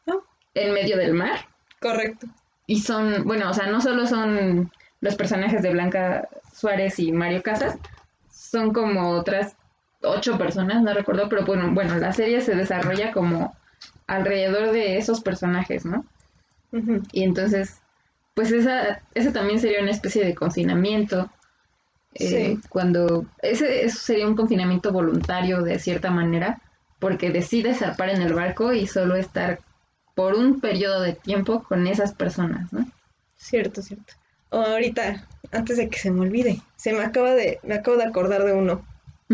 Oh. 0.05 0.23
en 0.53 0.73
medio 0.73 0.95
del 0.95 1.13
mar 1.13 1.49
correcto. 1.82 2.27
y 2.65 2.79
son, 2.79 3.25
bueno, 3.25 3.49
o 3.49 3.53
sea, 3.53 3.67
no 3.67 3.82
solo 3.82 4.07
son 4.07 4.71
los 5.01 5.15
personajes 5.15 5.61
de 5.61 5.71
Blanca 5.71 6.29
Suárez 6.53 6.97
y 6.97 7.11
Mario 7.11 7.43
Casas, 7.43 7.77
son 8.52 8.74
como 8.74 9.12
otras 9.12 9.56
ocho 10.02 10.38
personas, 10.38 10.82
no 10.84 10.93
recuerdo, 10.93 11.30
pero 11.30 11.45
bueno, 11.45 11.72
bueno, 11.74 11.95
la 11.97 12.12
serie 12.14 12.41
se 12.41 12.56
desarrolla 12.56 13.12
como 13.12 13.56
alrededor 14.08 14.72
de 14.72 14.97
esos 14.97 15.22
personajes, 15.22 15.86
¿no? 15.86 16.06
Y 17.12 17.24
entonces, 17.24 17.82
pues 18.34 18.52
esa, 18.52 19.02
ese 19.14 19.32
también 19.32 19.60
sería 19.60 19.82
una 19.82 19.91
especie 19.91 20.26
de 20.26 20.36
confinamiento. 20.36 21.30
eh, 22.16 22.58
Sí. 22.58 22.60
Cuando 22.70 23.26
ese, 23.41 23.86
eso 23.86 23.99
sería 23.99 24.28
un 24.28 24.36
confinamiento 24.36 24.91
voluntario 24.91 25.62
de 25.62 25.80
cierta 25.80 26.12
manera, 26.12 26.62
porque 26.99 27.32
decide 27.32 27.74
zarpar 27.74 28.10
en 28.10 28.22
el 28.22 28.34
barco 28.34 28.74
y 28.74 28.88
solo 28.88 29.16
estar 29.16 29.60
por 30.16 30.36
un 30.36 30.60
periodo 30.62 31.02
de 31.02 31.14
tiempo 31.14 31.64
con 31.64 31.88
esas 31.88 32.14
personas, 32.14 32.72
¿no? 32.74 32.86
Cierto, 33.38 33.82
cierto. 33.82 34.14
Oh, 34.52 34.62
ahorita, 34.62 35.28
antes 35.52 35.78
de 35.78 35.89
que 35.89 35.97
se 35.97 36.12
me 36.12 36.22
olvide, 36.22 36.62
se 36.76 36.93
me 36.93 37.04
acaba 37.04 37.34
de, 37.34 37.60
me 37.64 37.76
acabo 37.76 37.97
de 37.97 38.04
acordar 38.04 38.43
de 38.43 38.54
uno 38.54 38.86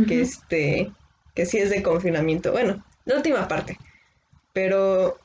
que 0.07 0.22
este, 0.22 0.91
que 1.34 1.45
sí 1.47 1.57
es 1.57 1.72
de 1.72 1.82
confinamiento. 1.82 2.51
Bueno, 2.51 2.84
la 3.05 3.15
última 3.15 3.47
parte. 3.47 3.80
Pero 4.53 5.18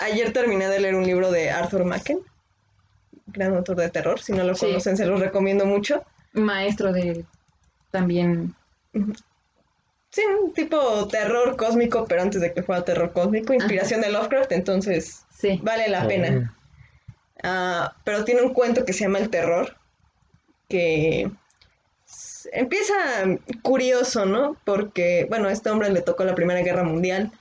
ayer 0.00 0.32
terminé 0.32 0.66
de 0.68 0.80
leer 0.80 0.96
un 0.96 1.06
libro 1.06 1.30
de 1.30 1.50
Arthur 1.50 1.84
Machen, 1.84 2.18
gran 3.26 3.54
autor 3.54 3.76
de 3.76 3.90
terror. 3.90 4.20
Si 4.20 4.32
no 4.32 4.42
lo 4.42 4.56
Sí. 4.56 4.66
conocen, 4.66 4.96
se 4.96 5.06
los 5.06 5.20
recomiendo 5.20 5.66
mucho. 5.66 6.02
Maestro 6.32 6.92
de 6.92 7.24
también. 7.92 8.54
Sí, 10.10 10.22
un 10.42 10.52
tipo 10.52 11.06
terror 11.06 11.56
cósmico, 11.56 12.06
pero 12.08 12.22
antes 12.22 12.40
de 12.40 12.52
que 12.52 12.64
fuera 12.64 12.84
terror 12.84 13.12
cósmico, 13.12 13.54
inspiración 13.54 14.00
de 14.00 14.10
Lovecraft, 14.10 14.50
entonces 14.50 15.24
Sí. 15.30 15.60
vale 15.62 15.88
la 15.88 16.04
Oh. 16.04 16.08
pena. 16.08 16.56
Ah, 17.42 17.94
pero 18.04 18.24
tiene 18.24 18.42
un 18.42 18.52
cuento 18.52 18.84
que 18.84 18.92
se 18.92 19.00
llama 19.00 19.18
El 19.18 19.30
Terror, 19.30 19.76
que 20.68 21.30
empieza 22.52 22.94
curioso, 23.62 24.26
¿no? 24.26 24.56
Porque, 24.64 25.26
bueno, 25.28 25.48
a 25.48 25.52
este 25.52 25.70
hombre 25.70 25.90
le 25.90 26.02
tocó 26.02 26.24
la 26.24 26.34
Primera 26.34 26.62
Guerra 26.62 26.84
Mundial, 26.84 27.32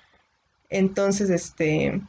entonces, 0.69 1.29
este, 1.29 1.99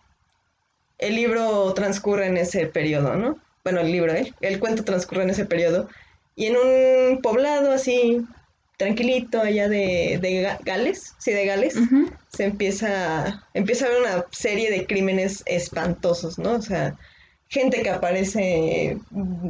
el 0.98 1.14
libro 1.14 1.72
transcurre 1.74 2.26
en 2.26 2.36
ese 2.36 2.66
periodo, 2.66 3.14
¿no? 3.16 3.38
Bueno, 3.64 3.80
el 3.80 3.90
libro, 3.92 4.12
¿eh? 4.12 4.32
el 4.40 4.58
cuento 4.60 4.84
transcurre 4.84 5.22
en 5.22 5.30
ese 5.30 5.46
periodo, 5.46 5.88
y 6.36 6.46
en 6.46 6.56
un 6.56 7.20
poblado 7.22 7.72
así, 7.72 8.24
tranquilito, 8.76 9.40
allá 9.40 9.68
de, 9.68 10.18
de 10.20 10.42
Ga- 10.42 10.58
Gales, 10.64 11.14
sí, 11.18 11.32
de 11.32 11.44
Gales, 11.46 11.76
se 12.28 12.44
empieza, 12.44 13.46
empieza 13.52 13.86
a 13.86 13.88
ver 13.90 14.00
una 14.00 14.24
serie 14.30 14.70
de 14.70 14.86
crímenes 14.86 15.42
espantosos, 15.46 16.38
¿no? 16.38 16.52
O 16.52 16.62
sea, 16.62 16.96
gente 17.50 17.82
que 17.82 17.90
aparece 17.90 18.96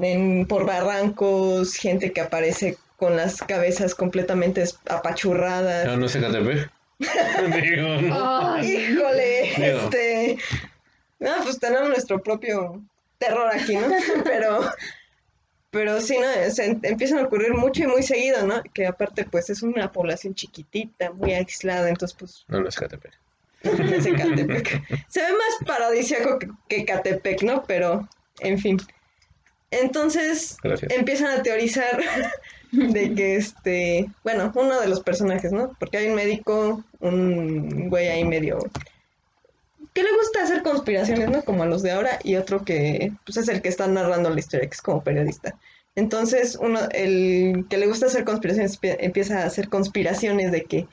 en- 0.03 0.47
por 0.47 0.67
barrancos, 0.67 1.75
gente 1.75 2.13
que 2.13 2.21
aparece 2.23 2.77
con 2.97 3.17
las 3.17 3.41
cabezas 3.43 3.95
completamente 3.95 4.65
apachurradas. 4.89 5.87
No, 5.87 5.97
no 5.97 6.07
es 6.07 6.17
Ecatepec. 6.17 6.71
Digo, 6.99 7.89
no. 8.03 8.63
Híjole, 8.63 9.53
Digo. 9.57 9.79
este... 9.85 10.39
No, 11.19 11.31
pues 11.43 11.59
tenemos 11.59 11.89
nuestro 11.91 12.23
propio 12.23 12.83
terror 13.19 13.49
aquí, 13.55 13.77
¿no? 13.77 13.89
Pero... 14.25 14.61
Pero 15.71 16.01
sí, 16.01 16.17
¿no? 16.19 16.51
Se 16.51 16.65
em- 16.67 16.81
empiezan 16.83 17.19
a 17.19 17.23
ocurrir 17.25 17.55
mucho 17.55 17.85
y 17.85 17.87
muy 17.87 18.03
seguido, 18.03 18.45
¿no? 18.45 18.61
Que 18.75 18.87
aparte, 18.89 19.25
pues, 19.25 19.51
es 19.51 19.63
una 19.63 19.93
población 19.93 20.35
chiquitita, 20.35 21.13
muy 21.13 21.33
aislada, 21.33 21.89
entonces, 21.89 22.17
pues, 22.19 22.45
No, 22.49 22.61
no 22.61 22.69
es 22.69 22.77
Ecatepec. 22.77 23.13
Se 25.09 25.21
ve 25.23 25.33
más 25.33 25.67
paradisíaco 25.67 26.39
que, 26.39 26.49
que 26.69 26.85
Catepec, 26.85 27.43
¿no? 27.43 27.65
Pero, 27.67 28.09
en 28.41 28.59
fin. 28.59 28.79
Entonces, 29.71 30.57
Gracias. 30.63 30.91
empiezan 30.93 31.39
a 31.39 31.43
teorizar 31.43 32.01
de 32.73 33.15
que 33.15 33.37
este, 33.37 34.07
bueno, 34.25 34.51
uno 34.55 34.81
de 34.81 34.89
los 34.89 35.01
personajes, 35.01 35.53
¿no? 35.53 35.77
Porque 35.79 35.99
hay 35.99 36.09
un 36.09 36.15
médico, 36.15 36.85
un 37.01 37.89
güey 37.89 38.09
ahí 38.09 38.25
medio 38.25 38.59
que 39.93 40.03
le 40.03 40.13
gusta 40.13 40.43
hacer 40.45 40.63
conspiraciones, 40.63 41.29
¿no? 41.31 41.43
Como 41.43 41.63
a 41.63 41.67
los 41.67 41.83
de 41.83 41.91
ahora, 41.91 42.19
y 42.23 42.37
otro 42.37 42.65
que 42.65 43.13
pues 43.25 43.37
es 43.39 43.49
el 43.49 43.61
que 43.61 43.69
está 43.69 43.87
narrando 43.89 44.31
la 44.31 44.39
historia, 44.39 44.69
que 44.69 44.75
es 44.75 44.83
como 44.83 45.03
periodista. 45.03 45.59
Entonces, 45.97 46.57
uno, 46.61 46.81
el 46.93 47.67
que 47.69 47.77
le 47.77 47.87
gusta 47.89 48.07
hacer 48.07 48.25
conspiraciones 48.25 48.81
empie- 48.81 48.97
empieza 49.01 49.43
a 49.43 49.47
hacer 49.47 49.69
conspiraciones 49.69 50.53
de 50.53 50.63
que 50.63 50.87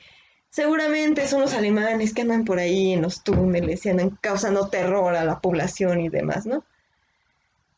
seguramente 0.50 1.26
son 1.26 1.42
los 1.42 1.54
alemanes 1.54 2.14
que 2.14 2.22
andan 2.22 2.44
por 2.44 2.58
ahí 2.58 2.92
en 2.92 3.02
los 3.02 3.22
túneles 3.22 3.84
y 3.84 3.90
andan 3.90 4.10
causando 4.20 4.68
terror 4.68 5.14
a 5.14 5.24
la 5.24 5.40
población 5.40 6.00
y 6.00 6.08
demás, 6.08 6.46
¿no? 6.46 6.64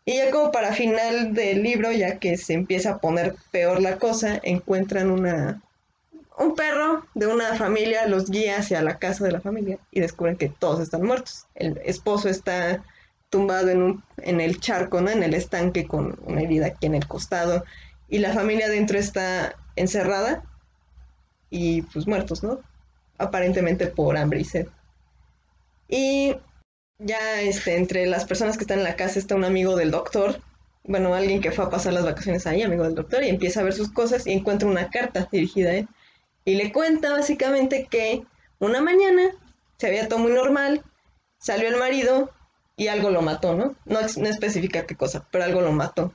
Y 0.05 0.17
ya 0.17 0.31
como 0.31 0.51
para 0.51 0.73
final 0.73 1.35
del 1.35 1.63
libro, 1.63 1.93
ya 1.93 2.19
que 2.19 2.37
se 2.37 2.55
empieza 2.55 2.91
a 2.91 2.99
poner 2.99 3.37
peor 3.51 3.81
la 3.81 3.99
cosa, 3.99 4.41
encuentran 4.43 5.11
una 5.11 5.61
un 6.41 6.55
perro 6.55 7.07
de 7.15 7.27
una 7.27 7.55
familia, 7.57 8.07
los 8.07 8.31
guía 8.31 8.57
hacia 8.57 8.81
la 8.81 8.99
casa 8.99 9.25
de 9.25 9.33
la 9.33 9.43
familia 9.43 9.79
y 9.91 10.01
descubren 10.01 10.37
que 10.37 10.49
todos 10.49 10.81
están 10.81 11.03
muertos. 11.03 11.47
El 11.55 11.79
esposo 11.85 12.31
está 12.31 12.83
tumbado 13.29 13.69
en, 13.69 13.83
un, 13.83 14.03
en 14.23 14.41
el 14.41 14.59
charco, 14.59 15.03
¿no? 15.03 15.11
En 15.11 15.23
el 15.23 15.35
estanque 15.35 15.87
con 15.87 16.19
una 16.25 16.41
herida 16.41 16.69
aquí 16.69 16.87
en 16.87 16.95
el 16.95 17.07
costado 17.07 17.63
y 18.09 18.19
la 18.19 18.33
familia 18.33 18.69
dentro 18.69 18.99
está 18.99 19.55
encerrada 19.77 20.43
y 21.51 21.83
pues 21.83 22.07
muertos, 22.07 22.43
¿no? 22.43 22.61
Aparentemente 23.19 23.87
por 23.89 24.17
hambre 24.17 24.41
y 24.41 24.45
sed. 24.45 24.69
Y 25.89 26.35
ya 26.99 27.41
este, 27.43 27.77
entre 27.77 28.07
las 28.07 28.25
personas 28.25 28.57
que 28.57 28.65
están 28.65 28.79
en 28.79 28.85
la 28.85 28.97
casa 28.97 29.19
está 29.19 29.35
un 29.35 29.45
amigo 29.45 29.77
del 29.77 29.91
doctor, 29.91 30.41
bueno, 30.85 31.15
alguien 31.15 31.41
que 31.41 31.53
fue 31.53 31.65
a 31.65 31.71
pasar 31.71 31.93
las 31.93 32.05
vacaciones 32.05 32.47
ahí, 32.47 32.63
amigo 32.63 32.85
del 32.85 32.95
doctor, 32.95 33.23
y 33.23 33.29
empieza 33.29 33.61
a 33.61 33.65
ver 33.65 33.73
sus 33.73 33.93
cosas 33.93 34.27
y 34.27 34.33
encuentra 34.33 34.69
una 34.69 34.89
carta 34.89 35.29
dirigida 35.31 35.71
a 35.71 35.75
él. 35.75 35.89
Y 36.45 36.55
le 36.55 36.73
cuenta 36.73 37.13
básicamente 37.13 37.87
que 37.91 38.25
una 38.59 38.81
mañana 38.81 39.31
se 39.79 39.87
había 39.87 40.09
todo 40.09 40.19
muy 40.19 40.33
normal, 40.33 40.83
salió 41.39 41.69
el 41.69 41.77
marido 41.77 42.31
y 42.77 42.89
algo 42.89 43.11
lo 43.11 43.23
mató, 43.23 43.55
¿no? 43.55 43.77
No, 43.85 44.01
especifica 44.01 44.87
qué 44.87 44.97
cosa, 44.97 45.27
pero 45.31 45.45
algo 45.45 45.61
lo 45.61 45.73
mató. 45.73 46.15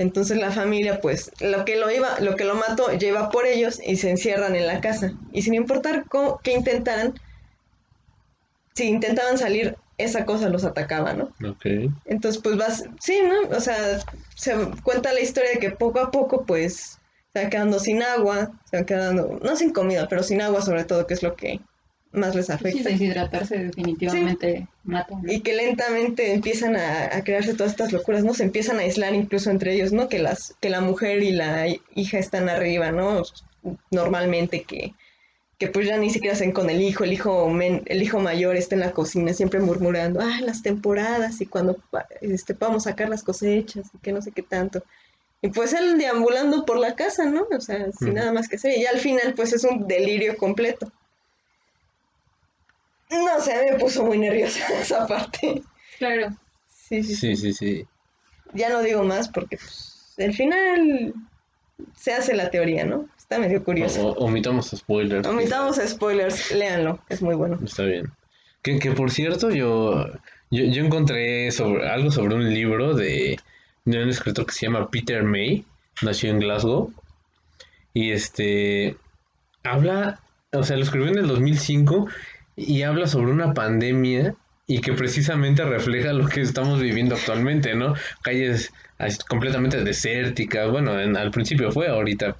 Entonces 0.00 0.38
la 0.38 0.50
familia, 0.50 0.98
pues, 1.02 1.30
lo 1.40 1.66
que 1.66 1.76
lo 1.76 1.90
iba, 1.90 2.18
lo 2.20 2.34
que 2.34 2.46
lo 2.46 2.54
mató, 2.54 2.90
lleva 2.90 3.28
por 3.28 3.44
ellos 3.44 3.78
y 3.86 3.96
se 3.96 4.08
encierran 4.08 4.56
en 4.56 4.66
la 4.66 4.80
casa. 4.80 5.12
Y 5.30 5.42
sin 5.42 5.52
importar 5.52 6.06
cómo, 6.08 6.40
qué 6.42 6.52
intentaran, 6.52 7.12
si 8.74 8.84
intentaban 8.84 9.36
salir, 9.36 9.76
esa 9.98 10.24
cosa 10.24 10.48
los 10.48 10.64
atacaba, 10.64 11.12
¿no? 11.12 11.24
Ok. 11.46 11.66
Entonces, 12.06 12.40
pues 12.42 12.56
vas, 12.56 12.84
sí, 12.98 13.18
¿no? 13.22 13.54
O 13.54 13.60
sea, 13.60 14.00
se 14.36 14.54
cuenta 14.82 15.12
la 15.12 15.20
historia 15.20 15.50
de 15.52 15.58
que 15.58 15.70
poco 15.70 16.00
a 16.00 16.10
poco, 16.10 16.46
pues, 16.46 16.98
se 17.34 17.42
van 17.42 17.50
quedando 17.50 17.78
sin 17.78 18.02
agua, 18.02 18.50
se 18.70 18.78
van 18.78 18.86
quedando, 18.86 19.38
no 19.42 19.54
sin 19.54 19.70
comida, 19.70 20.08
pero 20.08 20.22
sin 20.22 20.40
agua 20.40 20.62
sobre 20.62 20.84
todo, 20.84 21.06
que 21.06 21.12
es 21.12 21.22
lo 21.22 21.36
que 21.36 21.60
más 22.12 22.34
les 22.34 22.46
Sí, 22.46 22.52
afecta. 22.52 22.88
deshidratarse 22.90 23.58
definitivamente 23.58 24.66
mata. 24.84 25.14
¿no? 25.22 25.32
Y 25.32 25.40
que 25.40 25.52
lentamente 25.54 26.32
empiezan 26.32 26.74
a, 26.76 27.04
a 27.16 27.22
crearse 27.22 27.54
todas 27.54 27.72
estas 27.72 27.92
locuras, 27.92 28.24
¿no? 28.24 28.34
Se 28.34 28.42
empiezan 28.42 28.78
a 28.78 28.82
aislar 28.82 29.14
incluso 29.14 29.50
entre 29.50 29.74
ellos, 29.74 29.92
¿no? 29.92 30.08
Que 30.08 30.18
las, 30.18 30.54
que 30.60 30.70
la 30.70 30.80
mujer 30.80 31.22
y 31.22 31.30
la 31.32 31.68
hi- 31.68 31.80
hija 31.94 32.18
están 32.18 32.48
arriba, 32.48 32.90
¿no? 32.90 33.22
Normalmente 33.90 34.62
que, 34.62 34.94
que 35.58 35.68
pues 35.68 35.86
ya 35.86 35.96
ni 35.98 36.10
siquiera 36.10 36.34
hacen 36.34 36.52
con 36.52 36.70
el 36.70 36.80
hijo, 36.80 37.04
el 37.04 37.12
hijo 37.12 37.48
men- 37.48 37.82
el 37.86 38.02
hijo 38.02 38.18
mayor 38.18 38.56
está 38.56 38.74
en 38.74 38.80
la 38.80 38.92
cocina 38.92 39.32
siempre 39.32 39.60
murmurando, 39.60 40.20
ah, 40.20 40.40
las 40.42 40.62
temporadas 40.62 41.40
y 41.40 41.46
cuando 41.46 41.76
este, 42.22 42.54
podamos 42.54 42.84
sacar 42.84 43.08
las 43.08 43.22
cosechas 43.22 43.86
y 43.94 43.98
que 43.98 44.12
no 44.12 44.22
sé 44.22 44.32
qué 44.32 44.42
tanto. 44.42 44.82
Y 45.42 45.48
pues 45.48 45.72
él 45.72 45.96
deambulando 45.96 46.64
por 46.66 46.78
la 46.78 46.94
casa, 46.96 47.24
¿no? 47.24 47.46
O 47.56 47.60
sea, 47.60 47.86
sin 47.92 48.14
nada 48.14 48.32
más 48.32 48.48
que 48.48 48.56
hacer. 48.56 48.76
Y 48.76 48.84
al 48.86 48.98
final 48.98 49.32
pues 49.34 49.52
es 49.52 49.64
un 49.64 49.86
delirio 49.86 50.36
completo. 50.36 50.90
No 53.10 53.40
sé, 53.40 53.70
me 53.72 53.78
puso 53.78 54.04
muy 54.04 54.18
nerviosa 54.18 54.60
esa 54.80 55.06
parte. 55.06 55.62
Claro. 55.98 56.28
Sí, 56.68 57.02
sí, 57.02 57.14
sí. 57.14 57.36
Sí, 57.36 57.36
sí, 57.36 57.52
sí. 57.52 57.86
Ya 58.54 58.68
no 58.68 58.82
digo 58.82 59.04
más 59.04 59.28
porque 59.28 59.56
pues, 59.56 60.14
al 60.18 60.34
final 60.34 61.14
se 61.96 62.12
hace 62.12 62.34
la 62.34 62.50
teoría, 62.50 62.84
¿no? 62.84 63.08
Está 63.16 63.38
medio 63.38 63.62
curioso. 63.62 64.08
O- 64.08 64.24
omitamos 64.26 64.70
spoilers. 64.70 65.26
Omitamos 65.26 65.76
spoilers, 65.86 66.50
léanlo, 66.52 66.98
es 67.08 67.22
muy 67.22 67.34
bueno. 67.34 67.58
Está 67.64 67.84
bien. 67.84 68.10
Que, 68.62 68.78
que 68.78 68.90
por 68.92 69.10
cierto, 69.10 69.50
yo, 69.50 70.04
yo, 70.50 70.64
yo 70.64 70.84
encontré 70.84 71.50
sobre, 71.52 71.88
algo 71.88 72.10
sobre 72.10 72.34
un 72.34 72.52
libro 72.52 72.94
de, 72.94 73.38
de 73.84 74.02
un 74.02 74.08
escritor 74.10 74.46
que 74.46 74.52
se 74.52 74.66
llama 74.66 74.90
Peter 74.90 75.22
May, 75.22 75.64
nació 76.02 76.30
en 76.30 76.40
Glasgow, 76.40 76.92
y 77.94 78.10
este 78.12 78.96
habla, 79.62 80.20
o 80.52 80.62
sea, 80.62 80.76
lo 80.76 80.82
escribió 80.82 81.08
en 81.08 81.18
el 81.18 81.28
2005 81.28 82.08
y 82.56 82.82
habla 82.82 83.06
sobre 83.06 83.32
una 83.32 83.54
pandemia 83.54 84.34
y 84.66 84.80
que 84.80 84.92
precisamente 84.92 85.64
refleja 85.64 86.12
lo 86.12 86.28
que 86.28 86.40
estamos 86.42 86.80
viviendo 86.80 87.14
actualmente, 87.16 87.74
¿no? 87.74 87.94
Calles 88.22 88.72
así 88.98 89.18
completamente 89.28 89.82
desérticas, 89.82 90.70
bueno, 90.70 91.00
en- 91.00 91.16
al 91.16 91.30
principio 91.30 91.72
fue, 91.72 91.88
ahorita 91.88 92.36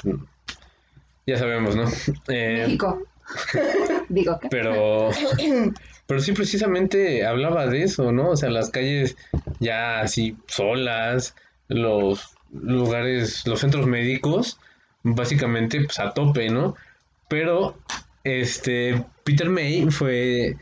ya 1.27 1.37
sabemos, 1.39 1.77
¿no? 1.77 1.85
Eh, 2.29 2.65
México. 2.67 3.03
Digo 4.09 4.39
que. 4.41 4.49
pero, 4.49 5.11
pero 6.07 6.21
sí, 6.21 6.33
precisamente 6.33 7.25
hablaba 7.25 7.67
de 7.67 7.85
eso, 7.85 8.13
¿no? 8.13 8.31
O 8.31 8.37
sea, 8.37 8.51
las 8.51 8.71
calles 8.71 9.17
ya 9.61 10.01
así 10.01 10.37
solas, 10.49 11.35
los 11.69 12.35
lugares, 12.53 13.47
los 13.47 13.61
centros 13.61 13.87
médicos, 13.87 14.59
básicamente 15.03 15.81
pues 15.85 15.99
a 16.01 16.13
tope, 16.13 16.51
¿no? 16.51 16.75
Pero, 17.29 17.77
este, 18.25 19.05
Peter 19.25 19.49
May 19.49 19.91
fue, 19.91 20.57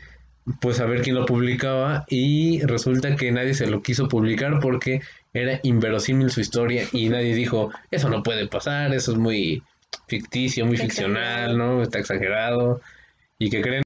pues 0.61 0.79
a 0.79 0.85
ver 0.85 1.01
quién 1.01 1.15
lo 1.15 1.25
publicaba 1.25 2.05
y 2.07 2.61
resulta 2.61 3.15
que 3.15 3.31
nadie 3.31 3.53
se 3.53 3.67
lo 3.67 3.81
quiso 3.81 4.07
publicar 4.07 4.59
porque 4.59 5.01
era 5.33 5.59
inverosímil 5.63 6.31
su 6.31 6.41
historia 6.41 6.85
y 6.91 7.09
nadie 7.09 7.35
dijo, 7.35 7.71
eso 7.91 8.09
no 8.09 8.23
puede 8.23 8.47
pasar, 8.47 8.93
eso 8.93 9.11
es 9.11 9.17
muy 9.17 9.63
ficticio, 10.07 10.65
muy 10.65 10.77
ficcional, 10.77 11.57
¿no? 11.57 11.81
Está 11.81 11.99
exagerado. 11.99 12.81
¿Y 13.37 13.49
que 13.49 13.61
creen? 13.61 13.83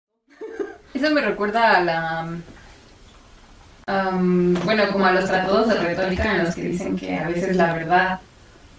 Eso 0.93 1.11
me 1.11 1.21
recuerda 1.21 1.77
a 1.77 1.81
la. 1.81 2.27
am, 3.87 4.53
bueno, 4.65 4.83
como 4.91 5.05
a 5.05 5.11
los 5.11 5.25
tratados 5.25 5.69
de 5.69 5.75
retórica 5.75 6.35
en 6.35 6.43
los 6.45 6.55
que 6.55 6.63
dicen 6.63 6.95
que 6.95 7.17
a 7.17 7.27
veces 7.27 7.55
la 7.55 7.73
verdad 7.73 8.19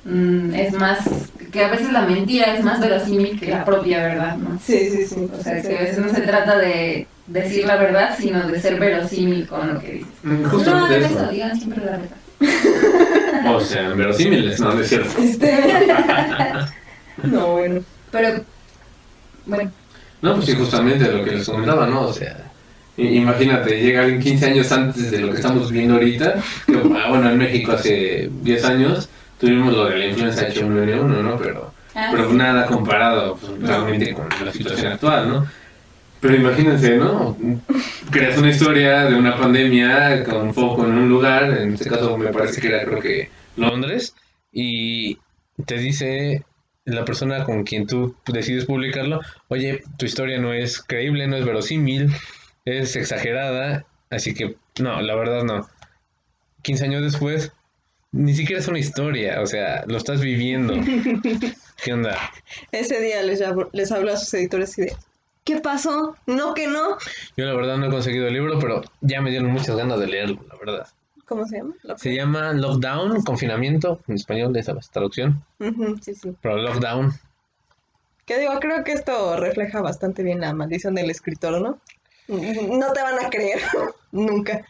mm, 0.05 0.55
es 0.55 0.72
más. 0.72 1.30
Que 1.55 1.62
a 1.64 1.70
veces 1.70 1.92
la 1.92 2.02
mentira 2.02 2.52
es 2.57 2.64
más 2.64 2.80
verosímil 2.80 3.38
que 3.38 3.46
la 3.46 3.64
propia 3.64 3.98
verdad, 3.98 4.36
¿no? 4.36 4.59
Sí, 4.59 4.90
sí, 4.90 5.07
sí. 5.07 5.28
O 5.32 5.40
sea, 5.40 5.62
que 5.62 5.78
a 5.78 5.82
veces 5.82 5.98
no 5.98 6.12
se 6.12 6.22
trata 6.22 6.59
de 6.59 7.07
decir 7.28 7.64
la 7.64 7.76
verdad, 7.76 8.16
sino 8.18 8.42
de 8.48 8.61
ser 8.61 8.78
verosímil 8.80 9.46
con 9.46 9.72
lo 9.74 9.80
que 9.80 9.92
dices. 9.92 10.09
No, 10.24 10.48
Justamente 10.50 10.96
hagan 10.96 11.12
eso. 11.12 11.26
digan 11.28 11.57
siempre 11.57 11.84
la 11.84 11.92
verdad. 11.92 12.16
O 13.55 13.61
sea, 13.61 13.90
verosímiles, 13.90 14.59
no, 14.59 14.72
no 14.72 14.80
es 14.80 14.88
cierto. 14.88 15.20
Este... 15.20 15.52
no, 17.22 17.46
bueno. 17.52 17.82
Pero, 18.11 18.42
bueno, 19.46 19.70
No, 20.22 20.34
pues 20.34 20.46
sí, 20.46 20.55
justamente 20.55 21.07
lo 21.12 21.22
que 21.22 21.32
les 21.32 21.46
comentaba, 21.46 21.86
¿no? 21.86 22.09
O 22.09 22.12
sea, 22.12 22.50
imagínate, 22.96 23.80
llega 23.80 24.02
alguien 24.02 24.20
15 24.20 24.46
años 24.46 24.72
antes 24.72 25.11
de 25.11 25.18
lo 25.20 25.30
que 25.30 25.36
estamos 25.36 25.70
viviendo 25.70 25.94
ahorita. 25.94 26.34
Que, 26.66 26.82
ah, 26.98 27.11
bueno, 27.11 27.30
en 27.30 27.38
México 27.38 27.72
hace 27.72 28.28
10 28.42 28.64
años 28.64 29.09
tuvimos 29.39 29.72
lo 29.74 29.87
de 29.87 29.99
la 29.99 30.07
influenza 30.07 30.49
H1N1, 30.49 31.22
¿no? 31.22 31.37
Pero, 31.39 31.72
Ah, 31.97 32.09
pero 32.11 32.28
sí. 32.28 32.37
nada 32.37 32.66
comparado 32.66 33.37
pues, 33.37 33.53
realmente 33.61 34.12
con 34.14 34.28
la 34.45 34.53
situación 34.53 34.93
actual, 34.93 35.28
¿no? 35.28 35.47
Pero 36.20 36.35
imagínense, 36.37 36.97
¿no? 36.97 37.37
Creas 38.11 38.37
una 38.39 38.51
historia 38.51 39.05
de 39.05 39.14
una 39.14 39.37
pandemia 39.37 40.24
con 40.24 40.53
foco 40.55 40.85
en 40.87 40.93
un 40.93 41.09
lugar, 41.09 41.45
en 41.57 41.74
este 41.74 41.89
caso 41.89 42.16
me 42.16 42.32
parece 42.32 42.61
que 42.61 42.68
era 42.68 42.85
creo 42.85 42.99
que 43.01 43.30
Londres, 43.57 44.14
y 44.51 45.18
te 45.66 45.76
dice 45.76 46.43
la 46.85 47.05
persona 47.05 47.45
con 47.45 47.62
quien 47.62 47.87
tú 47.87 48.16
decides 48.26 48.64
publicarlo, 48.64 49.20
oye, 49.49 49.82
tu 49.97 50.07
historia 50.07 50.39
no 50.39 50.53
es 50.53 50.82
creíble, 50.82 51.28
no 51.28 51.37
es 51.37 51.45
verosímil, 51.45 52.12
es 52.64 52.97
exagerada, 52.97 53.85
así 54.11 54.35
que 54.35 54.57
no, 54.80 55.01
la 55.01 55.14
verdad 55.14 55.45
no. 55.45 55.68
15 56.62 56.85
años 56.87 57.03
después, 57.03 57.53
ni 58.14 58.32
siquiera 58.34 58.60
es 58.60 58.68
una 58.68 58.78
historia, 58.78 59.40
o 59.40 59.46
sea, 59.46 59.84
lo 59.86 59.96
estás 59.96 60.20
viviendo. 60.20 60.74
¿Qué 61.84 61.92
onda? 61.92 62.16
Ese 62.70 63.00
día 63.00 63.22
les, 63.22 63.40
hab- 63.42 63.68
les 63.72 63.90
hablo 63.90 64.12
a 64.12 64.16
sus 64.16 64.32
editores 64.34 64.78
y 64.78 64.82
de, 64.82 64.92
¿qué 65.44 65.60
pasó? 65.60 66.16
No 66.26 66.54
que 66.54 66.68
no. 66.68 66.96
Yo 67.36 67.44
la 67.44 67.54
verdad 67.54 67.76
no 67.76 67.86
he 67.86 67.90
conseguido 67.90 68.28
el 68.28 68.34
libro, 68.34 68.58
pero 68.60 68.82
ya 69.00 69.20
me 69.20 69.30
dieron 69.30 69.50
muchas 69.50 69.76
ganas 69.76 69.98
de 69.98 70.06
leerlo, 70.06 70.38
la 70.48 70.56
verdad. 70.56 70.88
¿Cómo 71.26 71.44
se 71.46 71.56
llama? 71.58 71.74
Lo- 71.82 71.98
Se 71.98 72.14
llama 72.14 72.52
Lockdown, 72.52 73.22
confinamiento, 73.22 74.00
en 74.06 74.14
español 74.14 74.52
de 74.52 74.60
esa 74.60 74.74
traducción, 74.92 75.44
Ujú, 75.58 75.96
sí, 76.00 76.14
sí. 76.14 76.34
pero 76.40 76.58
Lockdown. 76.58 77.12
Que 78.26 78.38
digo, 78.38 78.58
creo 78.60 78.84
que 78.84 78.92
esto 78.92 79.36
refleja 79.36 79.80
bastante 79.82 80.22
bien 80.22 80.40
la 80.40 80.54
maldición 80.54 80.94
del 80.94 81.10
escritor, 81.10 81.60
¿no? 81.60 81.78
No 82.28 82.92
te 82.92 83.02
van 83.02 83.22
a 83.24 83.28
creer, 83.28 83.60
nunca. 84.12 84.64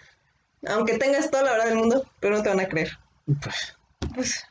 Aunque 0.67 0.97
tengas 0.99 1.31
toda 1.31 1.43
la 1.45 1.53
verdad 1.53 1.67
del 1.67 1.77
mundo, 1.77 2.05
pero 2.21 2.37
no 2.37 2.43
te 2.43 2.49
van 2.49 2.61
a 2.61 2.67
creer. 2.69 2.89
Pues, 3.43 3.77
Pues, 4.15 4.45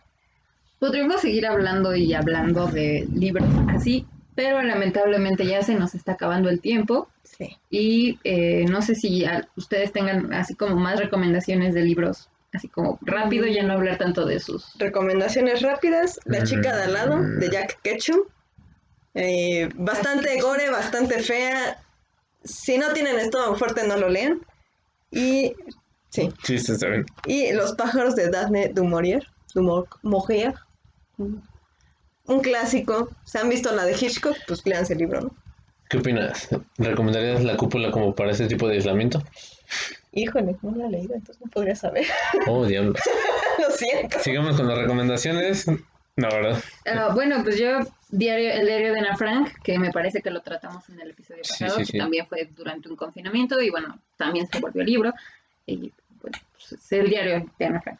Podríamos 0.80 1.21
seguir 1.21 1.45
hablando 1.47 1.95
y 1.95 2.13
hablando 2.13 2.67
de 2.67 3.07
libros 3.13 3.47
así, 3.69 4.05
pero 4.36 4.61
lamentablemente 4.61 5.45
ya 5.45 5.61
se 5.61 5.76
nos 5.76 5.95
está 5.95 6.13
acabando 6.13 6.49
el 6.49 6.59
tiempo 6.59 7.07
sí. 7.24 7.55
y 7.69 8.19
eh, 8.26 8.65
no 8.67 8.82
sé 8.82 8.95
si 8.95 9.24
a- 9.24 9.47
ustedes 9.55 9.93
tengan 9.93 10.34
así 10.34 10.55
como 10.55 10.76
más 10.76 10.99
recomendaciones 10.99 11.74
de 11.74 11.84
libros, 11.84 12.30
así 12.51 12.67
como 12.67 12.99
rápido, 13.01 13.45
ya 13.47 13.63
no 13.63 13.74
hablar 13.74 13.97
tanto 13.97 14.26
de 14.26 14.41
sus... 14.41 14.78
Recomendaciones 14.78 15.61
rápidas. 15.61 16.19
La 16.26 16.43
chica 16.43 16.76
de 16.76 16.84
al 16.84 16.93
lado, 16.93 17.21
de 17.21 17.49
Jack 17.49 17.80
Ketchum. 17.82 18.19
Eh, 19.13 19.69
bastante 19.76 20.41
gore, 20.41 20.69
bastante 20.69 21.19
fea. 21.19 21.78
Si 22.43 22.78
no 22.78 22.91
tienen 22.91 23.19
estómago 23.19 23.55
fuerte, 23.55 23.88
no 23.88 23.95
lo 23.95 24.09
lean. 24.09 24.41
Y, 25.11 25.53
sí. 26.14 26.32
sí, 26.43 26.59
sí, 26.59 26.72
está 26.72 26.88
bien. 26.88 27.05
Y 27.26 27.51
Los 27.53 27.74
pájaros 27.74 28.16
de 28.16 28.30
Daphne 28.30 28.70
du 28.70 28.86
Maurier. 28.86 29.26
Du 29.53 29.86
Maurier. 30.03 30.53
Un 32.26 32.39
clásico. 32.41 33.09
¿Se 33.26 33.39
han 33.39 33.49
visto 33.49 33.74
la 33.76 33.86
de 33.86 33.93
Hitchcock? 33.93 34.38
Pues 34.47 34.66
léanse 34.66 34.93
el 34.93 34.99
libro, 34.99 35.22
¿no? 35.22 35.32
¿Qué 35.89 35.97
opinas? 35.97 36.47
¿Recomendarías 36.78 37.43
la 37.43 37.57
cúpula 37.57 37.91
como 37.91 38.16
para 38.16 38.32
ese 38.32 38.47
tipo 38.47 38.68
de 38.68 38.76
aislamiento? 38.76 39.22
Híjole, 40.14 40.55
no 40.61 40.76
la 40.76 40.88
he 40.88 40.91
leído, 40.91 41.16
entonces 41.16 41.43
no 41.43 41.51
podría 41.51 41.76
saber. 41.76 42.05
Oh, 42.47 42.66
diablo. 42.66 42.93
Lo 43.59 43.70
siento. 43.76 44.20
Sigamos 44.20 44.55
con 44.55 44.68
las 44.68 44.78
recomendaciones. 44.78 45.68
No, 46.16 46.30
¿verdad? 46.30 46.64
Ah, 46.86 47.09
bueno, 47.14 47.43
pues 47.43 47.57
yo, 47.59 47.80
diario, 48.09 48.51
el 48.53 48.66
diario 48.68 48.93
de 48.93 48.99
Ana 48.99 49.18
Frank, 49.18 49.49
que 49.64 49.78
me 49.80 49.91
parece 49.91 50.22
que 50.22 50.30
lo 50.30 50.41
tratamos 50.41 50.88
en 50.89 50.99
el 51.01 51.09
episodio 51.09 51.43
Sí, 51.43 51.64
pasado, 51.64 51.80
sí, 51.80 51.86
que 51.86 51.91
sí. 51.93 51.97
también 51.97 52.28
fue 52.28 52.47
durante 52.55 52.88
un 52.89 52.95
confinamiento 52.95 53.59
y 53.61 53.70
bueno, 53.72 53.99
también 54.18 54.47
se 54.47 54.59
volvió 54.59 54.84
libro. 54.84 55.11
Y 55.66 55.91
pues, 56.24 56.71
es 56.71 56.91
el 56.93 57.09
diario 57.09 57.45
de 57.59 57.65
Ana 57.65 57.82
Frank, 57.82 57.99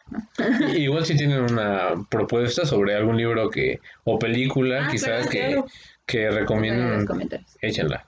Igual 0.76 1.04
si 1.06 1.16
tienen 1.16 1.40
una 1.42 1.90
propuesta 2.08 2.64
sobre 2.66 2.94
algún 2.96 3.16
libro 3.16 3.50
que 3.50 3.80
o 4.04 4.18
película 4.18 4.86
Ah, 4.86 4.88
quizás 4.90 5.28
claro, 5.28 5.30
que, 5.30 5.38
claro. 5.52 5.66
que 6.06 6.20
En 6.22 6.26
los 6.30 6.34
recomienden, 6.36 7.06
comentarios. 7.06 7.56
échenla. 7.60 8.04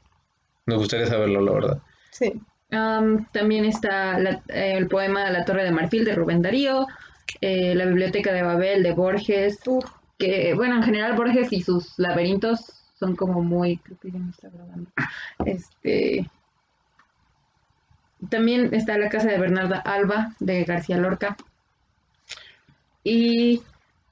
Nos 0.67 0.79
gustaría 0.79 1.07
saberlo, 1.07 1.41
la 1.43 1.53
verdad. 1.53 1.79
Sí. 2.11 2.33
Am, 2.73 3.27
también 3.33 3.64
está 3.64 4.19
la- 4.19 4.43
eh, 4.49 4.75
el 4.77 4.89
poema 4.89 5.31
La 5.31 5.45
Torre 5.45 5.62
de 5.62 5.71
Marfil 5.71 6.05
de 6.05 6.14
Rubén 6.17 6.43
Darío, 6.43 6.87
eh, 7.41 7.75
La 7.77 7.85
Biblioteca 7.87 8.33
de 8.33 8.43
Babel 8.43 8.83
de 8.83 8.93
Borges, 8.93 9.61
que 10.19 10.55
bueno, 10.55 10.77
en 10.77 10.83
general 10.83 11.14
Borges 11.14 11.53
y 11.53 11.62
sus 11.62 11.97
laberintos 11.99 12.73
son 12.99 13.14
como 13.14 13.43
muy, 13.43 13.77
creo 13.77 13.99
que 14.01 14.11
ya 14.11 14.19
me 14.19 14.31
está 14.31 14.49
grabando. 14.49 14.91
Este, 15.45 16.29
también 18.31 18.73
está 18.75 18.97
La 18.99 19.09
Casa 19.09 19.29
de 19.29 19.39
Bernarda 19.39 19.79
Alba 19.79 20.35
de 20.41 20.64
García 20.64 20.97
Lorca. 20.97 21.37
Y 23.05 23.62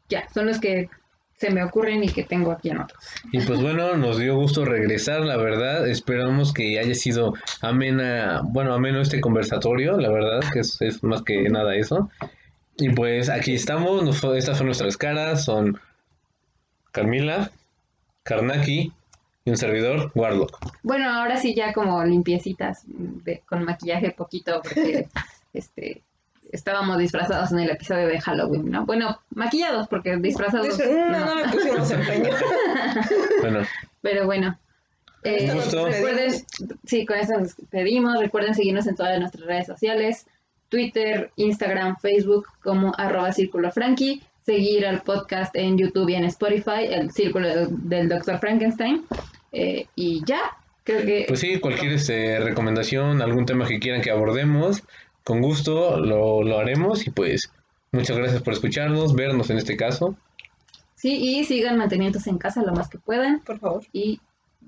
ya, 0.09 0.28
son 0.32 0.46
los 0.46 0.61
que 0.61 0.88
se 1.36 1.50
me 1.50 1.64
ocurren 1.64 2.05
y 2.05 2.09
que 2.09 2.22
tengo 2.22 2.52
aquí 2.52 2.70
en 2.70 2.78
otros. 2.80 3.02
Y 3.32 3.40
pues 3.40 3.61
bueno, 3.61 3.96
nos 3.96 4.18
dio 4.18 4.36
gusto 4.36 4.64
regresar, 4.64 5.22
la 5.22 5.36
verdad. 5.36 5.88
Esperamos 5.88 6.52
que 6.52 6.78
haya 6.78 6.94
sido 6.94 7.34
amena, 7.61 8.40
bueno, 8.44 8.72
ameno 8.72 9.00
este 9.00 9.20
conversatorio, 9.20 9.96
la 9.98 10.11
verdad, 10.11 10.40
que 10.52 10.61
es, 10.61 10.80
es 10.80 11.02
más 11.02 11.22
que 11.22 11.42
nada 11.48 11.74
eso. 11.74 12.09
Y 12.76 12.90
pues 12.90 13.28
aquí 13.28 13.55
estamos, 13.55 14.02
nos- 14.05 14.22
estas 14.36 14.59
son 14.59 14.66
nuestras 14.66 14.96
caras, 14.96 15.44
son 15.44 15.78
Carmila, 16.92 17.50
Karnaki 18.22 18.92
y 19.45 19.51
un 19.51 19.57
servidor, 19.57 20.11
Warlock. 20.14 20.59
Bueno, 20.82 21.11
ahora 21.11 21.36
sí 21.36 21.55
ya 21.55 21.72
como 21.72 22.03
limpiecitas, 22.05 22.82
de- 22.86 23.40
con 23.47 23.64
maquillaje 23.64 24.11
poquito, 24.12 24.61
porque 24.62 25.09
este 25.53 26.03
estábamos 26.53 26.99
disfrazados 26.99 27.51
en 27.53 27.59
el 27.61 27.70
episodio 27.70 28.07
de 28.07 28.20
Halloween, 28.20 28.70
¿no? 28.70 28.86
Bueno, 28.86 29.18
maquillados, 29.30 29.88
porque 29.88 30.16
disfrazados. 30.18 30.68
Dice, 30.68 30.95
no, 30.95 31.09
no. 31.11 31.24
no 31.26 31.34
le 31.34 31.49
pusimos 31.49 31.90
empeño. 31.90 32.30
Bueno, 33.40 33.61
Pero 34.03 34.24
bueno. 34.26 34.59
eh, 35.24 35.51
recuerden, 35.53 36.32
sí, 36.84 37.05
con 37.07 37.18
eso 37.18 37.32
nos 37.38 37.57
despedimos. 37.57 38.18
Recuerden 38.20 38.55
seguirnos 38.55 38.86
en 38.86 38.95
todas 38.95 39.18
nuestras 39.18 39.47
redes 39.47 39.66
sociales, 39.66 40.26
Twitter, 40.68 41.32
Instagram, 41.36 41.97
Facebook, 41.99 42.47
como 42.62 42.92
arroba 42.97 43.32
círculo 43.32 43.70
frankie. 43.72 44.22
Seguir 44.47 44.86
al 44.86 45.01
podcast 45.01 45.57
en 45.57 45.78
YouTube 45.78 46.11
y 46.11 46.14
en 46.16 46.24
Spotify, 46.24 46.84
el 46.88 47.11
círculo 47.11 47.49
del, 47.49 47.88
del 47.88 48.09
Dr. 48.11 48.38
Frankenstein. 48.38 49.05
Eh, 49.55 49.86
y 49.94 50.22
ya, 50.26 50.57
creo 50.82 51.05
que 51.07 51.24
pues 51.28 51.40
sí, 51.40 51.61
cualquier 51.61 51.92
este, 51.92 52.40
recomendación, 52.40 53.22
algún 53.22 53.46
tema 53.46 53.66
que 53.66 53.78
quieran 53.78 54.02
que 54.02 54.11
abordemos, 54.11 54.82
con 55.22 55.40
gusto 55.40 55.98
lo, 55.98 56.42
lo 56.42 56.59
haremos 56.59 57.07
y 57.07 57.11
pues 57.11 57.50
muchas 57.92 58.16
gracias 58.18 58.42
por 58.42 58.52
escucharnos, 58.52 59.14
vernos 59.14 59.48
en 59.50 59.59
este 59.59 59.76
caso. 59.76 60.16
sí, 60.96 61.16
y 61.16 61.44
sigan 61.44 61.78
manteniéndose 61.78 62.30
en 62.30 62.38
casa 62.38 62.62
lo 62.62 62.72
más 62.72 62.88
que 62.88 62.98
puedan. 62.98 63.40
Por 63.40 63.59
favor. 63.59 63.82
Y 63.92 64.20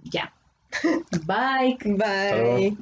ya. 0.04 0.32
Bye. 1.26 1.76
Bye. 1.84 2.30
luego. 2.30 2.76